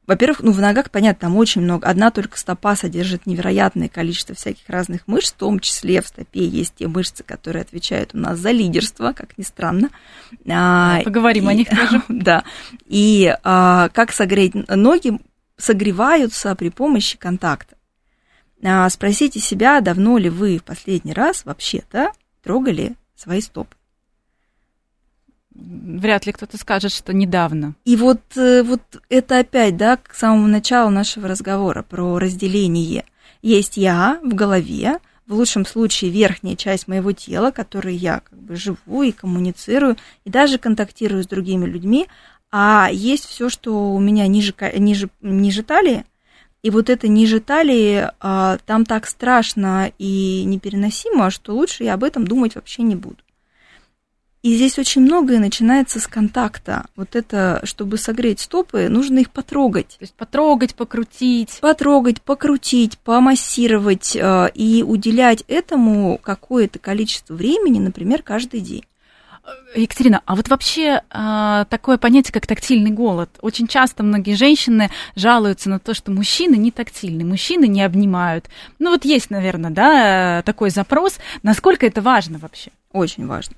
Во-первых, 0.08 0.40
ну, 0.40 0.52
в 0.52 0.60
ногах, 0.60 0.90
понятно, 0.90 1.28
там 1.28 1.36
очень 1.36 1.60
много. 1.60 1.86
Одна 1.86 2.10
только 2.10 2.38
стопа 2.38 2.74
содержит 2.76 3.26
невероятное 3.26 3.90
количество 3.90 4.34
всяких 4.34 4.66
разных 4.66 5.06
мышц, 5.06 5.32
в 5.32 5.36
том 5.36 5.60
числе 5.60 6.00
в 6.00 6.06
стопе 6.06 6.46
есть 6.46 6.76
те 6.76 6.88
мышцы, 6.88 7.22
которые 7.22 7.60
отвечают 7.60 8.14
у 8.14 8.18
нас 8.18 8.38
за 8.38 8.50
лидерство, 8.50 9.12
как 9.12 9.36
ни 9.36 9.42
странно. 9.42 9.90
А, 10.50 11.02
поговорим 11.02 11.50
и, 11.50 11.52
о 11.52 11.54
них 11.54 11.68
тоже. 11.68 12.02
Да. 12.08 12.42
И 12.86 13.36
а, 13.44 13.90
как 13.90 14.12
согреть 14.12 14.54
ноги? 14.54 15.20
Согреваются 15.58 16.54
при 16.54 16.70
помощи 16.70 17.18
контакта. 17.18 17.76
А, 18.62 18.88
спросите 18.90 19.38
себя, 19.40 19.80
давно 19.80 20.18
ли 20.18 20.28
вы 20.28 20.58
в 20.58 20.64
последний 20.64 21.12
раз 21.12 21.44
вообще-то 21.44 22.12
трогали 22.42 22.94
свои 23.14 23.40
стопы. 23.40 23.74
Вряд 25.54 26.26
ли 26.26 26.32
кто-то 26.32 26.56
скажет, 26.56 26.92
что 26.92 27.12
недавно. 27.12 27.74
И 27.84 27.96
вот, 27.96 28.20
э, 28.36 28.62
вот 28.62 28.82
это 29.08 29.40
опять, 29.40 29.76
да, 29.76 29.96
к 29.96 30.14
самому 30.14 30.46
началу 30.46 30.90
нашего 30.90 31.26
разговора 31.26 31.82
про 31.82 32.18
разделение. 32.18 33.04
Есть 33.42 33.76
я 33.76 34.20
в 34.22 34.34
голове, 34.34 34.98
в 35.26 35.34
лучшем 35.34 35.66
случае 35.66 36.10
верхняя 36.10 36.56
часть 36.56 36.88
моего 36.88 37.12
тела, 37.12 37.50
которой 37.50 37.94
я 37.94 38.20
как 38.20 38.38
бы 38.38 38.56
живу 38.56 39.02
и 39.02 39.12
коммуницирую, 39.12 39.96
и 40.24 40.30
даже 40.30 40.58
контактирую 40.58 41.22
с 41.22 41.26
другими 41.26 41.66
людьми, 41.66 42.06
а 42.50 42.88
есть 42.90 43.26
все, 43.26 43.50
что 43.50 43.92
у 43.92 44.00
меня 44.00 44.26
ниже, 44.26 44.54
ниже, 44.76 45.10
ниже 45.20 45.62
талии, 45.62 46.04
и 46.62 46.70
вот 46.70 46.90
это 46.90 47.08
ниже 47.08 47.40
талии, 47.40 48.08
а, 48.20 48.58
там 48.66 48.84
так 48.84 49.06
страшно 49.06 49.92
и 49.98 50.44
непереносимо, 50.44 51.30
что 51.30 51.54
лучше 51.54 51.84
я 51.84 51.94
об 51.94 52.04
этом 52.04 52.26
думать 52.26 52.56
вообще 52.56 52.82
не 52.82 52.96
буду. 52.96 53.18
И 54.42 54.54
здесь 54.54 54.78
очень 54.78 55.02
многое 55.02 55.40
начинается 55.40 55.98
с 55.98 56.06
контакта. 56.06 56.86
Вот 56.94 57.16
это, 57.16 57.60
чтобы 57.64 57.98
согреть 57.98 58.40
стопы, 58.40 58.88
нужно 58.88 59.18
их 59.18 59.30
потрогать. 59.30 59.96
То 59.98 60.02
есть 60.02 60.14
потрогать, 60.14 60.76
покрутить. 60.76 61.58
Потрогать, 61.60 62.22
покрутить, 62.22 62.98
помассировать 62.98 64.16
а, 64.16 64.46
и 64.46 64.82
уделять 64.82 65.44
этому 65.48 66.18
какое-то 66.22 66.78
количество 66.78 67.34
времени, 67.34 67.80
например, 67.80 68.22
каждый 68.22 68.60
день. 68.60 68.84
Екатерина, 69.74 70.22
а 70.24 70.34
вот 70.34 70.48
вообще 70.48 71.02
э, 71.10 71.64
такое 71.68 71.98
понятие, 71.98 72.32
как 72.32 72.46
тактильный 72.46 72.90
голод. 72.90 73.30
Очень 73.40 73.66
часто 73.66 74.02
многие 74.02 74.34
женщины 74.34 74.90
жалуются 75.14 75.68
на 75.68 75.78
то, 75.78 75.94
что 75.94 76.10
мужчины 76.10 76.56
не 76.56 76.70
тактильны, 76.70 77.24
мужчины 77.24 77.66
не 77.66 77.82
обнимают. 77.82 78.46
Ну 78.78 78.90
вот 78.90 79.04
есть, 79.04 79.30
наверное, 79.30 79.70
да, 79.70 80.42
такой 80.42 80.70
запрос. 80.70 81.18
Насколько 81.42 81.86
это 81.86 82.00
важно 82.00 82.38
вообще? 82.38 82.70
Очень 82.92 83.26
важно. 83.26 83.56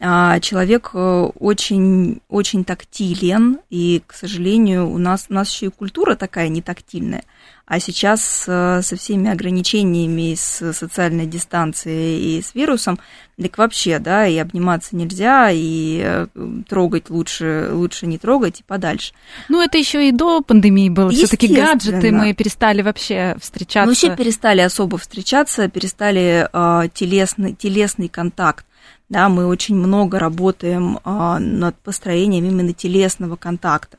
А, 0.00 0.38
человек 0.38 0.90
э, 0.94 1.30
очень, 1.40 2.20
очень 2.28 2.64
тактилен, 2.64 3.58
и, 3.68 4.00
к 4.06 4.14
сожалению, 4.14 4.88
у 4.88 4.98
нас, 4.98 5.26
у 5.28 5.34
нас 5.34 5.52
еще 5.52 5.66
и 5.66 5.70
культура 5.70 6.14
такая 6.14 6.48
не 6.48 6.62
тактильная. 6.62 7.24
А 7.66 7.80
сейчас 7.80 8.44
э, 8.46 8.80
со 8.82 8.96
всеми 8.96 9.28
ограничениями, 9.28 10.34
с 10.34 10.72
социальной 10.72 11.26
дистанцией 11.26 12.38
и 12.38 12.42
с 12.42 12.54
вирусом, 12.54 12.98
так 13.40 13.58
вообще, 13.58 13.98
да, 13.98 14.26
и 14.26 14.38
обниматься 14.38 14.96
нельзя, 14.96 15.50
и 15.50 16.00
э, 16.02 16.26
трогать 16.68 17.10
лучше, 17.10 17.68
лучше 17.72 18.06
не 18.06 18.18
трогать 18.18 18.60
и 18.60 18.62
подальше. 18.62 19.12
Ну, 19.48 19.60
это 19.60 19.78
еще 19.78 20.08
и 20.08 20.12
до 20.12 20.40
пандемии 20.42 20.88
было. 20.88 21.10
Все-таки 21.10 21.48
гаджеты 21.48 22.12
мы 22.12 22.34
перестали 22.34 22.82
вообще 22.82 23.36
встречаться. 23.40 23.86
Мы 23.86 23.92
вообще 23.92 24.16
перестали 24.16 24.60
особо 24.60 24.96
встречаться, 24.96 25.68
перестали 25.68 26.48
э, 26.52 26.88
телесный, 26.94 27.54
телесный 27.54 28.08
контакт. 28.08 28.64
Да, 29.08 29.28
мы 29.28 29.46
очень 29.46 29.74
много 29.74 30.18
работаем 30.18 30.98
э, 31.02 31.38
над 31.38 31.76
построением 31.76 32.44
именно 32.44 32.74
телесного 32.74 33.36
контакта. 33.36 33.96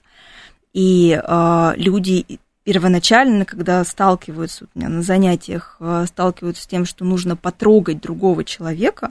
И 0.71 1.19
э, 1.21 1.73
люди 1.77 2.39
первоначально, 2.63 3.45
когда 3.45 3.83
сталкиваются 3.83 4.65
у 4.65 4.79
меня 4.79 4.89
на 4.89 5.01
занятиях, 5.01 5.77
э, 5.79 6.05
сталкиваются 6.07 6.63
с 6.63 6.67
тем, 6.67 6.85
что 6.85 7.05
нужно 7.05 7.35
потрогать 7.35 8.01
другого 8.01 8.43
человека, 8.43 9.09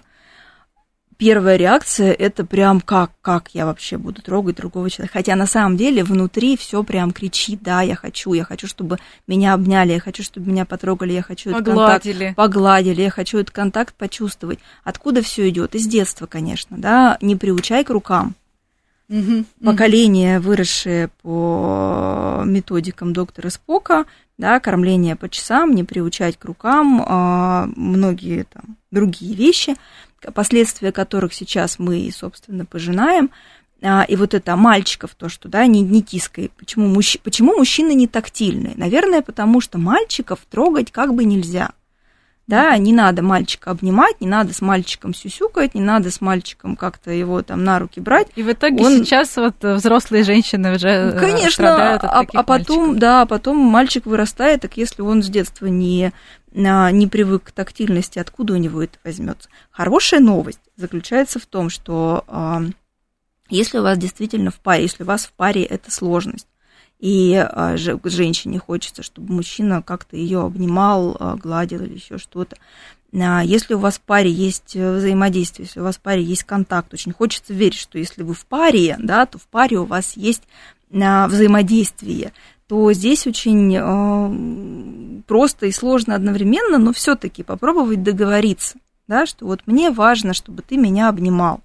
первая 1.18 1.56
реакция 1.56 2.12
это 2.12 2.46
прям 2.46 2.80
как, 2.80 3.10
как 3.20 3.50
я 3.52 3.66
вообще 3.66 3.98
буду 3.98 4.22
трогать 4.22 4.56
другого 4.56 4.88
человека. 4.88 5.18
Хотя 5.18 5.36
на 5.36 5.46
самом 5.46 5.76
деле 5.76 6.04
внутри 6.04 6.56
все 6.56 6.82
прям 6.84 7.10
кричит, 7.10 7.60
да, 7.60 7.82
я 7.82 7.96
хочу, 7.96 8.32
я 8.32 8.44
хочу, 8.44 8.66
чтобы 8.66 8.98
меня 9.26 9.52
обняли, 9.52 9.92
я 9.92 10.00
хочу, 10.00 10.22
чтобы 10.22 10.50
меня 10.50 10.64
потрогали, 10.64 11.12
я 11.12 11.22
хочу 11.22 11.52
погладили. 11.52 12.10
этот 12.10 12.18
контакт, 12.18 12.36
погладили, 12.36 13.02
я 13.02 13.10
хочу 13.10 13.38
этот 13.38 13.50
контакт 13.50 13.94
почувствовать. 13.94 14.60
Откуда 14.84 15.20
все 15.20 15.48
идет? 15.48 15.74
Из 15.74 15.86
детства, 15.86 16.26
конечно, 16.26 16.78
да, 16.78 17.18
не 17.20 17.36
приучай 17.36 17.84
к 17.84 17.90
рукам. 17.90 18.34
Угу, 19.10 19.44
Поколение, 19.64 20.38
выросшее 20.38 21.08
по 21.22 22.42
методикам 22.44 23.14
доктора 23.14 23.48
Спока, 23.48 24.04
да, 24.36 24.60
кормление 24.60 25.16
по 25.16 25.30
часам, 25.30 25.74
не 25.74 25.82
приучать 25.82 26.36
к 26.36 26.44
рукам, 26.44 27.02
а, 27.04 27.68
многие 27.74 28.44
там 28.44 28.76
другие 28.90 29.34
вещи, 29.34 29.76
последствия 30.34 30.92
которых 30.92 31.32
сейчас 31.34 31.78
мы, 31.78 32.10
собственно, 32.12 32.64
пожинаем. 32.64 33.30
А, 33.80 34.04
и 34.08 34.16
вот 34.16 34.34
это 34.34 34.56
мальчиков, 34.56 35.14
то, 35.16 35.28
что, 35.28 35.48
да, 35.48 35.66
не, 35.66 35.82
не 35.82 36.02
тискай. 36.02 36.50
Почему, 36.58 36.88
мужч... 36.88 37.18
Почему 37.22 37.56
мужчины 37.56 37.94
не 37.94 38.08
тактильные? 38.08 38.74
Наверное, 38.76 39.22
потому 39.22 39.60
что 39.60 39.78
мальчиков 39.78 40.40
трогать 40.50 40.90
как 40.90 41.14
бы 41.14 41.24
нельзя 41.24 41.70
да, 42.48 42.76
не 42.78 42.94
надо 42.94 43.22
мальчика 43.22 43.70
обнимать, 43.70 44.22
не 44.22 44.26
надо 44.26 44.54
с 44.54 44.62
мальчиком 44.62 45.12
сюсюкать, 45.12 45.74
не 45.74 45.82
надо 45.82 46.10
с 46.10 46.22
мальчиком 46.22 46.76
как-то 46.76 47.10
его 47.10 47.42
там 47.42 47.62
на 47.62 47.78
руки 47.78 48.00
брать. 48.00 48.28
И 48.36 48.42
в 48.42 48.50
итоге 48.50 48.82
Он... 48.84 49.04
сейчас 49.04 49.36
вот 49.36 49.62
взрослые 49.62 50.24
женщины 50.24 50.74
уже 50.74 50.88
э, 50.88 51.20
Конечно, 51.20 51.50
страдают 51.50 52.04
от 52.04 52.10
а, 52.10 52.40
а 52.40 52.42
потом, 52.42 52.78
мальчиков. 52.78 52.98
да, 52.98 53.26
потом 53.26 53.58
мальчик 53.58 54.06
вырастает, 54.06 54.62
так 54.62 54.78
если 54.78 55.02
он 55.02 55.22
с 55.22 55.28
детства 55.28 55.66
не 55.66 56.06
а, 56.06 56.12
не 56.53 57.07
привык 57.07 57.44
к 57.44 57.51
тактильности, 57.53 58.18
откуда 58.18 58.55
у 58.55 58.57
него 58.57 58.82
это 58.82 58.99
возьмется? 59.05 59.49
Хорошая 59.70 60.20
новость 60.20 60.61
заключается 60.76 61.38
в 61.38 61.46
том, 61.46 61.70
что 61.70 62.24
если 63.51 63.78
у 63.78 63.82
вас 63.82 63.99
действительно 63.99 64.51
в 64.51 64.61
паре, 64.61 64.82
если 64.82 65.03
у 65.03 65.07
вас 65.07 65.26
в 65.26 65.32
паре 65.32 65.62
это 65.62 65.90
сложность, 65.90 66.46
и 66.99 67.34
а, 67.36 67.76
женщине 67.76 68.59
хочется, 68.59 69.03
чтобы 69.03 69.32
мужчина 69.32 69.82
как-то 69.82 70.16
ее 70.16 70.40
обнимал, 70.40 71.16
а, 71.18 71.36
гладил 71.36 71.82
или 71.82 71.94
еще 71.94 72.18
что-то. 72.18 72.57
А, 73.14 73.42
если 73.44 73.74
у 73.74 73.78
вас 73.78 73.99
в 73.99 74.01
паре 74.01 74.30
есть 74.30 74.74
э, 74.74 74.96
взаимодействие, 74.96 75.66
если 75.66 75.80
у 75.80 75.84
вас 75.84 75.96
в 75.96 76.01
паре 76.01 76.22
есть 76.22 76.42
контакт, 76.44 76.92
очень 76.92 77.12
хочется 77.12 77.55
верить, 77.55 77.78
что 77.78 77.99
если 77.99 78.22
вы 78.22 78.34
в 78.34 78.44
паре, 78.46 78.96
да, 78.99 79.26
то 79.26 79.38
в 79.38 79.46
паре 79.46 79.78
у 79.78 79.84
вас 79.84 80.16
есть 80.16 80.42
взаимодействие, 80.90 82.32
то 82.68 82.92
здесь 82.92 83.26
очень 83.26 85.22
просто 85.26 85.66
и 85.66 85.72
сложно 85.72 86.14
одновременно, 86.14 86.78
но 86.78 86.92
все-таки 86.92 87.42
попробовать 87.42 88.02
договориться, 88.02 88.78
да, 89.06 89.26
что 89.26 89.46
вот 89.46 89.62
мне 89.66 89.90
важно, 89.90 90.34
чтобы 90.34 90.62
ты 90.62 90.76
меня 90.76 91.08
обнимал 91.08 91.60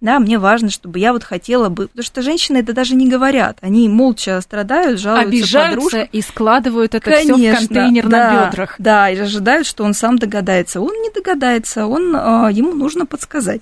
да, 0.00 0.20
мне 0.20 0.38
важно, 0.38 0.70
чтобы 0.70 0.98
я 1.00 1.12
вот 1.12 1.24
хотела 1.24 1.68
бы, 1.68 1.88
потому 1.88 2.04
что 2.04 2.22
женщины 2.22 2.58
это 2.58 2.72
даже 2.72 2.94
не 2.94 3.08
говорят, 3.08 3.58
они 3.62 3.88
молча 3.88 4.40
страдают, 4.40 5.00
жалуются 5.00 5.28
Обижаются 5.28 5.74
подружкам. 5.74 6.08
и 6.12 6.22
складывают 6.22 6.94
это 6.94 7.10
все 7.10 7.34
в 7.34 7.56
контейнер 7.56 8.06
да, 8.06 8.32
на 8.32 8.46
бедрах. 8.46 8.76
Да, 8.78 9.10
и 9.10 9.18
ожидают, 9.18 9.66
что 9.66 9.84
он 9.84 9.94
сам 9.94 10.18
догадается. 10.18 10.80
Он 10.80 10.92
не 11.02 11.10
догадается, 11.10 11.86
он, 11.86 12.14
а, 12.14 12.48
ему 12.48 12.74
нужно 12.74 13.06
подсказать. 13.06 13.60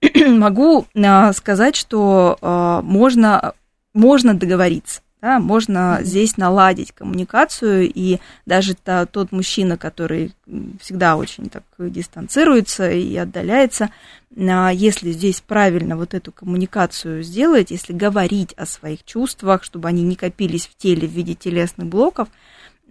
Могу 0.14 0.86
а, 0.94 1.32
сказать, 1.32 1.74
что 1.74 2.38
а, 2.40 2.80
можно, 2.82 3.54
можно 3.94 4.34
договориться. 4.34 5.00
Да, 5.20 5.40
можно 5.40 5.98
здесь 6.02 6.36
наладить 6.36 6.92
коммуникацию, 6.92 7.90
и 7.92 8.20
даже 8.46 8.74
та, 8.74 9.04
тот 9.04 9.32
мужчина, 9.32 9.76
который 9.76 10.32
всегда 10.80 11.16
очень 11.16 11.50
так 11.50 11.64
дистанцируется 11.78 12.88
и 12.88 13.16
отдаляется, 13.16 13.90
а, 14.36 14.70
если 14.70 15.10
здесь 15.10 15.40
правильно 15.40 15.96
вот 15.96 16.14
эту 16.14 16.30
коммуникацию 16.30 17.24
сделать, 17.24 17.72
если 17.72 17.92
говорить 17.92 18.52
о 18.52 18.64
своих 18.64 19.04
чувствах, 19.04 19.64
чтобы 19.64 19.88
они 19.88 20.04
не 20.04 20.14
копились 20.14 20.68
в 20.68 20.76
теле 20.76 21.08
в 21.08 21.12
виде 21.12 21.34
телесных 21.34 21.88
блоков, 21.88 22.28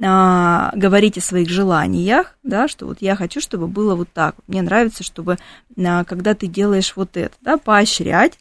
а, 0.02 0.72
говорить 0.76 1.18
о 1.18 1.22
своих 1.22 1.50
желаниях, 1.50 2.36
да, 2.44 2.68
что 2.68 2.88
вот 2.88 2.98
я 3.02 3.16
хочу, 3.16 3.40
чтобы 3.40 3.68
было 3.68 3.96
вот 3.96 4.10
так. 4.14 4.36
Мне 4.48 4.62
нравится, 4.62 5.04
чтобы 5.04 5.38
а, 5.78 6.04
когда 6.04 6.36
ты 6.36 6.48
делаешь 6.48 6.94
вот 6.98 7.16
это, 7.16 7.36
да, 7.42 7.58
поощрять. 7.58 8.38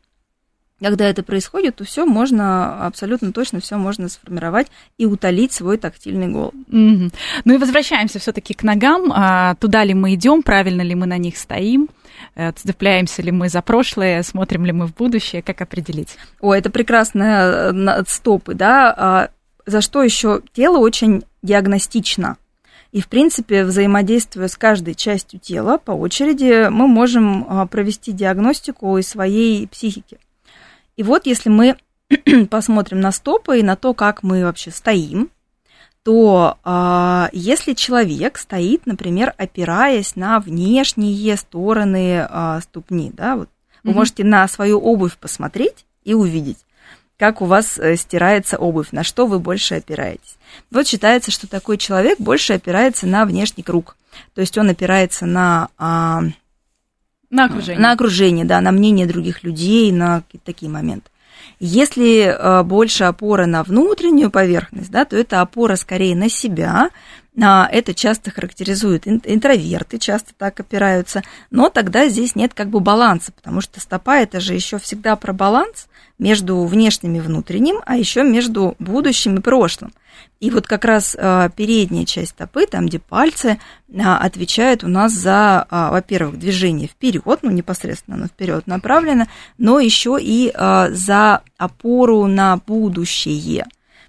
Когда 0.80 1.08
это 1.08 1.22
происходит, 1.22 1.76
то 1.76 1.84
все 1.84 2.04
можно 2.04 2.86
абсолютно 2.86 3.32
точно 3.32 3.60
все 3.60 3.76
можно 3.76 4.10
сформировать 4.10 4.66
и 4.98 5.06
утолить 5.06 5.52
свой 5.52 5.78
тактильный 5.78 6.28
голод. 6.28 6.54
Mm-hmm. 6.68 7.14
Ну 7.46 7.54
и 7.54 7.56
возвращаемся 7.56 8.18
все-таки 8.18 8.52
к 8.52 8.62
ногам. 8.62 9.10
А, 9.14 9.54
туда 9.54 9.84
ли 9.84 9.94
мы 9.94 10.14
идем, 10.14 10.42
правильно 10.42 10.82
ли 10.82 10.94
мы 10.94 11.06
на 11.06 11.16
них 11.16 11.38
стоим? 11.38 11.88
Э, 12.34 12.52
цепляемся 12.52 13.22
ли 13.22 13.32
мы 13.32 13.48
за 13.48 13.62
прошлое, 13.62 14.22
смотрим 14.22 14.66
ли 14.66 14.72
мы 14.72 14.86
в 14.86 14.94
будущее, 14.94 15.40
как 15.40 15.62
определить? 15.62 16.16
О, 16.40 16.52
это 16.52 16.68
прекрасные 16.68 17.72
э, 17.72 18.04
стопы, 18.06 18.52
да. 18.52 18.94
А, 18.96 19.28
за 19.64 19.80
что 19.80 20.02
еще 20.02 20.42
тело 20.52 20.76
очень 20.76 21.24
диагностично. 21.42 22.36
И, 22.92 23.00
в 23.00 23.08
принципе, 23.08 23.64
взаимодействуя 23.64 24.48
с 24.48 24.56
каждой 24.56 24.94
частью 24.94 25.40
тела 25.40 25.78
по 25.78 25.92
очереди, 25.92 26.68
мы 26.68 26.86
можем 26.86 27.46
а, 27.48 27.66
провести 27.66 28.12
диагностику 28.12 28.96
и 28.98 29.02
своей 29.02 29.66
психики. 29.66 30.18
И 30.96 31.02
вот 31.02 31.26
если 31.26 31.48
мы 31.48 31.76
посмотрим 32.50 33.00
на 33.00 33.12
стопы 33.12 33.60
и 33.60 33.62
на 33.62 33.76
то, 33.76 33.94
как 33.94 34.22
мы 34.22 34.44
вообще 34.44 34.70
стоим, 34.70 35.30
то 36.06 36.56
э, 36.64 37.28
если 37.32 37.72
человек 37.72 38.38
стоит, 38.38 38.86
например, 38.86 39.34
опираясь 39.38 40.14
на 40.14 40.38
внешние 40.38 41.36
стороны 41.36 42.26
э, 42.28 42.60
ступни, 42.62 43.10
да, 43.12 43.36
вот 43.36 43.48
mm-hmm. 43.48 43.80
вы 43.82 43.92
можете 43.92 44.24
на 44.24 44.46
свою 44.46 44.78
обувь 44.78 45.16
посмотреть 45.18 45.84
и 46.04 46.14
увидеть, 46.14 46.58
как 47.18 47.42
у 47.42 47.46
вас 47.46 47.76
э, 47.78 47.96
стирается 47.96 48.56
обувь, 48.56 48.92
на 48.92 49.02
что 49.02 49.26
вы 49.26 49.40
больше 49.40 49.74
опираетесь. 49.74 50.36
Вот 50.70 50.86
считается, 50.86 51.32
что 51.32 51.48
такой 51.48 51.76
человек 51.76 52.20
больше 52.20 52.52
опирается 52.52 53.08
на 53.08 53.24
внешний 53.24 53.64
круг, 53.64 53.96
то 54.32 54.40
есть 54.40 54.56
он 54.56 54.70
опирается 54.70 55.26
на 55.26 55.70
э, 55.76 56.30
на 57.30 57.46
окружение. 57.46 57.80
На 57.80 57.92
окружение, 57.92 58.44
да, 58.44 58.60
на 58.60 58.72
мнение 58.72 59.06
других 59.06 59.42
людей, 59.42 59.92
на 59.92 60.22
такие 60.44 60.70
моменты. 60.70 61.10
Если 61.58 62.24
э, 62.26 62.62
больше 62.64 63.04
опора 63.04 63.46
на 63.46 63.62
внутреннюю 63.62 64.30
поверхность, 64.30 64.90
да, 64.90 65.04
то 65.04 65.16
это 65.16 65.40
опора 65.40 65.76
скорее 65.76 66.14
на 66.14 66.28
себя. 66.28 66.90
А, 67.40 67.68
это 67.70 67.94
часто 67.94 68.30
характеризует 68.30 69.06
интроверты, 69.06 69.98
часто 69.98 70.32
так 70.36 70.60
опираются. 70.60 71.22
Но 71.50 71.68
тогда 71.68 72.08
здесь 72.08 72.34
нет 72.34 72.52
как 72.54 72.68
бы 72.68 72.80
баланса, 72.80 73.32
потому 73.32 73.60
что 73.60 73.80
стопа 73.80 74.18
это 74.18 74.40
же 74.40 74.54
еще 74.54 74.78
всегда 74.78 75.16
про 75.16 75.32
баланс 75.32 75.88
между 76.18 76.64
внешним 76.64 77.16
и 77.16 77.20
внутренним, 77.20 77.76
а 77.84 77.96
еще 77.96 78.22
между 78.22 78.74
будущим 78.78 79.36
и 79.36 79.40
прошлым. 79.40 79.92
И 80.38 80.50
вот 80.50 80.66
как 80.66 80.84
раз 80.84 81.16
а, 81.18 81.48
передняя 81.48 82.04
часть 82.04 82.32
стопы, 82.32 82.66
там, 82.66 82.86
где 82.86 82.98
пальцы, 82.98 83.58
а, 83.98 84.18
отвечает 84.18 84.84
у 84.84 84.88
нас 84.88 85.12
за, 85.12 85.66
а, 85.70 85.90
во-первых, 85.90 86.38
движение 86.38 86.88
вперед, 86.88 87.38
ну, 87.42 87.50
непосредственно 87.50 88.16
оно 88.16 88.26
вперед 88.26 88.66
направлено, 88.66 89.26
но 89.56 89.80
еще 89.80 90.18
и 90.20 90.52
за 90.54 91.42
опору 91.56 92.26
на 92.26 92.58
будущее, 92.58 93.66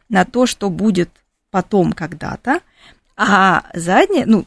на 0.09 0.25
то, 0.25 0.45
что 0.45 0.69
будет 0.69 1.09
потом 1.49 1.93
когда-то. 1.93 2.59
А 3.15 3.63
задняя, 3.73 4.25
ну, 4.25 4.45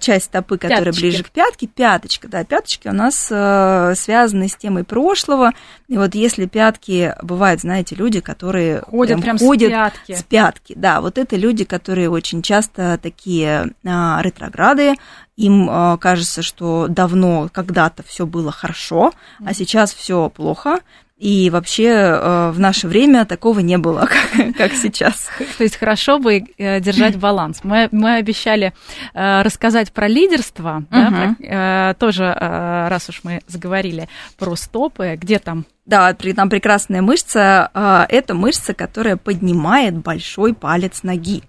часть 0.00 0.26
стопы, 0.26 0.58
которая 0.58 0.84
пяточки. 0.84 1.00
ближе 1.00 1.24
к 1.24 1.30
пятке, 1.30 1.66
пяточка, 1.66 2.28
да, 2.28 2.44
пяточки 2.44 2.88
у 2.88 2.92
нас 2.92 3.28
э, 3.30 3.94
связаны 3.96 4.48
с 4.48 4.56
темой 4.56 4.84
прошлого. 4.84 5.52
И 5.88 5.96
вот 5.96 6.14
если 6.14 6.46
пятки, 6.46 7.14
бывают, 7.22 7.60
знаете, 7.60 7.94
люди, 7.94 8.20
которые 8.20 8.80
ходят 8.80 9.20
прям, 9.20 9.36
прям 9.36 9.38
ходят 9.38 9.70
с 9.70 9.72
пятки. 9.72 10.12
с 10.14 10.22
пятки, 10.22 10.74
да, 10.76 11.00
вот 11.00 11.18
это 11.18 11.36
люди, 11.36 11.64
которые 11.64 12.10
очень 12.10 12.42
часто 12.42 12.98
такие 13.02 13.72
э, 13.82 14.16
ретрограды, 14.20 14.94
им 15.36 15.68
э, 15.68 15.98
кажется, 15.98 16.42
что 16.42 16.86
давно 16.88 17.48
когда-то 17.52 18.02
все 18.02 18.26
было 18.26 18.52
хорошо, 18.52 19.12
а 19.44 19.54
сейчас 19.54 19.92
все 19.92 20.30
плохо, 20.30 20.80
и 21.16 21.48
вообще 21.48 21.84
э, 21.84 22.50
в 22.50 22.58
наше 22.58 22.88
время 22.88 23.24
такого 23.24 23.60
не 23.60 23.78
было, 23.78 24.08
как, 24.36 24.56
как 24.56 24.72
сейчас. 24.72 25.28
То 25.58 25.62
есть 25.62 25.76
хорошо 25.76 26.18
бы 26.18 26.44
э, 26.58 26.80
держать 26.80 27.16
баланс. 27.16 27.60
Мы, 27.62 27.88
мы 27.92 28.16
обещали 28.16 28.72
э, 29.14 29.42
рассказать 29.42 29.92
про 29.92 30.08
лидерство, 30.08 30.84
да, 30.90 31.36
про, 31.38 31.94
тоже, 31.94 32.24
раз 32.24 33.08
уж 33.08 33.20
мы 33.22 33.40
заговорили 33.46 34.08
про 34.38 34.56
стопы, 34.56 35.16
где 35.16 35.38
там 35.38 35.66
да, 35.86 36.14
там 36.14 36.48
прекрасная 36.48 37.02
мышца. 37.02 38.06
Это 38.08 38.34
мышца, 38.34 38.72
которая 38.72 39.16
поднимает 39.16 39.94
большой 39.94 40.54
палец 40.54 41.02
ноги. 41.02 41.42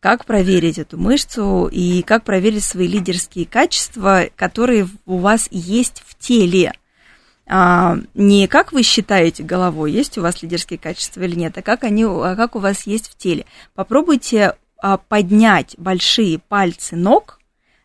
Как 0.00 0.24
проверить 0.24 0.78
эту 0.78 0.98
мышцу 0.98 1.68
и 1.70 2.02
как 2.02 2.24
проверить 2.24 2.64
свои 2.64 2.88
лидерские 2.88 3.46
качества, 3.46 4.24
которые 4.34 4.88
у 5.06 5.18
вас 5.18 5.46
есть 5.50 6.02
в 6.06 6.18
теле? 6.18 6.72
А, 7.52 7.98
не 8.14 8.46
как 8.46 8.72
вы 8.72 8.84
считаете 8.84 9.42
головой, 9.42 9.90
есть 9.90 10.16
у 10.16 10.22
вас 10.22 10.40
лидерские 10.40 10.78
качества 10.78 11.22
или 11.22 11.34
нет, 11.34 11.58
а 11.58 11.62
как, 11.62 11.82
они, 11.82 12.04
а 12.04 12.36
как 12.36 12.54
у 12.54 12.60
вас 12.60 12.86
есть 12.86 13.10
в 13.10 13.16
теле. 13.16 13.44
Попробуйте 13.74 14.54
а, 14.80 14.98
поднять 14.98 15.74
большие 15.76 16.38
пальцы 16.38 16.94
ног, 16.94 17.40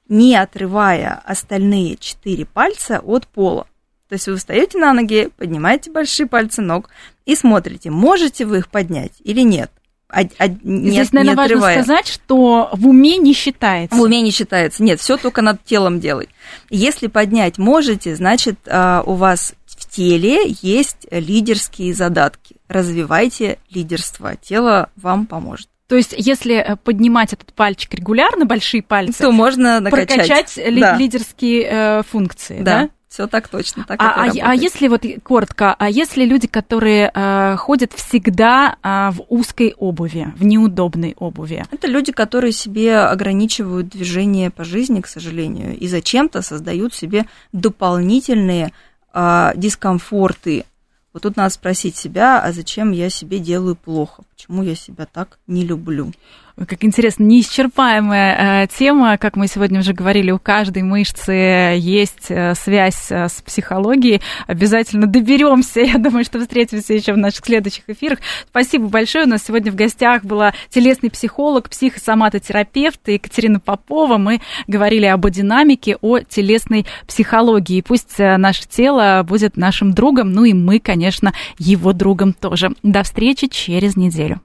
не 0.08 0.36
отрывая 0.36 1.20
остальные 1.26 1.98
четыре 1.98 2.46
пальца 2.46 3.00
от 3.00 3.26
пола. 3.28 3.66
То 4.08 4.14
есть 4.14 4.28
вы 4.28 4.36
встаете 4.36 4.78
на 4.78 4.94
ноги, 4.94 5.32
поднимаете 5.36 5.90
большие 5.90 6.28
пальцы 6.28 6.62
ног 6.62 6.92
и 7.26 7.36
смотрите, 7.36 7.90
можете 7.90 8.46
вы 8.46 8.60
их 8.60 8.70
поднять 8.70 9.14
или 9.24 9.42
нет. 9.42 9.72
А, 10.08 10.22
а, 10.38 10.48
не, 10.48 10.92
Здесь, 10.92 11.12
наверное, 11.12 11.48
не 11.48 11.56
важно 11.56 11.72
сказать, 11.82 12.08
что 12.08 12.70
в 12.74 12.88
уме 12.88 13.18
не 13.18 13.34
считается. 13.34 13.98
В 13.98 14.02
уме 14.02 14.22
не 14.22 14.32
считается. 14.32 14.84
Нет, 14.84 15.00
все 15.00 15.18
только 15.18 15.42
над 15.42 15.64
телом 15.64 16.00
делай. 16.00 16.30
Если 16.70 17.08
поднять 17.08 17.58
можете, 17.58 18.16
значит, 18.16 18.60
а, 18.68 19.04
у 19.06 19.14
вас 19.14 19.56
в 19.66 19.90
теле 19.90 20.56
есть 20.62 21.08
лидерские 21.10 21.94
задатки. 21.94 22.56
Развивайте 22.68 23.58
лидерство. 23.70 24.36
Тело 24.36 24.90
вам 24.96 25.26
поможет. 25.26 25.68
То 25.88 25.96
есть, 25.96 26.16
если 26.18 26.56
э, 26.56 26.76
поднимать 26.78 27.34
этот 27.34 27.54
пальчик 27.54 27.94
регулярно, 27.94 28.46
большие 28.46 28.82
пальцы, 28.82 29.20
то 29.22 29.32
можно 29.32 29.80
накачать. 29.80 30.08
прокачать 30.08 30.60
да. 30.80 30.98
лидерские 30.98 31.68
э, 31.70 32.04
функции, 32.10 32.62
да? 32.62 32.82
да? 32.82 32.90
Все 33.16 33.28
так 33.28 33.48
точно, 33.48 33.86
так 33.88 34.02
а, 34.02 34.26
а, 34.26 34.32
а 34.42 34.54
если 34.54 34.90
вот 34.90 35.06
коротко, 35.24 35.74
а 35.74 35.90
если 35.90 36.26
люди, 36.26 36.48
которые 36.48 37.10
э, 37.14 37.56
ходят 37.56 37.94
всегда 37.94 38.76
э, 38.84 39.12
в 39.12 39.24
узкой 39.30 39.74
обуви, 39.78 40.34
в 40.36 40.44
неудобной 40.44 41.16
обуви? 41.18 41.64
Это 41.72 41.88
люди, 41.88 42.12
которые 42.12 42.52
себе 42.52 42.98
ограничивают 42.98 43.88
движение 43.88 44.52
по 44.52 44.66
жизни, 44.66 45.00
к 45.00 45.08
сожалению, 45.08 45.78
и 45.78 45.88
зачем-то 45.88 46.42
создают 46.42 46.94
себе 46.94 47.24
дополнительные 47.54 48.74
э, 49.14 49.52
дискомфорты. 49.56 50.66
Вот 51.14 51.24
тут 51.24 51.38
надо 51.38 51.52
спросить 51.52 51.96
себя, 51.96 52.42
а 52.42 52.52
зачем 52.52 52.92
я 52.92 53.10
себе 53.10 53.40
делаю 53.40 53.78
плохо? 53.78 54.24
Почему 54.36 54.62
я 54.62 54.76
себя 54.76 55.06
так 55.06 55.40
не 55.48 55.64
люблю? 55.64 56.12
Как 56.58 56.86
интересно, 56.86 57.24
неисчерпаемая 57.24 58.64
э, 58.64 58.68
тема, 58.68 59.18
как 59.18 59.36
мы 59.36 59.48
сегодня 59.48 59.82
уже 59.82 59.92
говорили, 59.92 60.32
у 60.32 60.40
каждой 60.40 60.84
мышцы 60.84 61.34
есть 61.78 62.28
э, 62.30 62.56
связь 62.56 63.12
э, 63.12 63.28
с 63.28 63.42
психологией. 63.42 64.22
Обязательно 64.48 65.06
доберемся. 65.06 65.82
Я 65.82 65.98
думаю, 65.98 66.24
что 66.24 66.40
встретимся 66.40 66.94
еще 66.94 67.12
в 67.12 67.18
наших 67.18 67.46
следующих 67.46 67.84
эфирах. 67.90 68.20
Спасибо 68.48 68.88
большое. 68.88 69.26
У 69.26 69.28
нас 69.28 69.44
сегодня 69.44 69.70
в 69.70 69.76
гостях 69.76 70.24
была 70.24 70.54
телесный 70.70 71.12
психолог, 71.12 71.70
психосоматотерапевт 71.70 73.06
Екатерина 73.10 73.60
Попова. 73.60 74.18
Мы 74.18 74.40
говорили 74.66 75.08
об 75.08 75.30
динамике, 75.30 75.98
о 76.00 76.20
телесной 76.20 76.86
психологии. 77.06 77.82
Пусть 77.82 78.18
наше 78.18 78.66
тело 78.66 79.26
будет 79.28 79.58
нашим 79.58 79.94
другом, 79.94 80.32
ну 80.32 80.46
и 80.46 80.54
мы, 80.54 80.80
конечно, 80.80 81.34
его 81.58 81.92
другом 81.92 82.32
тоже. 82.32 82.72
До 82.82 83.04
встречи 83.04 83.48
через 83.48 83.98
неделю. 83.98 84.40